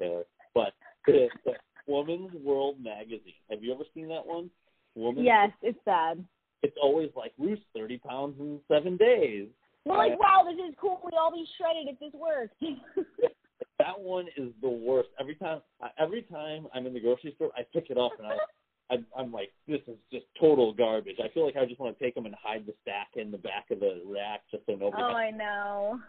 Taylor, 0.00 0.24
but 0.54 0.72
the, 1.06 1.28
the 1.44 1.52
Woman's 1.86 2.32
World 2.44 2.76
magazine. 2.82 3.34
Have 3.50 3.62
you 3.62 3.72
ever 3.72 3.84
seen 3.94 4.08
that 4.08 4.24
one? 4.24 4.50
Woman's 4.94 5.26
yes, 5.26 5.50
it's 5.62 5.78
sad. 5.84 6.24
It's 6.62 6.76
always 6.80 7.10
like 7.16 7.32
lose 7.38 7.58
thirty 7.74 7.98
pounds 7.98 8.36
in 8.38 8.60
seven 8.68 8.96
days. 8.96 9.48
We're 9.84 9.96
like, 9.96 10.18
wow, 10.18 10.44
this 10.44 10.58
is 10.68 10.74
cool. 10.80 11.00
We 11.04 11.12
all 11.18 11.32
be 11.32 11.46
shredded 11.56 11.88
if 11.88 11.98
this 11.98 12.12
works. 12.12 12.54
that 13.78 13.98
one 13.98 14.26
is 14.36 14.50
the 14.60 14.68
worst. 14.68 15.08
Every 15.18 15.34
time, 15.34 15.60
every 15.98 16.22
time 16.22 16.66
I'm 16.74 16.86
in 16.86 16.92
the 16.92 17.00
grocery 17.00 17.32
store, 17.36 17.50
I 17.56 17.62
pick 17.72 17.90
it 17.90 17.96
up 17.96 18.12
and 18.18 18.26
I, 18.26 18.94
I 18.94 19.20
I'm 19.20 19.32
like, 19.32 19.50
this 19.66 19.80
is 19.88 19.96
just 20.12 20.26
total 20.38 20.74
garbage. 20.74 21.16
I 21.22 21.32
feel 21.32 21.46
like 21.46 21.56
I 21.56 21.64
just 21.64 21.80
want 21.80 21.98
to 21.98 22.04
take 22.04 22.14
them 22.14 22.26
and 22.26 22.34
hide 22.42 22.66
the 22.66 22.74
stack 22.82 23.08
in 23.16 23.30
the 23.30 23.38
back 23.38 23.70
of 23.70 23.80
the 23.80 24.02
rack 24.06 24.42
just 24.50 24.66
so 24.66 24.72
nobody. 24.72 25.02
Oh, 25.02 25.14
I 25.14 25.30
know. 25.30 26.00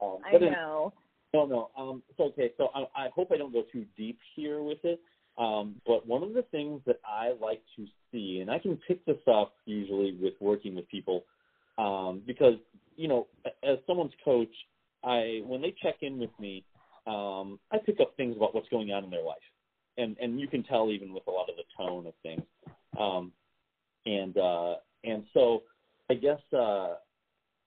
Um, 0.00 0.18
I 0.26 0.38
know. 0.38 0.92
no, 1.32 1.46
no. 1.46 1.70
Um, 1.76 2.02
so 2.16 2.24
okay. 2.24 2.50
So 2.56 2.70
I, 2.74 3.04
I 3.04 3.08
hope 3.14 3.30
I 3.32 3.36
don't 3.36 3.52
go 3.52 3.62
too 3.72 3.86
deep 3.96 4.18
here 4.34 4.62
with 4.62 4.84
it. 4.84 5.00
Um, 5.38 5.76
but 5.86 6.06
one 6.06 6.22
of 6.22 6.34
the 6.34 6.42
things 6.50 6.82
that 6.86 7.00
I 7.06 7.32
like 7.40 7.62
to 7.76 7.86
see, 8.10 8.40
and 8.40 8.50
I 8.50 8.58
can 8.58 8.78
pick 8.88 9.04
this 9.06 9.16
up 9.32 9.54
usually 9.64 10.16
with 10.20 10.34
working 10.40 10.74
with 10.74 10.88
people, 10.88 11.24
um, 11.78 12.22
because 12.26 12.54
you 12.96 13.08
know, 13.08 13.26
as 13.62 13.78
someone's 13.86 14.12
coach, 14.24 14.52
I 15.04 15.40
when 15.44 15.60
they 15.60 15.74
check 15.82 15.96
in 16.02 16.18
with 16.18 16.30
me, 16.38 16.64
um, 17.06 17.58
I 17.70 17.78
pick 17.84 18.00
up 18.00 18.14
things 18.16 18.36
about 18.36 18.54
what's 18.54 18.68
going 18.68 18.92
on 18.92 19.04
in 19.04 19.10
their 19.10 19.24
life, 19.24 19.38
and 19.98 20.16
and 20.20 20.40
you 20.40 20.48
can 20.48 20.62
tell 20.62 20.90
even 20.90 21.12
with 21.12 21.26
a 21.26 21.30
lot 21.30 21.48
of 21.48 21.56
the 21.56 21.64
tone 21.76 22.06
of 22.06 22.14
things, 22.22 22.42
um, 22.98 23.32
and 24.06 24.36
uh, 24.36 24.74
and 25.04 25.24
so 25.34 25.62
I 26.10 26.14
guess 26.14 26.40
uh, 26.56 26.94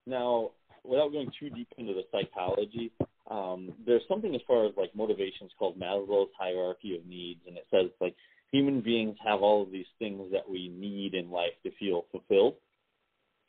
now 0.06 0.52
without 0.84 1.12
going 1.12 1.32
too 1.40 1.50
deep 1.50 1.68
into 1.78 1.94
the 1.94 2.04
psychology, 2.12 2.92
um, 3.30 3.74
there's 3.86 4.04
something 4.08 4.36
as 4.36 4.42
far 4.48 4.66
as 4.66 4.74
like 4.78 4.96
motivations 4.96 5.52
called 5.58 5.80
Maslow's 5.80 6.30
hierarchy 6.38 6.96
of 6.96 7.06
needs, 7.06 7.42
and 7.48 7.58
it 7.58 7.66
says 7.72 7.90
like 8.00 8.16
human 8.52 8.82
beings 8.82 9.18
have 9.26 9.42
all 9.42 9.64
of 9.64 9.72
these 9.72 9.88
things 10.00 10.32
that 10.32 10.48
we 10.50 10.70
need 10.70 11.14
in 11.14 11.32
life 11.32 11.54
to 11.64 11.72
feel 11.80 12.06
fulfilled. 12.12 12.56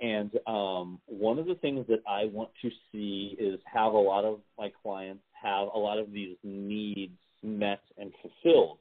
And 0.00 0.30
um, 0.46 1.00
one 1.06 1.38
of 1.38 1.46
the 1.46 1.54
things 1.54 1.86
that 1.88 2.02
I 2.06 2.26
want 2.26 2.50
to 2.62 2.70
see 2.92 3.36
is 3.38 3.58
have 3.72 3.92
a 3.92 3.98
lot 3.98 4.24
of 4.24 4.40
my 4.58 4.70
clients 4.82 5.22
have 5.42 5.68
a 5.74 5.78
lot 5.78 5.98
of 5.98 6.12
these 6.12 6.36
needs 6.42 7.12
met 7.42 7.80
and 7.96 8.12
fulfilled. 8.20 8.78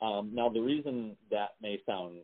Um, 0.00 0.30
now, 0.32 0.48
the 0.48 0.60
reason 0.60 1.16
that 1.30 1.50
may 1.60 1.80
sound 1.86 2.18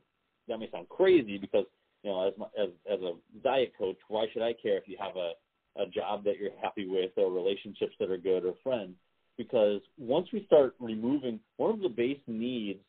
that 0.49 0.59
may 0.59 0.71
sound 0.71 0.89
crazy 0.89 1.39
because 1.39 1.65
you 2.03 2.11
know, 2.11 2.29
as 2.29 2.35
my, 2.37 2.47
as 2.61 2.69
as 2.91 3.01
a 3.01 3.13
diet 3.43 3.73
coach, 3.79 3.97
why 4.09 4.27
should 4.33 4.43
I 4.43 4.53
care 4.53 4.77
if 4.77 4.87
you 4.87 4.97
have 5.01 5.17
a 5.17 5.33
a 5.81 5.87
job 5.87 6.23
that 6.25 6.39
you're 6.39 6.51
happy 6.63 6.87
with 6.87 7.13
or 7.17 7.33
relationships 7.33 7.95
that 7.99 8.11
are 8.11 8.19
good 8.19 8.45
or 8.45 8.55
friends? 8.63 8.95
Because 9.39 9.81
once 9.99 10.29
we 10.33 10.45
start 10.47 10.75
removing 10.79 11.41
one 11.57 11.71
of 11.71 11.81
the 11.81 11.89
base 11.89 12.21
needs 12.27 12.81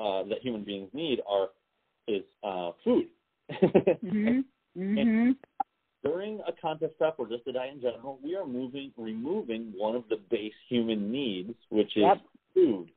uh, 0.00 0.22
that 0.24 0.38
human 0.42 0.64
beings 0.64 0.88
need 0.92 1.20
are 1.28 1.48
is 2.08 2.22
uh, 2.42 2.70
food. 2.82 3.06
mm-hmm. 3.52 4.40
Mm-hmm. 4.76 5.32
during 6.02 6.40
a 6.46 6.52
contest 6.60 6.98
prep 6.98 7.14
or 7.18 7.28
just 7.28 7.46
a 7.46 7.52
diet 7.52 7.74
in 7.74 7.80
general, 7.80 8.18
we 8.22 8.34
are 8.36 8.46
moving 8.46 8.92
removing 8.96 9.72
one 9.76 9.94
of 9.96 10.04
the 10.08 10.16
base 10.30 10.52
human 10.68 11.10
needs, 11.10 11.54
which 11.70 11.96
is 11.96 12.02
Yep. 12.02 12.20
food. 12.54 12.90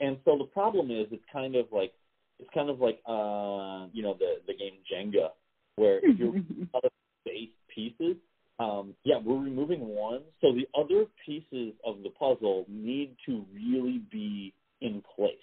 And 0.00 0.18
so 0.24 0.36
the 0.36 0.44
problem 0.44 0.90
is 0.90 1.06
it's 1.12 1.24
kind 1.32 1.54
of 1.56 1.66
like 1.72 1.92
it's 2.38 2.50
kind 2.52 2.68
of 2.68 2.80
like 2.80 3.00
uh 3.06 3.86
you 3.92 4.02
know 4.02 4.14
the 4.18 4.40
the 4.46 4.54
game 4.54 4.74
Jenga 4.90 5.28
where 5.76 6.00
if 6.02 6.18
you're 6.18 6.34
other 6.74 6.90
base 7.24 7.48
pieces, 7.74 8.16
um, 8.58 8.94
yeah, 9.04 9.16
we're 9.24 9.42
removing 9.42 9.80
one, 9.80 10.20
so 10.40 10.52
the 10.52 10.68
other 10.78 11.06
pieces 11.24 11.72
of 11.84 12.02
the 12.02 12.10
puzzle 12.10 12.66
need 12.68 13.16
to 13.26 13.44
really 13.54 14.02
be 14.10 14.52
in 14.80 15.02
place. 15.16 15.34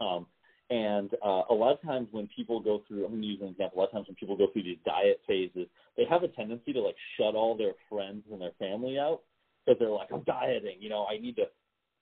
Um, 0.00 0.26
and 0.72 1.10
uh, 1.22 1.42
a 1.50 1.54
lot 1.54 1.74
of 1.74 1.82
times 1.82 2.08
when 2.12 2.26
people 2.34 2.58
go 2.58 2.82
through, 2.88 3.04
I'm 3.04 3.10
going 3.10 3.20
to 3.20 3.26
use 3.26 3.40
an 3.42 3.48
example. 3.48 3.78
A 3.78 3.80
lot 3.80 3.88
of 3.88 3.92
times 3.92 4.08
when 4.08 4.16
people 4.16 4.38
go 4.38 4.46
through 4.50 4.62
these 4.62 4.78
diet 4.86 5.20
phases, 5.26 5.66
they 5.98 6.04
have 6.08 6.22
a 6.22 6.28
tendency 6.28 6.72
to 6.72 6.80
like 6.80 6.96
shut 7.18 7.34
all 7.34 7.54
their 7.54 7.72
friends 7.90 8.22
and 8.32 8.40
their 8.40 8.52
family 8.58 8.98
out 8.98 9.20
because 9.66 9.78
they're 9.78 9.90
like, 9.90 10.08
I'm 10.10 10.22
dieting. 10.22 10.76
You 10.80 10.88
know, 10.88 11.04
I 11.04 11.18
need 11.18 11.36
to 11.36 11.44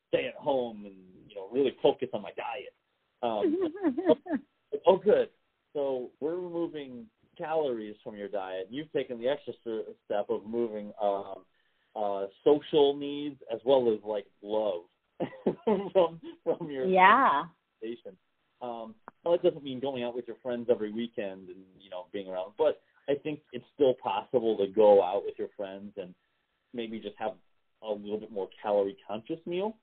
stay 0.07 0.27
at 0.29 0.37
home 0.37 0.85
and 0.85 0.95
you 1.29 1.35
know 1.35 1.49
really 1.51 1.75
focus 1.83 2.11
on 2.13 2.23
my 2.23 2.31
diet. 2.37 2.73
Um, 3.25 4.39
oh, 4.87 4.99
good. 4.99 5.31
So 5.73 6.11
we're 6.21 6.37
removing 6.37 7.07
calories 7.37 7.97
from 8.05 8.15
your 8.15 8.29
diet. 8.29 8.69
You've 8.71 8.93
taken 8.93 9.19
the 9.19 9.27
extra 9.27 9.53
step 10.05 10.27
of 10.29 10.47
moving 10.47 10.93
um, 11.03 11.45
uh, 11.97 12.27
social 12.45 12.97
needs 12.97 13.41
as 13.53 13.59
well 13.65 13.93
as 13.93 13.99
like 14.05 14.27
love 14.43 14.83
from 15.65 16.21
from 16.45 16.71
your 16.71 16.87
yeah. 16.87 17.47
station. 17.79 18.17
Um, 18.63 18.95
well, 19.25 19.35
it 19.35 19.43
doesn't 19.43 19.65
mean 19.65 19.81
going 19.81 20.03
out 20.03 20.15
with 20.15 20.27
your 20.27 20.37
friends 20.43 20.69
every 20.71 20.93
weekend 20.93 21.49
and 21.49 21.59
you 21.81 21.91
know 21.91 22.07
being 22.13 22.29
around, 22.29 22.53
but 22.59 22.81
I 23.09 23.15
think 23.15 23.41
it's 23.53 23.65
still 23.75 23.95
possible 23.95 24.57
to 24.59 24.67
go 24.67 25.03
out 25.03 25.25
with 25.25 25.35
your 25.39 25.49
friends 25.57 25.93
and 25.97 26.15
maybe 26.73 26.99
just 27.01 27.17
have 27.19 27.33
a 27.83 27.93
little 27.93 28.19
bit 28.19 28.31
more 28.31 28.49
calorie 28.63 28.97
conscious 29.07 29.41
meal, 29.47 29.77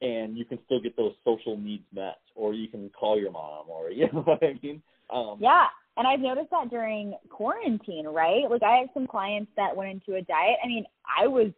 and 0.00 0.36
you 0.36 0.44
can 0.44 0.58
still 0.66 0.80
get 0.80 0.96
those 0.96 1.14
social 1.24 1.56
needs 1.56 1.84
met, 1.94 2.18
or 2.34 2.54
you 2.54 2.68
can 2.68 2.90
call 2.90 3.18
your 3.18 3.30
mom, 3.30 3.66
or 3.68 3.90
you 3.90 4.06
know 4.12 4.22
what 4.22 4.42
I 4.42 4.58
mean. 4.62 4.82
Um, 5.10 5.38
Yeah. 5.40 5.66
And 5.96 6.06
I've 6.06 6.20
noticed 6.20 6.50
that 6.52 6.70
during 6.70 7.16
quarantine, 7.28 8.06
right? 8.06 8.48
Like 8.48 8.62
I 8.62 8.76
have 8.76 8.88
some 8.94 9.08
clients 9.08 9.50
that 9.56 9.74
went 9.74 9.90
into 9.90 10.16
a 10.16 10.22
diet. 10.22 10.56
I 10.62 10.68
mean, 10.68 10.84
I 11.04 11.26
was 11.26 11.50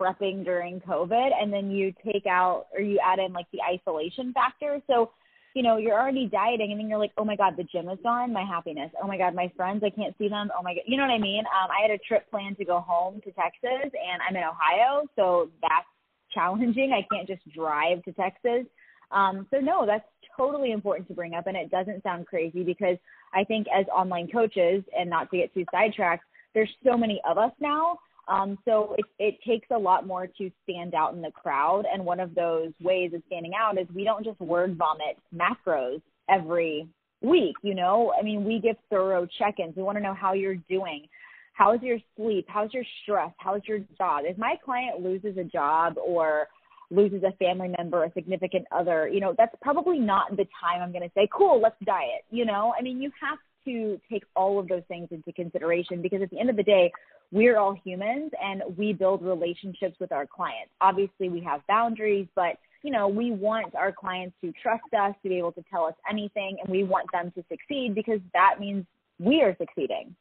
prepping 0.00 0.44
during 0.44 0.80
COVID 0.80 1.30
and 1.34 1.52
then 1.52 1.72
you 1.72 1.92
take 2.04 2.24
out 2.24 2.66
or 2.72 2.80
you 2.80 3.00
add 3.04 3.18
in 3.18 3.32
like 3.32 3.46
the 3.52 3.58
isolation 3.68 4.32
factor. 4.32 4.80
So, 4.86 5.10
you 5.54 5.62
know, 5.62 5.76
you're 5.76 5.98
already 5.98 6.26
dieting 6.26 6.70
and 6.70 6.80
then 6.80 6.88
you're 6.88 6.98
like, 6.98 7.12
oh 7.16 7.24
my 7.24 7.36
God, 7.36 7.54
the 7.56 7.64
gym 7.64 7.88
is 7.88 7.98
gone, 8.02 8.32
my 8.32 8.44
happiness. 8.44 8.90
Oh 9.02 9.06
my 9.06 9.18
God, 9.18 9.34
my 9.34 9.50
friends, 9.56 9.82
I 9.84 9.90
can't 9.90 10.14
see 10.18 10.28
them. 10.28 10.50
Oh 10.58 10.62
my 10.62 10.74
God. 10.74 10.84
You 10.86 10.96
know 10.96 11.04
what 11.04 11.12
I 11.12 11.18
mean? 11.18 11.40
Um, 11.40 11.70
I 11.70 11.82
had 11.82 11.90
a 11.90 11.98
trip 11.98 12.30
planned 12.30 12.56
to 12.58 12.64
go 12.64 12.80
home 12.80 13.20
to 13.24 13.32
Texas 13.32 13.90
and 13.92 14.22
I'm 14.28 14.36
in 14.36 14.44
Ohio. 14.44 15.06
So 15.16 15.50
that's 15.60 15.86
challenging. 16.32 16.92
I 16.92 17.06
can't 17.12 17.26
just 17.26 17.42
drive 17.52 18.02
to 18.04 18.12
Texas. 18.12 18.66
Um, 19.10 19.46
so 19.50 19.58
no, 19.58 19.86
that's 19.86 20.04
totally 20.36 20.72
important 20.72 21.08
to 21.08 21.14
bring 21.14 21.34
up, 21.34 21.46
and 21.46 21.56
it 21.56 21.70
doesn't 21.70 22.02
sound 22.02 22.26
crazy 22.26 22.62
because 22.62 22.96
I 23.34 23.44
think 23.44 23.66
as 23.76 23.86
online 23.88 24.28
coaches, 24.28 24.84
and 24.96 25.10
not 25.10 25.30
to 25.30 25.38
get 25.38 25.54
too 25.54 25.64
sidetracked, 25.72 26.24
there's 26.54 26.70
so 26.84 26.96
many 26.96 27.20
of 27.28 27.38
us 27.38 27.52
now. 27.60 27.98
Um, 28.30 28.58
so 28.64 28.94
it, 28.96 29.04
it 29.18 29.38
takes 29.46 29.66
a 29.72 29.78
lot 29.78 30.06
more 30.06 30.28
to 30.28 30.50
stand 30.62 30.94
out 30.94 31.14
in 31.14 31.20
the 31.20 31.32
crowd, 31.32 31.84
and 31.92 32.04
one 32.04 32.20
of 32.20 32.34
those 32.34 32.70
ways 32.80 33.10
of 33.12 33.22
standing 33.26 33.52
out 33.60 33.76
is 33.76 33.88
we 33.92 34.04
don't 34.04 34.24
just 34.24 34.38
word 34.38 34.78
vomit 34.78 35.18
macros 35.34 36.00
every 36.28 36.88
week. 37.22 37.56
You 37.62 37.74
know, 37.74 38.12
I 38.18 38.22
mean, 38.22 38.44
we 38.44 38.60
give 38.60 38.76
thorough 38.88 39.26
check-ins. 39.38 39.74
We 39.76 39.82
want 39.82 39.98
to 39.98 40.02
know 40.02 40.14
how 40.14 40.32
you're 40.32 40.54
doing. 40.68 41.08
How's 41.54 41.82
your 41.82 41.98
sleep? 42.16 42.46
How's 42.48 42.72
your 42.72 42.84
stress? 43.02 43.32
How's 43.38 43.62
your 43.66 43.80
job? 43.98 44.22
If 44.24 44.38
my 44.38 44.54
client 44.64 45.00
loses 45.00 45.36
a 45.36 45.44
job 45.44 45.96
or 45.98 46.46
loses 46.92 47.22
a 47.24 47.32
family 47.32 47.74
member, 47.76 48.04
a 48.04 48.12
significant 48.12 48.64
other, 48.72 49.08
you 49.08 49.20
know, 49.20 49.34
that's 49.36 49.54
probably 49.60 49.98
not 49.98 50.30
the 50.30 50.46
time 50.60 50.82
I'm 50.82 50.92
going 50.92 51.02
to 51.02 51.10
say, 51.14 51.28
cool, 51.36 51.60
let's 51.60 51.76
diet. 51.84 52.24
You 52.30 52.44
know, 52.44 52.72
I 52.78 52.82
mean, 52.82 53.02
you 53.02 53.10
have 53.20 53.38
to 53.66 54.00
take 54.10 54.22
all 54.34 54.58
of 54.58 54.68
those 54.68 54.82
things 54.88 55.08
into 55.10 55.32
consideration 55.32 56.00
because 56.00 56.22
at 56.22 56.30
the 56.30 56.38
end 56.38 56.48
of 56.48 56.56
the 56.56 56.62
day, 56.62 56.92
we're 57.32 57.58
all 57.58 57.76
humans 57.84 58.32
and 58.42 58.62
we 58.76 58.92
build 58.92 59.22
relationships 59.22 59.96
with 60.00 60.12
our 60.12 60.26
clients. 60.26 60.72
Obviously, 60.80 61.28
we 61.28 61.40
have 61.40 61.60
boundaries, 61.68 62.26
but 62.34 62.56
you 62.82 62.90
know, 62.90 63.08
we 63.08 63.30
want 63.30 63.74
our 63.74 63.92
clients 63.92 64.34
to 64.40 64.52
trust 64.62 64.82
us, 64.98 65.14
to 65.22 65.28
be 65.28 65.36
able 65.38 65.52
to 65.52 65.62
tell 65.70 65.84
us 65.84 65.94
anything, 66.08 66.56
and 66.62 66.70
we 66.70 66.82
want 66.82 67.06
them 67.12 67.30
to 67.32 67.44
succeed 67.50 67.94
because 67.94 68.20
that 68.32 68.56
means 68.58 68.86
we 69.18 69.42
are 69.42 69.54
succeeding. 69.58 70.14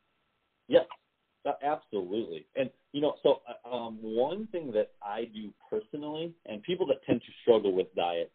Yes, 0.68 0.86
absolutely. 1.64 2.45
And 2.55 2.70
you 2.91 3.01
know, 3.01 3.16
so 3.24 3.41
uh, 3.47 3.74
um, 3.74 3.97
one 4.01 4.47
thing 4.47 4.72
that 4.74 4.91
I 5.01 5.26
do 5.34 5.53
personally, 5.70 6.34
and 6.45 6.62
people 6.64 6.86
that 6.88 7.03
tend 7.05 7.22
to 7.22 7.32
struggle 7.41 7.74
with 7.74 7.88
diets, 7.95 8.32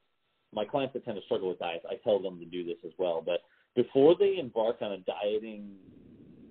my 0.52 0.64
clients 0.64 0.94
that 0.94 1.04
tend 1.04 1.16
to 1.16 1.24
struggle 1.24 1.48
with 1.48 1.58
diets, 1.58 1.84
I 1.88 1.96
tell 2.02 2.20
them 2.20 2.38
to 2.38 2.46
do 2.46 2.64
this 2.64 2.78
as 2.84 2.92
well. 2.98 3.22
But 3.24 3.40
before 3.76 4.14
they 4.18 4.38
embark 4.38 4.76
on 4.80 4.92
a 4.92 4.98
dieting 4.98 5.74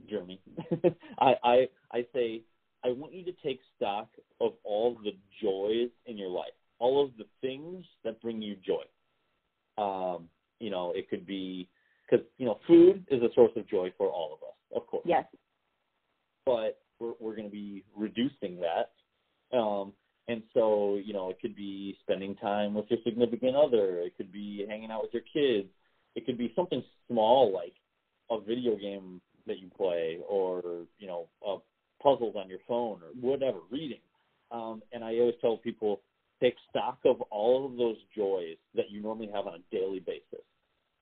journey, 0.09 0.41
I, 1.19 1.33
I 1.43 1.69
I 1.91 2.05
say 2.13 2.43
I 2.83 2.89
want 2.89 3.13
you 3.13 3.23
to 3.25 3.31
take 3.43 3.59
stock 3.75 4.09
of 4.41 4.53
all 4.63 4.97
the 5.03 5.11
joys 5.41 5.89
in 6.05 6.17
your 6.17 6.29
life, 6.29 6.53
all 6.79 7.03
of 7.03 7.11
the 7.17 7.25
things 7.41 7.85
that 8.03 8.21
bring 8.21 8.41
you 8.41 8.55
joy. 8.65 8.83
Um, 9.81 10.29
you 10.59 10.69
know, 10.69 10.91
it 10.95 11.09
could 11.09 11.25
be 11.25 11.69
because 12.09 12.25
you 12.37 12.45
know 12.45 12.59
food 12.67 13.05
is 13.09 13.21
a 13.21 13.33
source 13.33 13.51
of 13.55 13.67
joy 13.67 13.91
for 13.97 14.07
all 14.07 14.33
of 14.33 14.43
us, 14.47 14.55
of 14.75 14.87
course 14.87 15.03
Yes. 15.05 15.25
but 16.45 16.79
we're, 16.99 17.13
we're 17.19 17.35
going 17.35 17.47
to 17.47 17.51
be 17.51 17.83
reducing 17.95 18.61
that. 18.61 19.57
Um, 19.57 19.93
and 20.27 20.41
so, 20.53 20.99
you 21.03 21.13
know, 21.13 21.29
it 21.29 21.39
could 21.41 21.55
be 21.55 21.97
spending 22.01 22.35
time 22.35 22.73
with 22.73 22.85
your 22.89 22.99
significant 23.03 23.55
other. 23.55 23.99
It 23.99 24.15
could 24.15 24.31
be 24.31 24.65
hanging 24.67 24.89
out 24.89 25.01
with 25.01 25.13
your 25.13 25.23
kids. 25.33 25.69
It 26.15 26.25
could 26.25 26.37
be 26.37 26.53
something 26.55 26.83
small 27.09 27.51
like 27.53 27.73
a 28.31 28.39
video 28.39 28.77
game 28.77 29.21
that 29.47 29.59
you 29.59 29.69
play 29.75 30.19
or, 30.27 30.61
you 30.99 31.07
know, 31.07 31.27
uh, 31.47 31.57
puzzles 32.01 32.35
on 32.35 32.49
your 32.49 32.59
phone 32.67 32.99
or 33.01 33.09
whatever, 33.19 33.59
reading. 33.71 34.01
Um, 34.51 34.81
and 34.91 35.03
I 35.03 35.17
always 35.19 35.35
tell 35.41 35.57
people, 35.57 36.01
take 36.41 36.55
stock 36.69 36.99
of 37.05 37.21
all 37.31 37.65
of 37.65 37.77
those 37.77 37.97
joys 38.15 38.57
that 38.75 38.91
you 38.91 39.01
normally 39.01 39.29
have 39.33 39.47
on 39.47 39.55
a 39.55 39.75
daily 39.75 39.99
basis. 39.99 40.45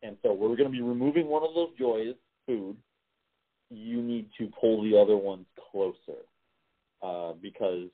And 0.03 0.17
so 0.21 0.33
we're 0.33 0.55
going 0.55 0.69
to 0.69 0.69
be 0.69 0.81
removing 0.81 1.27
one 1.27 1.43
of 1.43 1.53
those 1.53 1.69
joys, 1.77 2.15
food, 2.45 2.77
you 3.69 4.01
need 4.01 4.29
to 4.37 4.49
pull 4.59 4.83
the 4.83 4.97
other 4.97 5.17
ones 5.17 5.45
closer. 5.71 6.21
uh, 7.01 7.33
because 7.41 7.87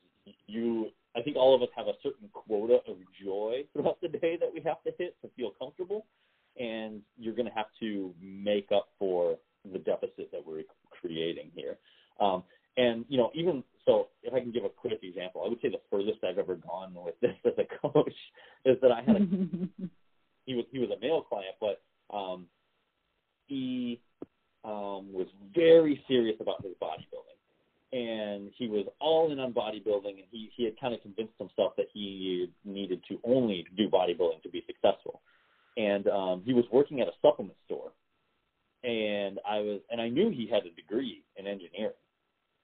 you 0.48 0.88
I 1.16 1.22
think 1.22 1.36
all 1.36 1.56
of 1.56 1.62
us 1.64 1.70
have 1.76 1.88
a 1.88 1.94
certain 2.04 2.30
quota 2.34 2.80
of 2.88 2.98
joy 3.24 3.64
throughout 3.74 4.00
the 4.02 4.08
day 4.08 4.38
that 4.40 4.50
we 4.54 4.62
have 4.62 4.84
to 4.84 4.92
hit 5.00 5.16
to 5.22 5.30
feel 5.36 5.52
comfortable, 5.60 6.06
and 6.60 7.02
you're 7.18 7.34
going 7.34 7.48
to 7.48 7.54
have 7.56 7.68
to 7.80 8.14
make 8.22 8.68
up 8.72 8.90
for 9.00 9.38
the 9.72 9.80
deficit 9.80 10.32
that 10.32 10.46
we're 10.46 10.64
creating 10.90 11.52
here. 11.56 11.78
Um, 12.20 12.44
and 12.78 13.06
you 13.10 13.18
know, 13.18 13.32
even 13.34 13.64
so, 13.86 14.10
if 14.22 14.34
I 14.34 14.40
can 14.40 14.52
give 14.52 14.66
a 14.66 14.70
quick 14.70 15.00
example, 15.02 15.44
I 15.46 15.50
would 15.50 15.62
say 15.62 15.70
the 15.70 15.82
furthest 15.90 16.24
I've 16.24 16.38
ever 16.38 16.56
gone 16.56 16.94
with 16.94 17.20
this 17.22 17.36
as 17.46 17.54
a 17.58 17.88
coach 17.88 18.14
is 18.66 18.78
that 18.82 18.92
I 18.92 19.02
had 19.02 19.16
a 19.16 19.20
he 20.46 20.56
was 20.56 20.66
he 20.72 20.80
was 20.80 20.90
a 20.90 21.00
male 21.00 21.22
client, 21.22 21.56
but 21.60 21.82
um, 22.16 22.46
he 23.48 24.02
um, 24.64 25.14
was 25.14 25.28
very 25.56 26.04
serious 26.08 26.38
about 26.40 26.64
his 26.64 26.74
bodybuilding, 26.82 27.38
and 27.94 28.52
he 28.58 28.68
was 28.68 28.86
all 29.00 29.32
in 29.32 29.40
on 29.40 29.54
bodybuilding, 29.54 30.16
and 30.18 30.28
he 30.32 30.50
he 30.56 30.66
had 30.66 30.80
kind 30.80 30.94
of 30.94 31.02
convinced 31.02 31.34
himself 31.40 31.74
that 31.78 31.88
he 31.94 32.50
needed 32.66 33.02
to 33.10 33.20
only 33.24 33.66
do 33.76 33.90
bodybuilding 33.90 34.42
to 34.44 34.50
be 34.50 34.64
successful, 34.68 35.22
and 35.78 36.08
um, 36.08 36.42
he 36.46 36.54
was 36.54 36.66
working 36.72 37.02
at 37.02 37.08
a 37.08 37.14
supplement 37.22 37.58
store, 37.66 37.92
and 38.84 39.40
I 39.48 39.60
was 39.60 39.82
and 39.90 40.02
I 40.02 40.10
knew 40.10 40.30
he 40.30 40.48
had 40.48 40.66
a 40.66 40.76
degree 40.76 41.24
in 41.36 41.48
engineering 41.48 41.94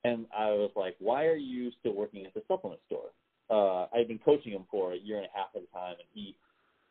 and 0.03 0.25
I 0.37 0.47
was 0.51 0.71
like, 0.75 0.95
why 0.99 1.25
are 1.25 1.35
you 1.35 1.71
still 1.79 1.93
working 1.93 2.25
at 2.25 2.33
the 2.33 2.43
supplement 2.47 2.81
store? 2.87 3.11
Uh, 3.49 3.87
I 3.93 3.99
had 3.99 4.07
been 4.07 4.19
coaching 4.19 4.51
him 4.51 4.65
for 4.69 4.93
a 4.93 4.97
year 4.97 5.17
and 5.17 5.25
a 5.25 5.37
half 5.37 5.49
at 5.55 5.61
the 5.61 5.67
time, 5.67 5.95
and 5.99 6.07
he 6.13 6.35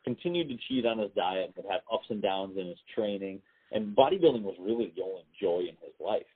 continued 0.03 0.49
to 0.49 0.57
cheat 0.67 0.85
on 0.85 0.97
his 0.97 1.11
diet, 1.15 1.53
but 1.55 1.65
had 1.65 1.81
ups 1.91 2.05
and 2.09 2.21
downs 2.21 2.57
in 2.57 2.67
his 2.67 2.77
training. 2.95 3.41
And 3.71 3.95
bodybuilding 3.95 4.43
was 4.43 4.55
really 4.59 4.93
the 4.95 5.03
only 5.03 5.25
joy 5.39 5.61
in 5.69 5.77
his 5.81 5.93
life. 5.99 6.29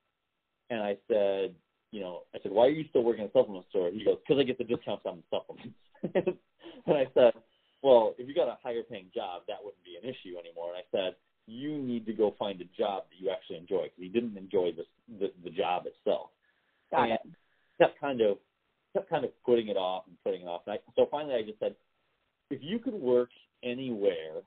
And 0.70 0.82
I 0.82 0.98
said, 1.08 1.56
you 1.92 2.02
know, 2.02 2.24
I 2.36 2.40
said, 2.44 2.52
why 2.52 2.66
are 2.66 2.74
you 2.74 2.86
still 2.90 3.04
working 3.04 3.24
at 3.24 3.34
the 3.34 3.40
supplement 3.40 3.66
store? 3.70 3.90
He 3.92 4.04
goes, 4.04 4.18
because 4.22 4.42
I 4.42 4.44
get 4.44 4.58
the 4.58 4.64
discounts 4.64 5.06
on 5.06 5.22
the 5.22 5.28
supplements. 5.30 5.78
and 6.86 6.98
I 6.98 7.06
said, 7.14 7.34
well, 7.82 8.14
if 8.18 8.28
you 8.28 8.36
got 8.36 8.50
a 8.50 8.58
higher 8.62 8.84
paying 8.84 9.10
job, 9.14 9.44
that 9.48 9.62
wouldn't 9.64 9.84
be 9.86 9.98
an 10.02 10.06
issue 10.06 10.38
anymore. 10.38 10.74
And 10.74 10.82
I 10.82 10.86
said, 10.92 11.16
you 11.48 11.78
need 11.78 12.06
to 12.06 12.14
go 12.14 12.36
find 12.38 12.60
a 12.62 12.66
job 12.78 13.04
that 13.10 13.18
you 13.18 13.32
actually 13.32 13.58
enjoy 13.58 13.84
because 13.84 13.98
he 13.98 14.10
didn't 14.10 14.38
enjoy 14.38 14.72
this, 14.76 14.86
the, 15.20 15.32
the 15.44 15.50
job 15.50 15.86
itself. 15.86 16.30
Got 16.92 17.04
and 17.04 17.12
it. 17.14 17.22
kept 17.80 18.00
kind 18.00 18.22
of 18.22 18.38
kept 18.94 19.10
kind 19.10 19.26
of 19.26 19.32
putting 19.46 19.70
it 19.70 19.78
off 19.78 20.04
and 20.08 20.18
putting 20.24 20.42
it 20.42 20.48
off. 20.48 20.62
And 20.68 20.76
I, 20.76 20.80
so 20.96 21.08
finally, 21.10 21.36
I 21.36 21.44
just 21.44 21.60
said, 21.60 21.76
if 22.50 22.60
you 22.62 22.80
could 22.80 22.94
work 22.94 23.30
anywhere, 23.64 24.42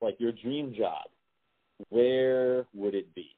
like 0.00 0.16
your 0.18 0.32
dream 0.32 0.74
job, 0.76 1.06
where 1.88 2.66
would 2.74 2.94
it 2.94 3.14
be? 3.14 3.30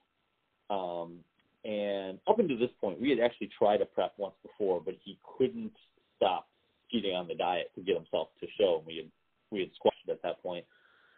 Um, 0.70 1.18
and 1.64 2.18
up 2.28 2.38
until 2.38 2.58
this 2.58 2.70
point, 2.80 3.00
we 3.00 3.10
had 3.10 3.20
actually 3.20 3.50
tried 3.56 3.80
a 3.80 3.86
prep 3.86 4.12
once 4.18 4.34
before, 4.42 4.82
but 4.84 4.94
he 5.02 5.18
couldn't 5.38 5.72
stop 6.16 6.48
cheating 6.90 7.14
on 7.14 7.28
the 7.28 7.34
diet 7.34 7.70
to 7.74 7.82
get 7.82 7.96
himself 7.96 8.28
to 8.40 8.46
show. 8.58 8.78
And 8.78 8.86
we 8.86 8.96
had 8.96 9.10
we 9.50 9.60
had 9.60 9.70
squashed 9.76 9.98
it 10.06 10.10
at 10.10 10.22
that 10.22 10.42
point. 10.42 10.64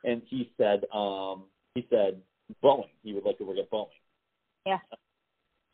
And 0.06 0.22
he 0.26 0.50
said, 0.56 0.84
um, 0.94 1.44
he 1.74 1.86
said 1.90 2.22
Boeing. 2.62 2.88
He 3.02 3.12
would 3.12 3.24
like 3.24 3.38
to 3.38 3.44
work 3.44 3.58
at 3.58 3.70
Boeing. 3.70 3.88
Yeah. 4.64 4.78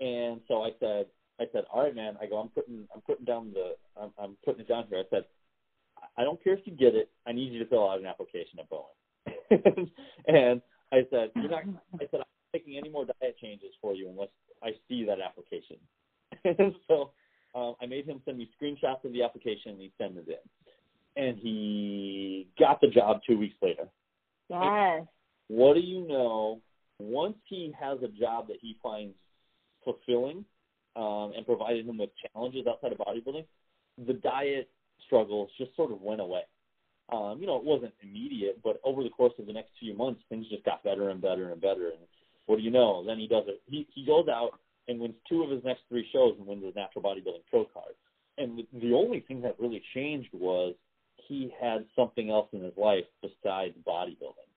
And 0.00 0.40
so 0.48 0.62
I 0.62 0.70
said, 0.80 1.06
I 1.38 1.44
said, 1.52 1.64
all 1.72 1.82
right, 1.82 1.94
man. 1.94 2.16
I 2.20 2.26
go, 2.26 2.38
I'm 2.38 2.48
putting, 2.48 2.88
I'm 2.94 3.02
putting 3.02 3.24
down 3.24 3.52
the, 3.52 3.74
I'm, 4.00 4.10
I'm 4.18 4.36
putting 4.44 4.62
it 4.62 4.68
down 4.68 4.86
here. 4.88 4.98
I 4.98 5.08
said, 5.10 5.24
I 6.16 6.24
don't 6.24 6.42
care 6.42 6.54
if 6.54 6.60
you 6.64 6.72
get 6.72 6.94
it. 6.94 7.10
I 7.26 7.32
need 7.32 7.52
you 7.52 7.58
to 7.60 7.66
fill 7.66 7.88
out 7.88 8.00
an 8.00 8.06
application 8.06 8.58
at 8.58 8.68
Boeing. 8.70 9.90
and 10.26 10.62
I 10.92 11.06
said, 11.10 11.30
you're 11.36 11.50
not. 11.50 11.64
I 11.94 12.06
said, 12.10 12.14
I'm 12.14 12.18
not 12.20 12.52
making 12.54 12.78
any 12.78 12.88
more 12.88 13.04
diet 13.04 13.36
changes 13.40 13.70
for 13.80 13.94
you 13.94 14.08
unless 14.08 14.28
I 14.62 14.70
see 14.88 15.04
that 15.04 15.20
application. 15.20 15.76
and 16.44 16.74
so 16.88 17.12
um, 17.54 17.74
I 17.82 17.86
made 17.86 18.06
him 18.06 18.20
send 18.24 18.38
me 18.38 18.50
screenshots 18.60 19.04
of 19.04 19.12
the 19.12 19.22
application, 19.22 19.72
and 19.72 19.80
he 19.80 19.92
sent 19.98 20.16
it 20.16 20.26
in. 20.26 21.22
And 21.22 21.38
he 21.38 22.48
got 22.58 22.80
the 22.80 22.88
job 22.88 23.20
two 23.26 23.38
weeks 23.38 23.56
later. 23.62 23.84
Yes. 24.48 25.06
What 25.48 25.74
do 25.74 25.80
you 25.80 26.06
know? 26.06 26.60
Once 26.98 27.36
he 27.48 27.72
has 27.78 27.98
a 28.02 28.08
job 28.08 28.48
that 28.48 28.58
he 28.60 28.76
finds 28.82 29.14
fulfilling 29.84 30.44
um, 30.94 31.32
and 31.36 31.44
provided 31.44 31.86
him 31.86 31.98
with 31.98 32.10
challenges 32.32 32.66
outside 32.68 32.92
of 32.92 32.98
bodybuilding, 32.98 33.44
the 34.06 34.12
diet 34.12 34.68
struggles 35.06 35.50
just 35.58 35.74
sort 35.74 35.90
of 35.90 36.00
went 36.00 36.20
away. 36.20 36.42
Um, 37.12 37.38
you 37.40 37.46
know, 37.46 37.56
it 37.56 37.64
wasn't 37.64 37.92
immediate, 38.02 38.60
but 38.62 38.80
over 38.84 39.02
the 39.02 39.10
course 39.10 39.32
of 39.38 39.46
the 39.46 39.52
next 39.52 39.72
few 39.78 39.94
months, 39.94 40.22
things 40.28 40.46
just 40.48 40.64
got 40.64 40.84
better 40.84 41.10
and 41.10 41.20
better 41.20 41.50
and 41.50 41.60
better. 41.60 41.88
And 41.88 41.98
what 42.46 42.56
do 42.56 42.62
you 42.62 42.70
know? 42.70 43.04
Then 43.04 43.18
he 43.18 43.26
does 43.26 43.44
it. 43.48 43.60
He 43.66 43.86
he 43.94 44.06
goes 44.06 44.28
out 44.28 44.60
and 44.88 45.00
wins 45.00 45.14
two 45.28 45.42
of 45.42 45.50
his 45.50 45.64
next 45.64 45.82
three 45.88 46.06
shows 46.12 46.34
and 46.38 46.46
wins 46.46 46.64
his 46.64 46.74
natural 46.74 47.04
bodybuilding 47.04 47.44
pro 47.50 47.64
card. 47.66 47.94
And 48.38 48.58
the, 48.58 48.66
the 48.80 48.94
only 48.94 49.20
thing 49.20 49.42
that 49.42 49.60
really 49.60 49.82
changed 49.94 50.30
was 50.32 50.74
he 51.28 51.52
had 51.60 51.84
something 51.96 52.30
else 52.30 52.48
in 52.52 52.62
his 52.62 52.76
life 52.76 53.04
besides 53.20 53.74
bodybuilding. 53.86 54.48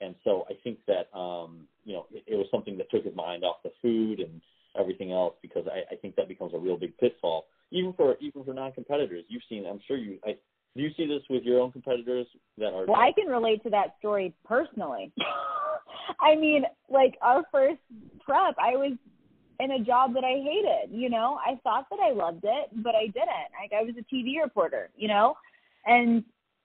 And 0.00 0.14
so 0.24 0.44
I 0.50 0.54
think 0.64 0.78
that 0.86 1.16
um, 1.16 1.66
you 1.84 1.94
know 1.94 2.06
it, 2.12 2.24
it 2.26 2.36
was 2.36 2.46
something 2.50 2.76
that 2.78 2.90
took 2.90 3.04
his 3.04 3.14
mind 3.14 3.44
off 3.44 3.56
the 3.62 3.70
food 3.80 4.20
and 4.20 4.40
everything 4.78 5.12
else 5.12 5.34
because 5.42 5.66
I, 5.66 5.94
I 5.94 5.96
think 5.96 6.16
that 6.16 6.28
becomes 6.28 6.54
a 6.54 6.58
real 6.58 6.76
big 6.76 6.96
pitfall 6.98 7.46
even 7.72 7.92
for 7.94 8.16
even 8.20 8.44
for 8.44 8.54
non-competitors. 8.54 9.24
You've 9.28 9.42
seen, 9.48 9.66
I'm 9.66 9.80
sure 9.88 9.96
you. 9.96 10.18
I, 10.24 10.36
do 10.76 10.82
you 10.82 10.90
see 10.96 11.06
this 11.06 11.22
with 11.28 11.42
your 11.42 11.60
own 11.60 11.72
competitors 11.72 12.26
that 12.58 12.72
are? 12.72 12.86
Well, 12.86 12.96
I 12.96 13.12
can 13.12 13.28
relate 13.28 13.62
to 13.64 13.70
that 13.70 13.96
story 13.98 14.34
personally. 14.44 15.12
I 16.20 16.36
mean, 16.36 16.64
like 16.88 17.16
our 17.22 17.42
first 17.50 17.80
prep, 18.20 18.54
I 18.58 18.76
was 18.76 18.96
in 19.60 19.70
a 19.72 19.80
job 19.80 20.14
that 20.14 20.24
I 20.24 20.42
hated. 20.42 20.96
You 20.96 21.10
know, 21.10 21.38
I 21.44 21.58
thought 21.62 21.86
that 21.90 21.98
I 22.00 22.12
loved 22.12 22.44
it, 22.44 22.68
but 22.82 22.94
I 22.94 23.06
didn't. 23.06 23.50
Like 23.60 23.72
I 23.76 23.82
was 23.82 23.94
a 23.98 24.14
TV 24.14 24.42
reporter. 24.42 24.90
You 24.96 25.08
know, 25.08 25.34
and 25.86 26.24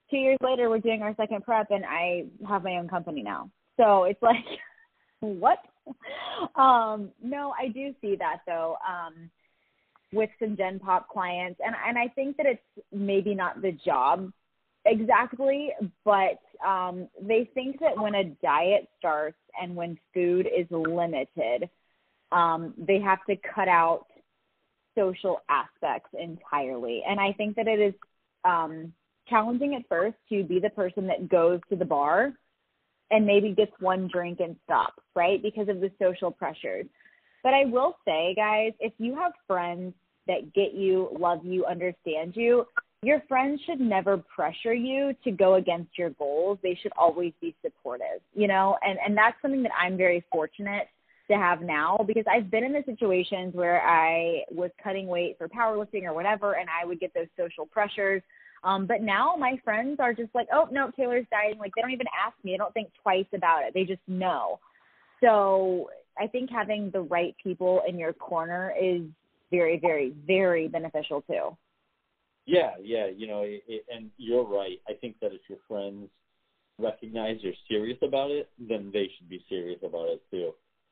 two 0.10 0.18
years 0.18 0.38
later, 0.42 0.70
we're 0.70 0.80
doing 0.80 1.02
our 1.02 1.16
second 1.16 1.44
prep, 1.44 1.72
and 1.72 1.86
I 1.86 2.26
have 2.48 2.64
my 2.64 2.78
own 2.78 2.88
company 2.88 3.24
now. 3.24 3.50
So 3.78 4.06
it's 4.06 4.22
like, 4.22 4.46
what? 5.20 5.60
Um, 6.56 7.12
no, 7.24 7.54
I 7.58 7.70
do 7.70 7.94
see 8.02 8.16
that 8.18 8.40
though. 8.46 8.78
Um, 8.88 9.30
with 10.14 10.30
some 10.40 10.56
Gen 10.56 10.80
Pop 10.80 11.10
clients, 11.10 11.60
and 11.64 11.76
and 11.86 11.98
I 11.98 12.08
think 12.10 12.38
that 12.38 12.46
it's 12.46 12.86
maybe 12.92 13.36
not 13.36 13.62
the 13.62 13.72
job 13.86 14.32
exactly, 14.86 15.72
but 16.06 16.40
um, 16.66 17.10
they 17.22 17.50
think 17.54 17.80
that 17.82 17.98
when 17.98 18.16
a 18.16 18.24
diet 18.42 18.88
starts 18.98 19.38
and 19.62 19.76
when 19.76 19.98
food 20.14 20.48
is 20.48 20.66
limited, 20.70 21.70
um, 22.32 22.74
they 22.78 23.00
have 23.00 23.20
to 23.26 23.36
cut 23.54 23.68
out 23.68 24.06
social 24.96 25.42
aspects 25.50 26.10
entirely, 26.18 27.04
and 27.08 27.20
I 27.20 27.34
think 27.34 27.56
that 27.58 27.68
it 27.68 27.80
is 27.80 27.94
um, 28.46 28.94
challenging 29.30 29.76
at 29.76 29.88
first 29.90 30.16
to 30.30 30.44
be 30.44 30.60
the 30.60 30.70
person 30.70 31.08
that 31.08 31.30
goes 31.30 31.60
to 31.70 31.76
the 31.76 31.86
bar 31.86 32.34
and 33.12 33.26
maybe 33.26 33.52
gets 33.52 33.72
one 33.80 34.10
drink 34.12 34.40
and 34.40 34.56
stops, 34.66 35.02
right? 35.16 35.42
Because 35.42 35.70
of 35.70 35.80
the 35.80 35.92
social 36.02 36.32
pressures. 36.32 36.86
But 37.44 37.54
I 37.54 37.66
will 37.66 37.98
say, 38.06 38.34
guys, 38.36 38.74
if 38.80 38.94
you 38.98 39.16
have 39.16 39.32
friends 39.46 39.94
that 40.28 40.54
get 40.54 40.74
you, 40.74 41.10
love 41.18 41.46
you, 41.46 41.66
understand 41.66 42.36
you, 42.36 42.66
your 43.04 43.22
friends 43.28 43.62
should 43.66 43.80
never 43.80 44.18
pressure 44.18 44.74
you 44.74 45.14
to 45.24 45.32
go 45.32 45.56
against 45.56 45.98
your 45.98 46.10
goals. 46.12 46.58
They 46.64 46.78
should 46.82 46.92
always 46.98 47.32
be 47.40 47.56
supportive, 47.64 48.22
you 48.34 48.48
know? 48.48 48.78
And 48.82 48.98
and 49.06 49.16
that's 49.16 49.38
something 49.42 49.64
that 49.64 49.72
I'm 49.80 49.98
very 49.98 50.26
fortunate 50.32 50.88
to 51.30 51.38
have 51.38 51.62
now 51.62 52.04
because 52.08 52.24
I've 52.30 52.50
been 52.50 52.64
in 52.64 52.74
the 52.74 52.84
situations 52.86 53.54
where 53.54 53.82
I 53.82 54.44
was 54.50 54.72
cutting 54.84 55.08
weight 55.08 55.38
for 55.38 55.48
powerlifting 55.48 56.04
or 56.04 56.14
whatever 56.14 56.54
and 56.54 56.70
I 56.70 56.86
would 56.86 57.00
get 57.00 57.14
those 57.14 57.28
social 57.38 57.66
pressures. 57.66 58.22
Um, 58.68 58.86
but 58.86 59.02
now 59.02 59.36
my 59.40 59.58
friends 59.64 59.98
are 60.02 60.14
just 60.14 60.36
like, 60.36 60.50
oh 60.52 60.68
no, 60.70 60.92
Taylor's 60.92 61.26
dieting. 61.32 61.58
Like 61.58 61.72
they 61.74 61.82
don't 61.82 61.92
even 61.92 62.08
ask 62.08 62.36
me. 62.44 62.54
I 62.54 62.58
don't 62.58 62.74
think 62.74 62.90
twice 63.02 63.26
about 63.34 63.64
it. 63.64 63.74
They 63.74 63.86
just 63.86 64.02
know. 64.10 64.60
So 65.24 65.90
I 66.20 66.28
think 66.28 66.50
having 66.50 66.92
the 66.92 67.00
right 67.00 67.34
people 67.42 67.82
in 67.88 67.98
your 67.98 68.12
corner 68.12 68.74
is 68.80 69.04
very, 69.52 69.80
very, 69.80 70.14
very 70.28 70.68
beneficial 70.68 71.22
too. 71.22 71.56
Yeah, 72.46 72.72
yeah, 72.82 73.08
you 73.08 73.26
know, 73.28 73.42
it, 73.44 73.64
it, 73.70 73.86
and 73.90 74.12
you're 74.18 74.44
right. 74.44 74.82
I 74.88 74.94
think 74.94 75.16
that 75.22 75.32
if 75.32 75.42
your 75.48 75.60
friends 75.68 76.10
recognize 76.78 77.38
you're 77.42 77.54
serious 77.70 77.98
about 78.02 78.32
it, 78.32 78.50
then 78.60 78.90
they 78.92 79.10
should 79.18 79.30
be 79.30 79.46
serious 79.48 79.80
about 79.82 80.10
it 80.10 80.22
too. 80.30 80.52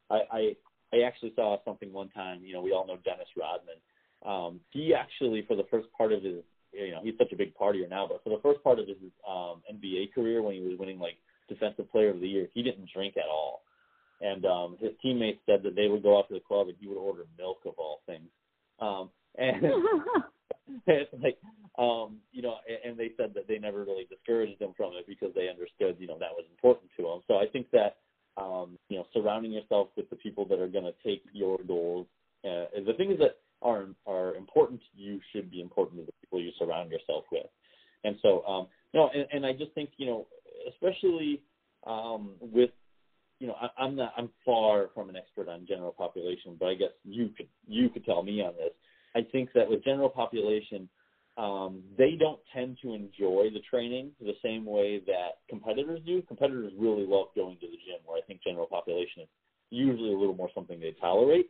I 0.09 0.21
I, 0.31 0.55
I 0.93 1.01
actually 1.05 1.33
saw 1.35 1.57
something 1.65 1.91
one 1.91 2.07
time. 2.09 2.39
You 2.45 2.53
know, 2.53 2.61
we 2.61 2.71
all 2.71 2.87
know 2.87 2.97
Dennis 3.03 3.27
Rodman. 3.35 3.75
Um, 4.25 4.61
he 4.71 4.93
actually, 4.93 5.43
for 5.45 5.57
the 5.57 5.65
first 5.69 5.87
part 5.97 6.13
of 6.13 6.23
his, 6.23 6.41
you 6.75 6.91
know, 6.91 7.01
he's 7.03 7.17
such 7.17 7.31
a 7.31 7.35
big 7.35 7.55
partier 7.55 7.89
now, 7.89 8.07
but 8.07 8.23
for 8.23 8.29
the 8.29 8.41
first 8.41 8.63
part 8.63 8.79
of 8.79 8.87
his 8.87 8.97
um, 9.27 9.61
NBA 9.71 10.13
career, 10.13 10.41
when 10.41 10.55
he 10.55 10.61
was 10.61 10.77
winning 10.77 10.99
like 10.99 11.17
Defensive 11.47 11.91
Player 11.91 12.09
of 12.09 12.19
the 12.19 12.27
Year, 12.27 12.47
he 12.53 12.63
didn't 12.63 12.89
drink 12.93 13.15
at 13.17 13.29
all. 13.29 13.61
And 14.21 14.45
um, 14.45 14.77
his 14.79 14.91
teammates 15.01 15.39
said 15.45 15.61
that 15.63 15.75
they 15.75 15.87
would 15.87 16.03
go 16.03 16.17
out 16.17 16.27
to 16.29 16.33
the 16.33 16.39
club 16.39 16.67
and 16.67 16.77
he 16.79 16.87
would 16.87 16.97
order 16.97 17.23
milk 17.37 17.59
of 17.65 17.73
all 17.77 18.01
things. 18.05 18.27
Um, 18.79 19.09
and 19.37 19.63
it's 20.87 21.11
like, 21.21 21.37
um, 21.77 22.17
you 22.31 22.41
know, 22.41 22.55
and, 22.67 22.91
and 22.91 22.99
they 22.99 23.11
said 23.17 23.33
that 23.35 23.47
they 23.47 23.59
never 23.59 23.83
really 23.83 24.07
discouraged 24.09 24.61
him 24.61 24.73
from 24.77 24.93
it 24.93 25.05
because 25.07 25.31
they 25.35 25.49
understood, 25.49 25.97
you 25.99 26.07
know, 26.07 26.17
that 26.19 26.31
was 26.31 26.45
important 26.51 26.89
to 26.97 27.07
him. 27.07 27.19
So 27.27 27.35
I 27.35 27.45
think 27.51 27.67
that, 27.71 27.97
um, 28.37 28.77
you 28.89 28.97
know, 28.97 29.05
surrounding 29.13 29.51
yourself 29.51 29.89
with 29.95 30.09
the 30.09 30.15
people 30.15 30.45
that 30.45 30.59
are 30.59 30.67
going 30.67 30.85
to 30.85 30.93
take 31.05 31.23
your 31.33 31.57
goals, 31.67 32.07
uh, 32.45 32.65
the 32.85 32.93
things 32.97 33.17
that 33.19 33.37
are 33.61 33.87
are 34.05 34.35
important 34.35 34.81
you 34.95 35.19
should 35.31 35.49
be 35.49 35.61
important 35.61 35.99
to 35.99 36.05
the 36.05 36.11
people 36.21 36.39
yourself 36.95 37.25
with. 37.31 37.45
And 38.03 38.15
so, 38.21 38.43
um, 38.45 38.67
no, 38.93 39.09
and, 39.13 39.25
and 39.31 39.45
I 39.45 39.51
just 39.53 39.73
think 39.73 39.89
you 39.97 40.05
know, 40.05 40.27
especially 40.69 41.41
um, 41.85 42.31
with 42.39 42.71
you 43.39 43.47
know, 43.47 43.55
I, 43.61 43.83
I'm 43.83 43.95
not, 43.95 44.13
I'm 44.17 44.29
far 44.45 44.89
from 44.93 45.09
an 45.09 45.15
expert 45.15 45.49
on 45.49 45.65
general 45.67 45.91
population, 45.91 46.55
but 46.59 46.67
I 46.67 46.75
guess 46.75 46.91
you 47.03 47.29
could, 47.35 47.47
you 47.67 47.89
could 47.89 48.05
tell 48.05 48.23
me 48.23 48.41
on 48.41 48.53
this. 48.55 48.71
I 49.15 49.25
think 49.31 49.49
that 49.55 49.69
with 49.69 49.83
general 49.83 50.09
population, 50.09 50.89
um, 51.37 51.83
they 51.97 52.15
don't 52.17 52.39
tend 52.53 52.77
to 52.81 52.93
enjoy 52.93 53.49
the 53.53 53.61
training 53.69 54.11
the 54.21 54.35
same 54.43 54.65
way 54.65 55.01
that 55.05 55.39
competitors 55.49 55.99
do. 56.05 56.21
Competitors 56.21 56.71
really 56.77 57.05
love 57.05 57.27
going 57.35 57.57
to 57.59 57.67
the 57.67 57.73
gym, 57.73 57.99
where 58.05 58.17
I 58.17 58.21
think 58.25 58.41
general 58.41 58.67
population 58.67 59.23
is 59.23 59.27
usually 59.69 60.13
a 60.13 60.17
little 60.17 60.35
more 60.35 60.49
something 60.55 60.79
they 60.79 60.95
tolerate. 60.99 61.49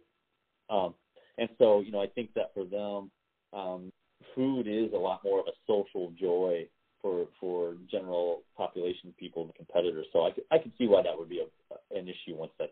Um, 0.70 0.96
and 1.38 1.50
so, 1.60 1.82
you 1.82 1.92
know, 1.92 2.02
I 2.02 2.08
think 2.08 2.34
that 2.34 2.52
for 2.56 2.66
them, 2.66 3.12
um, 3.54 3.92
food 4.36 4.68
is 4.68 4.94
a 4.94 4.98
lot 4.98 5.24
more 5.24 5.40
of 5.40 5.46
a 5.48 5.56
social 5.66 6.12
joy 6.20 6.68
for 7.02 7.28
for 7.40 7.76
general 7.90 8.42
population 8.58 9.14
people 9.18 9.44
and 9.44 9.56
competitors. 9.56 10.08
So 10.12 10.26
I 10.26 10.32
could, 10.32 10.44
I 10.52 10.58
could 10.58 10.74
see 10.78 10.88
why 10.88 11.04
that 11.04 11.18
would 11.18 11.30
be 11.30 11.42
a, 11.42 11.98
an 11.98 12.08
issue 12.08 12.36
once 12.36 12.52
that's 12.60 12.72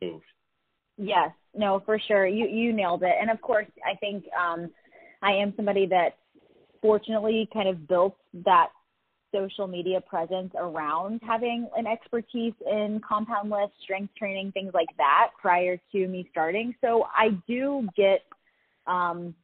removed. 0.00 0.24
Yes, 0.98 1.30
no, 1.54 1.80
for 1.84 1.98
sure. 1.98 2.26
You 2.26 2.46
you 2.46 2.72
nailed 2.72 3.02
it. 3.02 3.14
And 3.20 3.30
of 3.30 3.40
course, 3.40 3.66
I 3.84 3.96
think 3.96 4.24
um, 4.38 4.70
I 5.22 5.32
am 5.32 5.52
somebody 5.56 5.86
that 5.86 6.16
fortunately 6.80 7.48
kind 7.52 7.68
of 7.68 7.86
built 7.86 8.16
that 8.44 8.68
social 9.34 9.66
media 9.66 10.00
presence 10.00 10.52
around 10.56 11.20
having 11.26 11.68
an 11.76 11.86
expertise 11.86 12.54
in 12.64 13.00
compound 13.06 13.50
lift, 13.50 13.72
strength 13.82 14.14
training, 14.16 14.52
things 14.52 14.72
like 14.72 14.88
that 14.96 15.30
prior 15.40 15.78
to 15.92 16.08
me 16.08 16.26
starting. 16.30 16.74
So 16.80 17.06
I 17.14 17.30
do 17.46 17.88
get 17.96 18.22
um, 18.86 19.34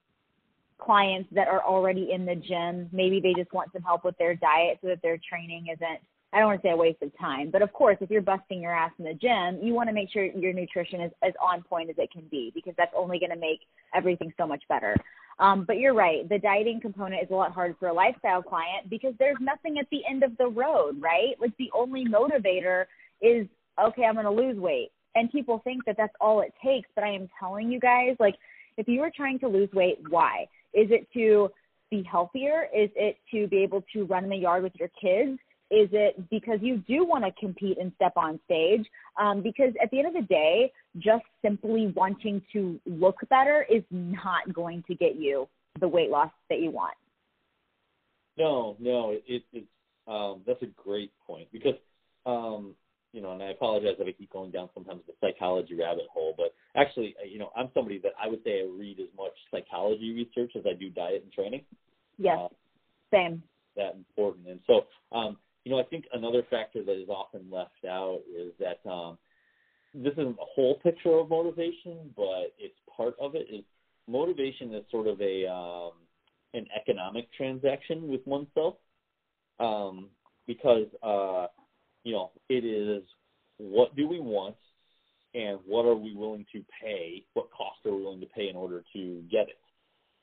clients 0.84 1.28
that 1.32 1.48
are 1.48 1.62
already 1.62 2.10
in 2.12 2.26
the 2.26 2.34
gym. 2.34 2.88
Maybe 2.92 3.20
they 3.20 3.34
just 3.34 3.52
want 3.52 3.72
some 3.72 3.82
help 3.82 4.04
with 4.04 4.16
their 4.18 4.34
diet 4.34 4.78
so 4.80 4.88
that 4.88 5.02
their 5.02 5.18
training 5.28 5.66
isn't, 5.72 6.00
I 6.32 6.38
don't 6.38 6.48
want 6.48 6.62
to 6.62 6.66
say 6.66 6.72
a 6.72 6.76
waste 6.76 7.02
of 7.02 7.16
time, 7.18 7.50
but 7.50 7.62
of 7.62 7.72
course, 7.72 7.98
if 8.00 8.10
you're 8.10 8.22
busting 8.22 8.62
your 8.62 8.74
ass 8.74 8.92
in 8.98 9.04
the 9.04 9.14
gym, 9.14 9.60
you 9.62 9.74
want 9.74 9.88
to 9.88 9.94
make 9.94 10.10
sure 10.10 10.24
your 10.24 10.52
nutrition 10.52 11.00
is 11.00 11.12
as 11.22 11.32
on 11.40 11.62
point 11.62 11.90
as 11.90 11.96
it 11.98 12.10
can 12.10 12.22
be 12.30 12.50
because 12.54 12.74
that's 12.76 12.92
only 12.96 13.18
going 13.18 13.30
to 13.30 13.36
make 13.36 13.60
everything 13.94 14.32
so 14.38 14.46
much 14.46 14.62
better. 14.68 14.96
Um, 15.38 15.64
but 15.66 15.78
you're 15.78 15.94
right. 15.94 16.28
The 16.28 16.38
dieting 16.38 16.80
component 16.80 17.22
is 17.22 17.30
a 17.30 17.34
lot 17.34 17.52
harder 17.52 17.74
for 17.78 17.88
a 17.88 17.92
lifestyle 17.92 18.42
client 18.42 18.88
because 18.88 19.14
there's 19.18 19.36
nothing 19.40 19.78
at 19.78 19.86
the 19.90 20.00
end 20.08 20.22
of 20.22 20.36
the 20.38 20.46
road, 20.46 21.00
right? 21.00 21.34
Like 21.40 21.56
the 21.58 21.70
only 21.74 22.04
motivator 22.06 22.84
is, 23.20 23.46
okay, 23.82 24.04
I'm 24.04 24.14
going 24.14 24.24
to 24.24 24.30
lose 24.30 24.56
weight. 24.56 24.90
And 25.14 25.30
people 25.30 25.60
think 25.64 25.84
that 25.84 25.96
that's 25.96 26.14
all 26.20 26.40
it 26.40 26.54
takes. 26.64 26.88
But 26.94 27.04
I 27.04 27.12
am 27.12 27.28
telling 27.38 27.70
you 27.70 27.78
guys, 27.78 28.16
like, 28.18 28.36
if 28.78 28.88
you 28.88 29.02
are 29.02 29.10
trying 29.14 29.38
to 29.40 29.48
lose 29.48 29.68
weight, 29.72 29.98
why? 30.08 30.46
Is 30.74 30.90
it 30.90 31.06
to 31.14 31.50
be 31.90 32.02
healthier? 32.10 32.68
Is 32.74 32.90
it 32.96 33.18
to 33.32 33.46
be 33.48 33.58
able 33.58 33.84
to 33.92 34.04
run 34.04 34.24
in 34.24 34.30
the 34.30 34.36
yard 34.36 34.62
with 34.62 34.72
your 34.76 34.88
kids? 35.00 35.38
Is 35.70 35.88
it 35.92 36.28
because 36.28 36.58
you 36.60 36.78
do 36.86 37.04
want 37.04 37.24
to 37.24 37.32
compete 37.40 37.78
and 37.78 37.92
step 37.96 38.12
on 38.16 38.38
stage? 38.44 38.84
Um, 39.18 39.42
because 39.42 39.72
at 39.82 39.90
the 39.90 40.00
end 40.00 40.08
of 40.08 40.14
the 40.14 40.28
day, 40.28 40.70
just 40.98 41.24
simply 41.42 41.92
wanting 41.96 42.42
to 42.52 42.78
look 42.84 43.16
better 43.30 43.64
is 43.70 43.82
not 43.90 44.52
going 44.52 44.84
to 44.88 44.94
get 44.94 45.16
you 45.16 45.48
the 45.80 45.88
weight 45.88 46.10
loss 46.10 46.30
that 46.50 46.60
you 46.60 46.70
want. 46.70 46.94
No, 48.36 48.76
no, 48.78 49.16
it, 49.26 49.44
it's 49.52 49.66
um, 50.06 50.42
that's 50.46 50.62
a 50.62 50.66
great 50.66 51.12
point 51.26 51.48
because 51.52 51.76
um, 52.26 52.74
you 53.12 53.20
know, 53.20 53.32
and 53.32 53.42
I 53.42 53.50
apologize 53.50 53.96
if 53.98 54.08
I 54.08 54.12
keep 54.12 54.32
going 54.32 54.50
down 54.50 54.70
sometimes 54.74 55.02
the 55.06 55.12
psychology 55.20 55.74
rabbit 55.74 56.06
hole, 56.12 56.34
but 56.36 56.54
actually, 56.80 57.14
uh, 57.22 57.26
you 57.26 57.38
know, 57.38 57.50
I'm 57.56 57.68
somebody 57.74 57.98
that 57.98 58.12
I 58.22 58.28
would 58.28 58.42
say 58.42 58.60
I 58.60 58.68
read 58.78 58.98
as 59.00 59.08
much 59.16 59.32
psychology 59.50 60.14
research 60.14 60.52
as 60.56 60.64
I 60.66 60.74
do 60.74 60.88
diet 60.88 61.22
and 61.22 61.32
training. 61.32 61.62
Yes, 62.18 62.38
uh, 62.38 62.48
same. 63.10 63.42
That 63.76 63.94
important, 63.94 64.48
and 64.48 64.60
so, 64.66 64.86
um, 65.16 65.36
you 65.64 65.70
know, 65.70 65.78
I 65.78 65.84
think 65.84 66.04
another 66.12 66.42
factor 66.50 66.84
that 66.84 67.00
is 67.00 67.08
often 67.08 67.50
left 67.50 67.84
out 67.88 68.20
is 68.34 68.52
that 68.58 68.88
um, 68.88 69.16
this 69.94 70.12
isn't 70.12 70.36
the 70.36 70.44
whole 70.54 70.74
picture 70.82 71.14
of 71.14 71.28
motivation, 71.28 72.12
but 72.16 72.52
it's 72.58 72.76
part 72.94 73.14
of 73.20 73.34
it. 73.34 73.46
Is 73.50 73.64
motivation 74.08 74.74
is 74.74 74.84
sort 74.90 75.06
of 75.06 75.20
a 75.20 75.46
um, 75.46 75.92
an 76.54 76.66
economic 76.78 77.32
transaction 77.32 78.08
with 78.08 78.20
oneself, 78.26 78.74
um, 79.60 80.08
because 80.46 80.86
uh, 81.02 81.46
you 82.04 82.12
know, 82.12 82.30
it 82.48 82.64
is 82.64 83.02
what 83.58 83.94
do 83.96 84.08
we 84.08 84.20
want 84.20 84.56
and 85.34 85.58
what 85.66 85.86
are 85.86 85.94
we 85.94 86.14
willing 86.14 86.44
to 86.52 86.64
pay? 86.82 87.24
What 87.34 87.50
cost 87.50 87.78
are 87.86 87.94
we 87.94 88.02
willing 88.02 88.20
to 88.20 88.26
pay 88.26 88.48
in 88.48 88.56
order 88.56 88.82
to 88.92 89.22
get 89.30 89.48
it? 89.48 89.58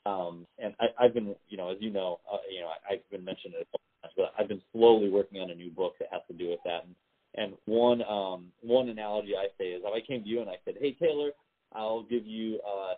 Um, 0.06 0.46
and 0.58 0.74
I, 0.80 0.86
I've 0.98 1.14
been, 1.14 1.34
you 1.48 1.56
know, 1.56 1.70
as 1.70 1.78
you 1.80 1.90
know, 1.90 2.20
uh, 2.32 2.38
you 2.52 2.60
know, 2.60 2.68
I, 2.68 2.94
I've 2.94 3.10
been 3.10 3.24
mentioning 3.24 3.58
it, 3.60 3.68
but 3.72 4.32
I've 4.38 4.48
been 4.48 4.62
slowly 4.72 5.10
working 5.10 5.40
on 5.40 5.50
a 5.50 5.54
new 5.54 5.70
book 5.70 5.94
that 5.98 6.08
has 6.10 6.22
to 6.28 6.34
do 6.34 6.50
with 6.50 6.60
that. 6.64 6.84
And, 6.84 6.94
and 7.36 7.52
one 7.66 8.02
um, 8.02 8.46
one 8.62 8.88
analogy 8.88 9.34
I 9.36 9.48
say 9.58 9.70
is 9.70 9.82
if 9.84 9.92
I 9.94 10.04
came 10.06 10.22
to 10.22 10.28
you 10.28 10.40
and 10.40 10.50
I 10.50 10.56
said, 10.64 10.74
"Hey 10.80 10.96
Taylor, 11.00 11.30
I'll 11.72 12.02
give 12.02 12.26
you 12.26 12.60
uh, 12.66 12.94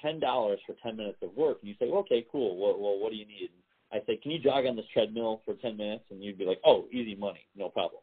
ten 0.00 0.20
dollars 0.20 0.60
for 0.66 0.76
ten 0.82 0.96
minutes 0.96 1.18
of 1.22 1.34
work," 1.36 1.58
and 1.62 1.68
you 1.68 1.74
say, 1.80 1.90
"Okay, 1.90 2.26
cool. 2.30 2.56
Well, 2.56 2.78
well, 2.78 2.98
what 2.98 3.10
do 3.10 3.16
you 3.16 3.26
need?" 3.26 3.50
I 3.92 3.98
say, 4.06 4.16
"Can 4.22 4.30
you 4.30 4.38
jog 4.38 4.66
on 4.66 4.76
this 4.76 4.84
treadmill 4.92 5.42
for 5.44 5.54
ten 5.54 5.76
minutes?" 5.76 6.04
And 6.10 6.22
you'd 6.22 6.38
be 6.38 6.44
like, 6.44 6.60
"Oh, 6.64 6.84
easy 6.92 7.16
money, 7.16 7.44
no 7.56 7.70
problem." 7.70 8.02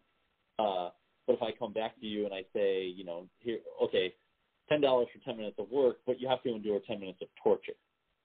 Uh, 0.60 0.90
but 1.26 1.34
if 1.34 1.42
I 1.42 1.52
come 1.58 1.74
back 1.74 2.00
to 2.00 2.06
you 2.06 2.26
and 2.26 2.34
I 2.34 2.42
say, 2.54 2.84
you 2.86 3.06
know, 3.06 3.28
here, 3.40 3.60
okay, 3.84 4.14
ten 4.68 4.82
dollars 4.82 5.08
for 5.14 5.24
ten 5.24 5.38
minutes 5.38 5.58
of 5.60 5.70
work, 5.72 5.98
but 6.06 6.20
you 6.20 6.28
have 6.28 6.44
to 6.44 6.54
endure 6.54 6.80
ten 6.86 7.00
minutes 7.00 7.20
of 7.22 7.28
torture, 7.42 7.74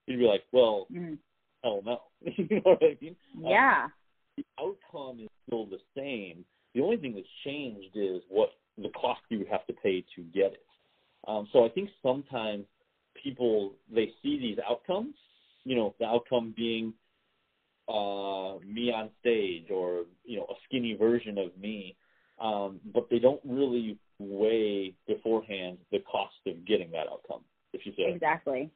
you'd 0.06 0.18
be 0.18 0.24
like, 0.24 0.42
well, 0.52 0.86
mm. 0.92 1.18
hell 1.62 1.82
no. 1.84 2.00
you 2.20 2.48
know 2.50 2.62
what 2.64 2.82
I 2.82 2.96
mean? 3.00 3.16
Uh, 3.44 3.48
yeah. 3.48 3.86
Uh, 3.86 3.88
the 4.36 4.44
outcome 4.58 5.20
is 5.20 5.28
still 5.46 5.66
the 5.66 5.78
same. 5.96 6.44
The 6.74 6.80
only 6.80 6.96
thing 6.96 7.14
that's 7.14 7.26
changed 7.44 7.94
is 7.94 8.22
what 8.28 8.50
the 8.78 8.88
cost 8.88 9.20
you 9.28 9.38
would 9.38 9.48
have 9.48 9.66
to 9.66 9.72
pay 9.74 10.04
to 10.16 10.22
get 10.34 10.52
it. 10.52 10.66
Um, 11.28 11.48
so 11.52 11.64
I 11.64 11.68
think 11.68 11.90
sometimes 12.02 12.64
people 13.22 13.74
they 13.94 14.10
see 14.22 14.38
these 14.38 14.58
outcomes, 14.68 15.14
you 15.64 15.76
know, 15.76 15.94
the 16.00 16.06
outcome 16.06 16.52
being 16.56 16.92
uh, 17.88 18.58
me 18.66 18.90
on 18.90 19.10
stage 19.20 19.66
or 19.70 20.04
you 20.24 20.38
know 20.38 20.44
a 20.44 20.54
skinny 20.66 20.94
version 20.94 21.38
of 21.38 21.56
me 21.58 21.96
um, 22.40 22.80
but 22.92 23.08
they 23.10 23.18
don't 23.18 23.40
really 23.44 23.98
weigh 24.18 24.94
beforehand 25.06 25.78
the 25.90 25.98
cost 26.00 26.34
of 26.46 26.64
getting 26.64 26.90
that 26.92 27.06
outcome. 27.10 27.40
If 27.72 27.84
you 27.84 27.92
say 27.96 28.12
exactly, 28.12 28.70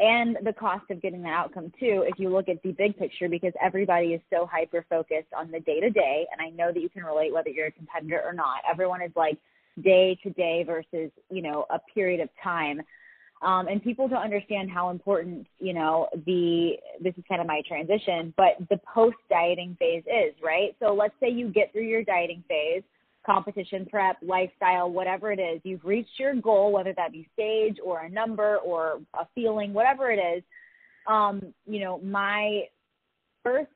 and 0.00 0.38
the 0.44 0.52
cost 0.52 0.90
of 0.90 1.02
getting 1.02 1.22
that 1.22 1.32
outcome 1.32 1.72
too. 1.78 2.04
If 2.06 2.18
you 2.18 2.30
look 2.30 2.48
at 2.48 2.62
the 2.62 2.72
big 2.72 2.98
picture, 2.98 3.28
because 3.28 3.52
everybody 3.62 4.08
is 4.08 4.20
so 4.30 4.48
hyper 4.50 4.84
focused 4.88 5.28
on 5.36 5.50
the 5.50 5.60
day 5.60 5.80
to 5.80 5.90
day, 5.90 6.26
and 6.32 6.40
I 6.40 6.50
know 6.50 6.72
that 6.72 6.80
you 6.80 6.88
can 6.88 7.04
relate 7.04 7.32
whether 7.32 7.50
you're 7.50 7.66
a 7.66 7.72
competitor 7.72 8.22
or 8.24 8.32
not. 8.32 8.62
Everyone 8.70 9.02
is 9.02 9.12
like 9.14 9.38
day 9.82 10.18
to 10.22 10.30
day 10.30 10.64
versus 10.66 11.10
you 11.30 11.42
know 11.42 11.66
a 11.70 11.78
period 11.94 12.20
of 12.20 12.28
time. 12.42 12.80
Um, 13.42 13.68
and 13.68 13.82
people 13.82 14.06
don't 14.06 14.22
understand 14.22 14.70
how 14.70 14.90
important, 14.90 15.46
you 15.58 15.72
know, 15.72 16.08
the 16.26 16.72
this 17.00 17.14
is 17.16 17.24
kind 17.26 17.40
of 17.40 17.46
my 17.46 17.62
transition, 17.66 18.34
but 18.36 18.56
the 18.68 18.78
post 18.92 19.16
dieting 19.30 19.76
phase 19.78 20.04
is, 20.06 20.34
right? 20.42 20.76
So 20.78 20.92
let's 20.92 21.14
say 21.20 21.30
you 21.30 21.48
get 21.48 21.72
through 21.72 21.86
your 21.86 22.04
dieting 22.04 22.44
phase, 22.48 22.82
competition 23.24 23.86
prep, 23.90 24.18
lifestyle, 24.20 24.90
whatever 24.90 25.32
it 25.32 25.40
is, 25.40 25.60
you've 25.64 25.84
reached 25.84 26.18
your 26.18 26.34
goal, 26.34 26.70
whether 26.72 26.92
that 26.94 27.12
be 27.12 27.28
stage 27.32 27.76
or 27.82 28.00
a 28.00 28.10
number 28.10 28.58
or 28.58 29.00
a 29.14 29.26
feeling, 29.34 29.72
whatever 29.72 30.10
it 30.10 30.18
is. 30.18 30.42
Um, 31.06 31.54
you 31.66 31.80
know, 31.80 31.98
my 32.00 32.64
first 33.42 33.70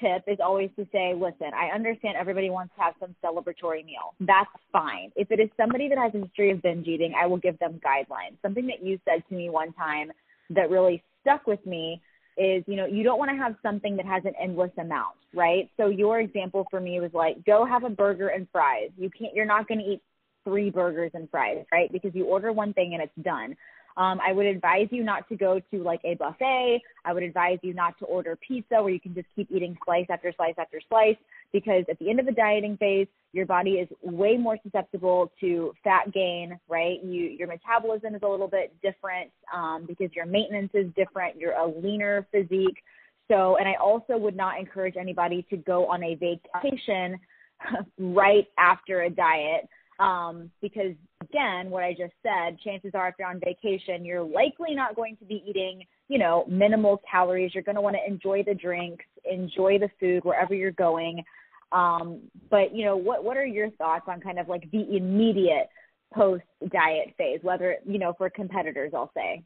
tip 0.00 0.24
is 0.26 0.38
always 0.42 0.70
to 0.76 0.86
say, 0.92 1.14
listen, 1.14 1.50
I 1.54 1.74
understand 1.74 2.16
everybody 2.18 2.50
wants 2.50 2.74
to 2.76 2.82
have 2.82 2.94
some 3.00 3.14
celebratory 3.24 3.84
meal. 3.84 4.14
That's 4.20 4.50
fine. 4.72 5.12
If 5.16 5.30
it 5.30 5.40
is 5.40 5.48
somebody 5.56 5.88
that 5.88 5.98
has 5.98 6.12
a 6.14 6.24
history 6.24 6.50
of 6.50 6.62
binge 6.62 6.86
eating, 6.86 7.14
I 7.20 7.26
will 7.26 7.38
give 7.38 7.58
them 7.58 7.80
guidelines. 7.84 8.36
Something 8.42 8.66
that 8.68 8.84
you 8.84 8.98
said 9.04 9.22
to 9.28 9.34
me 9.34 9.50
one 9.50 9.72
time 9.72 10.10
that 10.50 10.70
really 10.70 11.02
stuck 11.22 11.46
with 11.46 11.64
me 11.66 12.00
is, 12.36 12.62
you 12.66 12.76
know, 12.76 12.86
you 12.86 13.02
don't 13.02 13.18
want 13.18 13.30
to 13.30 13.36
have 13.36 13.56
something 13.62 13.96
that 13.96 14.06
has 14.06 14.22
an 14.24 14.34
endless 14.40 14.70
amount, 14.78 15.16
right? 15.34 15.68
So 15.76 15.88
your 15.88 16.20
example 16.20 16.66
for 16.70 16.80
me 16.80 17.00
was 17.00 17.10
like, 17.12 17.44
go 17.44 17.64
have 17.66 17.84
a 17.84 17.90
burger 17.90 18.28
and 18.28 18.46
fries. 18.52 18.90
You 18.96 19.10
can't, 19.10 19.34
you're 19.34 19.44
not 19.44 19.66
going 19.66 19.80
to 19.80 19.84
eat 19.84 20.02
three 20.44 20.70
burgers 20.70 21.10
and 21.14 21.28
fries, 21.30 21.64
right? 21.72 21.92
Because 21.92 22.12
you 22.14 22.24
order 22.24 22.52
one 22.52 22.72
thing 22.72 22.94
and 22.94 23.02
it's 23.02 23.26
done. 23.26 23.56
Um, 23.98 24.20
I 24.24 24.32
would 24.32 24.46
advise 24.46 24.86
you 24.90 25.02
not 25.02 25.28
to 25.28 25.36
go 25.36 25.60
to 25.72 25.82
like 25.82 26.00
a 26.04 26.14
buffet. 26.14 26.80
I 27.04 27.12
would 27.12 27.24
advise 27.24 27.58
you 27.62 27.74
not 27.74 27.98
to 27.98 28.04
order 28.04 28.36
pizza 28.36 28.80
where 28.80 28.90
you 28.90 29.00
can 29.00 29.12
just 29.12 29.26
keep 29.34 29.50
eating 29.50 29.76
slice 29.84 30.06
after 30.08 30.32
slice 30.36 30.54
after 30.56 30.80
slice 30.88 31.16
because 31.52 31.84
at 31.90 31.98
the 31.98 32.08
end 32.08 32.20
of 32.20 32.26
the 32.26 32.32
dieting 32.32 32.76
phase, 32.76 33.08
your 33.32 33.44
body 33.44 33.72
is 33.72 33.88
way 34.00 34.36
more 34.36 34.56
susceptible 34.62 35.32
to 35.40 35.72
fat 35.82 36.12
gain, 36.12 36.58
right? 36.68 37.02
You, 37.02 37.24
your 37.24 37.48
metabolism 37.48 38.14
is 38.14 38.22
a 38.22 38.28
little 38.28 38.46
bit 38.46 38.72
different 38.82 39.32
um, 39.52 39.84
because 39.84 40.14
your 40.14 40.26
maintenance 40.26 40.70
is 40.74 40.86
different. 40.94 41.36
You're 41.36 41.58
a 41.58 41.66
leaner 41.66 42.24
physique. 42.30 42.78
So, 43.26 43.56
and 43.56 43.68
I 43.68 43.74
also 43.74 44.16
would 44.16 44.36
not 44.36 44.60
encourage 44.60 44.96
anybody 44.96 45.44
to 45.50 45.56
go 45.56 45.86
on 45.86 46.04
a 46.04 46.14
vacation 46.14 47.18
right 47.98 48.46
after 48.58 49.02
a 49.02 49.10
diet 49.10 49.68
um, 49.98 50.50
because 50.60 50.94
again, 51.22 51.70
what 51.70 51.82
I 51.82 51.92
just 51.92 52.14
said, 52.22 52.58
chances 52.64 52.92
are 52.94 53.08
if 53.08 53.14
you're 53.18 53.28
on 53.28 53.40
vacation, 53.40 54.04
you're 54.04 54.22
likely 54.22 54.74
not 54.74 54.96
going 54.96 55.16
to 55.16 55.24
be 55.24 55.42
eating 55.46 55.84
you 56.08 56.18
know, 56.18 56.44
minimal 56.48 57.00
calories. 57.08 57.52
You're 57.54 57.62
going 57.62 57.76
to 57.76 57.82
want 57.82 57.96
to 57.96 58.12
enjoy 58.12 58.42
the 58.42 58.54
drinks, 58.54 59.04
enjoy 59.30 59.78
the 59.78 59.90
food 60.00 60.24
wherever 60.24 60.54
you're 60.54 60.70
going. 60.72 61.22
Um, 61.70 62.22
but 62.50 62.74
you 62.74 62.84
know, 62.84 62.96
what 62.96 63.22
what 63.22 63.36
are 63.36 63.46
your 63.46 63.70
thoughts 63.72 64.06
on 64.08 64.20
kind 64.20 64.38
of 64.38 64.48
like 64.48 64.70
the 64.70 64.96
immediate 64.96 65.68
post 66.14 66.44
diet 66.72 67.14
phase, 67.18 67.40
whether 67.42 67.76
you 67.84 67.98
know 67.98 68.14
for 68.16 68.30
competitors, 68.30 68.92
I'll 68.94 69.12
say. 69.14 69.42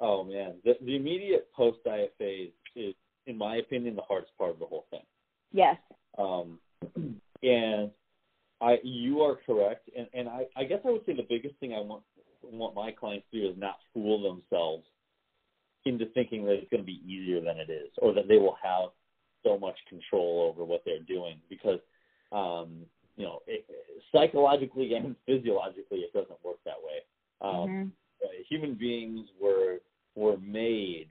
Oh 0.00 0.24
man, 0.24 0.54
the, 0.64 0.72
the 0.80 0.96
immediate 0.96 1.48
post 1.54 1.78
diet 1.84 2.14
phase 2.18 2.52
is, 2.74 2.94
in 3.26 3.36
my 3.36 3.56
opinion, 3.56 3.94
the 3.94 4.02
hardest 4.02 4.32
part 4.38 4.52
of 4.52 4.58
the 4.58 4.64
whole 4.64 4.86
thing. 4.90 5.02
Yes. 5.52 5.76
Um, 6.16 6.58
and 7.42 7.90
I, 8.60 8.78
you 8.82 9.20
are 9.20 9.36
correct, 9.44 9.88
and 9.96 10.06
and 10.14 10.28
I, 10.28 10.46
I 10.56 10.64
guess 10.64 10.80
I 10.84 10.90
would 10.90 11.04
say 11.04 11.14
the 11.14 11.26
biggest 11.28 11.56
thing 11.60 11.74
I 11.74 11.80
want 11.80 12.02
want 12.42 12.74
my 12.74 12.90
clients 12.90 13.26
to 13.32 13.40
do 13.40 13.48
is 13.48 13.58
not 13.58 13.76
fool 13.92 14.22
themselves 14.22 14.84
into 15.84 16.06
thinking 16.14 16.44
that 16.44 16.54
it's 16.54 16.70
going 16.70 16.82
to 16.82 16.86
be 16.86 17.00
easier 17.06 17.40
than 17.40 17.58
it 17.58 17.70
is, 17.70 17.90
or 17.98 18.12
that 18.14 18.28
they 18.28 18.38
will 18.38 18.56
have 18.62 18.90
so 19.44 19.58
much 19.58 19.76
control 19.88 20.50
over 20.50 20.64
what 20.64 20.82
they're 20.84 21.02
doing 21.06 21.36
because 21.48 21.80
um, 22.32 22.84
you 23.16 23.24
know 23.24 23.40
it, 23.46 23.66
psychologically 24.12 24.94
and 24.94 25.14
physiologically 25.26 25.98
it 25.98 26.12
doesn't 26.12 26.42
work 26.44 26.58
that 26.64 26.76
way. 26.82 27.00
Um, 27.42 27.68
mm-hmm. 27.68 27.88
uh, 28.24 28.28
human 28.48 28.74
beings 28.74 29.28
were 29.40 29.78
were 30.14 30.38
made, 30.38 31.08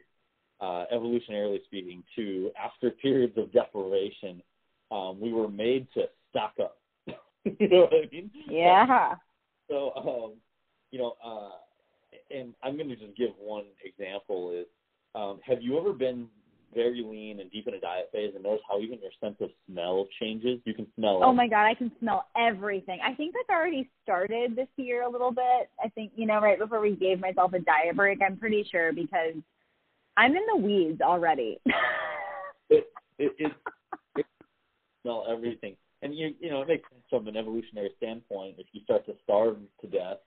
uh, 0.59 0.85
evolutionarily 0.93 1.63
speaking, 1.65 2.03
to 2.15 2.51
after 2.61 2.89
periods 2.89 3.37
of 3.37 3.51
deprivation, 3.53 4.41
um, 4.91 5.19
we 5.21 5.31
were 5.31 5.47
made 5.47 5.87
to 5.93 6.05
stock 6.31 6.53
up. 6.61 6.77
you 7.59 7.69
know 7.69 7.81
what 7.81 7.93
I 7.93 8.09
mean? 8.11 8.31
Yeah. 8.49 9.15
So, 9.67 9.91
um, 9.95 10.33
you 10.91 10.99
know, 10.99 11.15
uh, 11.25 11.49
and 12.29 12.53
I'm 12.61 12.77
going 12.77 12.89
to 12.89 12.95
just 12.95 13.17
give 13.17 13.31
one 13.39 13.63
example 13.83 14.51
is, 14.51 14.67
um, 15.15 15.39
have 15.43 15.63
you 15.63 15.75
ever 15.79 15.91
been 15.91 16.27
very 16.71 17.01
lean 17.03 17.39
and 17.39 17.49
deep 17.51 17.67
in 17.67 17.73
a 17.73 17.79
diet 17.79 18.09
phase 18.11 18.33
and 18.35 18.43
notice 18.43 18.61
how 18.69 18.79
even 18.79 18.99
your 19.01 19.09
sense 19.19 19.37
of 19.41 19.49
smell 19.67 20.07
changes? 20.21 20.59
You 20.65 20.75
can 20.75 20.85
smell 20.95 21.21
Oh 21.23 21.33
my 21.33 21.47
god, 21.47 21.65
I 21.65 21.73
can 21.73 21.91
smell 21.99 22.27
everything. 22.37 22.99
I 23.03 23.15
think 23.15 23.33
that's 23.33 23.57
already 23.57 23.89
started 24.03 24.55
this 24.55 24.67
year 24.77 25.01
a 25.01 25.09
little 25.09 25.31
bit. 25.31 25.69
I 25.83 25.89
think, 25.95 26.11
you 26.15 26.27
know, 26.27 26.39
right 26.39 26.59
before 26.59 26.79
we 26.79 26.95
gave 26.95 27.19
myself 27.19 27.53
a 27.53 27.59
diet 27.59 27.95
break, 27.95 28.19
I'm 28.21 28.37
pretty 28.37 28.67
sure 28.71 28.93
because 28.93 29.33
I'm 30.15 30.35
in 30.35 30.43
the 30.53 30.57
weeds 30.57 31.01
already. 31.01 31.59
it, 32.69 32.85
it, 33.17 33.31
it, 33.39 33.51
it 34.15 34.25
smell 35.01 35.25
everything. 35.27 35.75
And 36.05 36.15
you 36.15 36.35
you 36.39 36.51
know, 36.51 36.61
it 36.61 36.67
makes 36.67 36.87
sense 36.87 37.01
from 37.09 37.27
an 37.27 37.35
evolutionary 37.35 37.89
standpoint. 37.97 38.57
If 38.59 38.67
you 38.73 38.81
start 38.83 39.07
to 39.07 39.13
starve 39.23 39.57
to 39.81 39.87
death, 39.87 40.17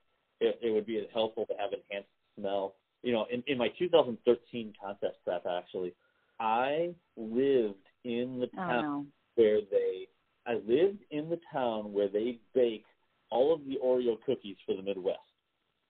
it, 0.41 0.59
it 0.61 0.71
would 0.71 0.85
be 0.85 1.07
helpful 1.13 1.45
to 1.45 1.53
have 1.53 1.71
enhanced 1.71 2.09
smell. 2.37 2.75
You 3.01 3.13
know, 3.13 3.25
in, 3.31 3.41
in 3.47 3.57
my 3.57 3.69
2013 3.79 4.73
contest 4.83 5.15
prep, 5.23 5.45
actually, 5.49 5.93
I 6.37 6.89
lived 7.15 7.75
in 8.03 8.39
the 8.41 8.47
town 8.47 8.75
oh, 8.75 8.81
no. 8.81 9.05
where 9.35 9.61
they. 9.71 10.07
I 10.45 10.55
lived 10.55 10.99
in 11.11 11.29
the 11.29 11.39
town 11.53 11.93
where 11.93 12.09
they 12.09 12.39
bake 12.53 12.83
all 13.29 13.53
of 13.53 13.61
the 13.63 13.77
Oreo 13.81 14.17
cookies 14.25 14.57
for 14.65 14.75
the 14.75 14.81
Midwest. 14.81 15.19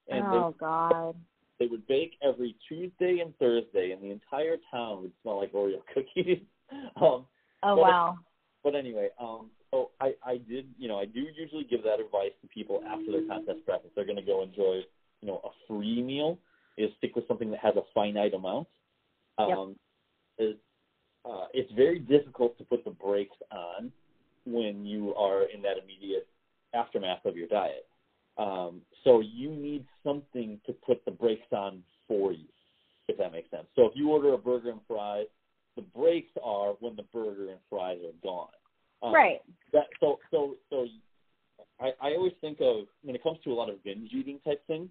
And 0.08 0.24
oh 0.28 0.52
they, 0.52 0.60
God! 0.60 1.16
They 1.60 1.66
would 1.66 1.88
bake 1.88 2.14
every 2.22 2.56
Tuesday 2.68 3.22
and 3.26 3.36
Thursday, 3.40 3.90
and 3.90 4.04
the 4.04 4.12
entire 4.12 4.58
town 4.70 5.02
would 5.02 5.14
smell 5.24 5.40
like 5.40 5.52
Oreo 5.54 5.80
cookies. 5.92 6.44
um, 6.72 6.86
oh 7.02 7.26
but, 7.64 7.78
wow! 7.78 8.18
But 8.64 8.76
anyway, 8.76 9.10
um, 9.20 9.50
so 9.72 9.92
I, 10.00 10.14
I 10.26 10.38
did, 10.38 10.68
you 10.78 10.88
know, 10.88 11.00
I 11.00 11.06
do 11.06 11.26
usually 11.38 11.64
give 11.64 11.84
that 11.84 12.00
advice 12.00 12.32
to 12.42 12.48
people 12.48 12.82
after 12.88 13.12
their 13.12 13.28
contest 13.28 13.60
prep 13.66 13.84
if 13.86 13.94
they're 13.96 14.06
going 14.06 14.18
to 14.18 14.24
go 14.24 14.42
enjoy, 14.42 14.82
you 15.22 15.28
know, 15.28 15.42
a 15.44 15.50
free 15.68 16.02
meal, 16.02 16.40
is 16.78 16.90
stick 16.98 17.16
with 17.16 17.28
something 17.28 17.52
that 17.52 17.60
has 17.60 17.76
a 17.76 17.82
finite 17.94 18.34
amount. 18.34 18.68
Um, 19.38 19.76
yep. 20.38 20.50
is, 20.50 20.56
uh, 21.26 21.46
it's 21.54 21.72
very 21.74 22.00
difficult 22.00 22.58
to 22.58 22.64
put 22.64 22.84
the 22.84 22.92
brakes 22.92 23.36
on 23.52 23.92
when 24.46 24.86
you 24.86 25.14
are 25.16 25.44
in 25.44 25.62
that 25.62 25.76
immediate 25.84 26.28
aftermath 26.74 27.26
of 27.26 27.36
your 27.36 27.48
diet. 27.48 27.86
Um, 28.38 28.82
so 29.04 29.20
you 29.20 29.52
need 29.52 29.86
something 30.04 30.60
to 30.66 30.74
put 30.74 31.04
the 31.06 31.12
brakes 31.12 31.52
on 31.52 31.84
for 32.08 32.32
you, 32.32 32.46
if 33.08 33.18
that 33.18 33.32
makes 33.34 33.52
sense. 33.52 33.66
So 33.76 33.86
if 33.86 33.92
you 33.96 34.10
order 34.10 34.34
a 34.34 34.38
burger 34.38 34.72
and 34.72 34.80
fries, 34.88 35.28
the 35.76 35.82
brakes 35.82 36.32
are 36.44 36.72
when 36.80 36.96
the 36.96 37.04
burger 37.14 37.50
and 37.50 37.60
fries 37.70 38.00
are 38.04 38.16
gone. 38.24 38.50
Um, 39.02 39.14
right. 39.14 39.42
That, 39.72 39.86
so 40.00 40.20
so 40.32 40.56
so 40.70 40.88
I, 41.80 41.92
I 42.02 42.12
always 42.16 42.34
think 42.42 42.60
of 42.62 42.86
when 43.04 43.16
it 43.16 43.24
comes 43.24 43.38
to 43.44 43.52
a 43.52 43.54
lot 43.54 43.70
of 43.70 43.84
binge 43.84 44.12
eating 44.12 44.40
type 44.46 44.66
things, 44.68 44.90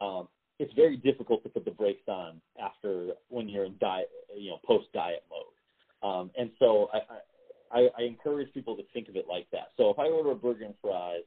um, 0.00 0.28
it's 0.58 0.72
very 0.74 0.96
difficult 0.96 1.42
to 1.44 1.48
put 1.48 1.64
the 1.64 1.70
brakes 1.70 2.06
on 2.08 2.40
after 2.62 3.08
when 3.28 3.48
you're 3.48 3.64
in 3.64 3.76
diet, 3.80 4.08
you 4.36 4.50
know, 4.50 4.58
post 4.64 4.86
diet 4.92 5.24
mode. 5.30 6.08
Um, 6.08 6.30
and 6.36 6.50
so 6.58 6.88
I, 6.92 7.78
I, 7.78 7.88
I 7.98 8.02
encourage 8.02 8.52
people 8.52 8.76
to 8.76 8.82
think 8.92 9.08
of 9.08 9.16
it 9.16 9.26
like 9.28 9.46
that. 9.52 9.68
So 9.76 9.90
if 9.90 9.98
I 9.98 10.08
order 10.08 10.30
a 10.32 10.34
burger 10.34 10.64
and 10.64 10.74
fries, 10.80 11.22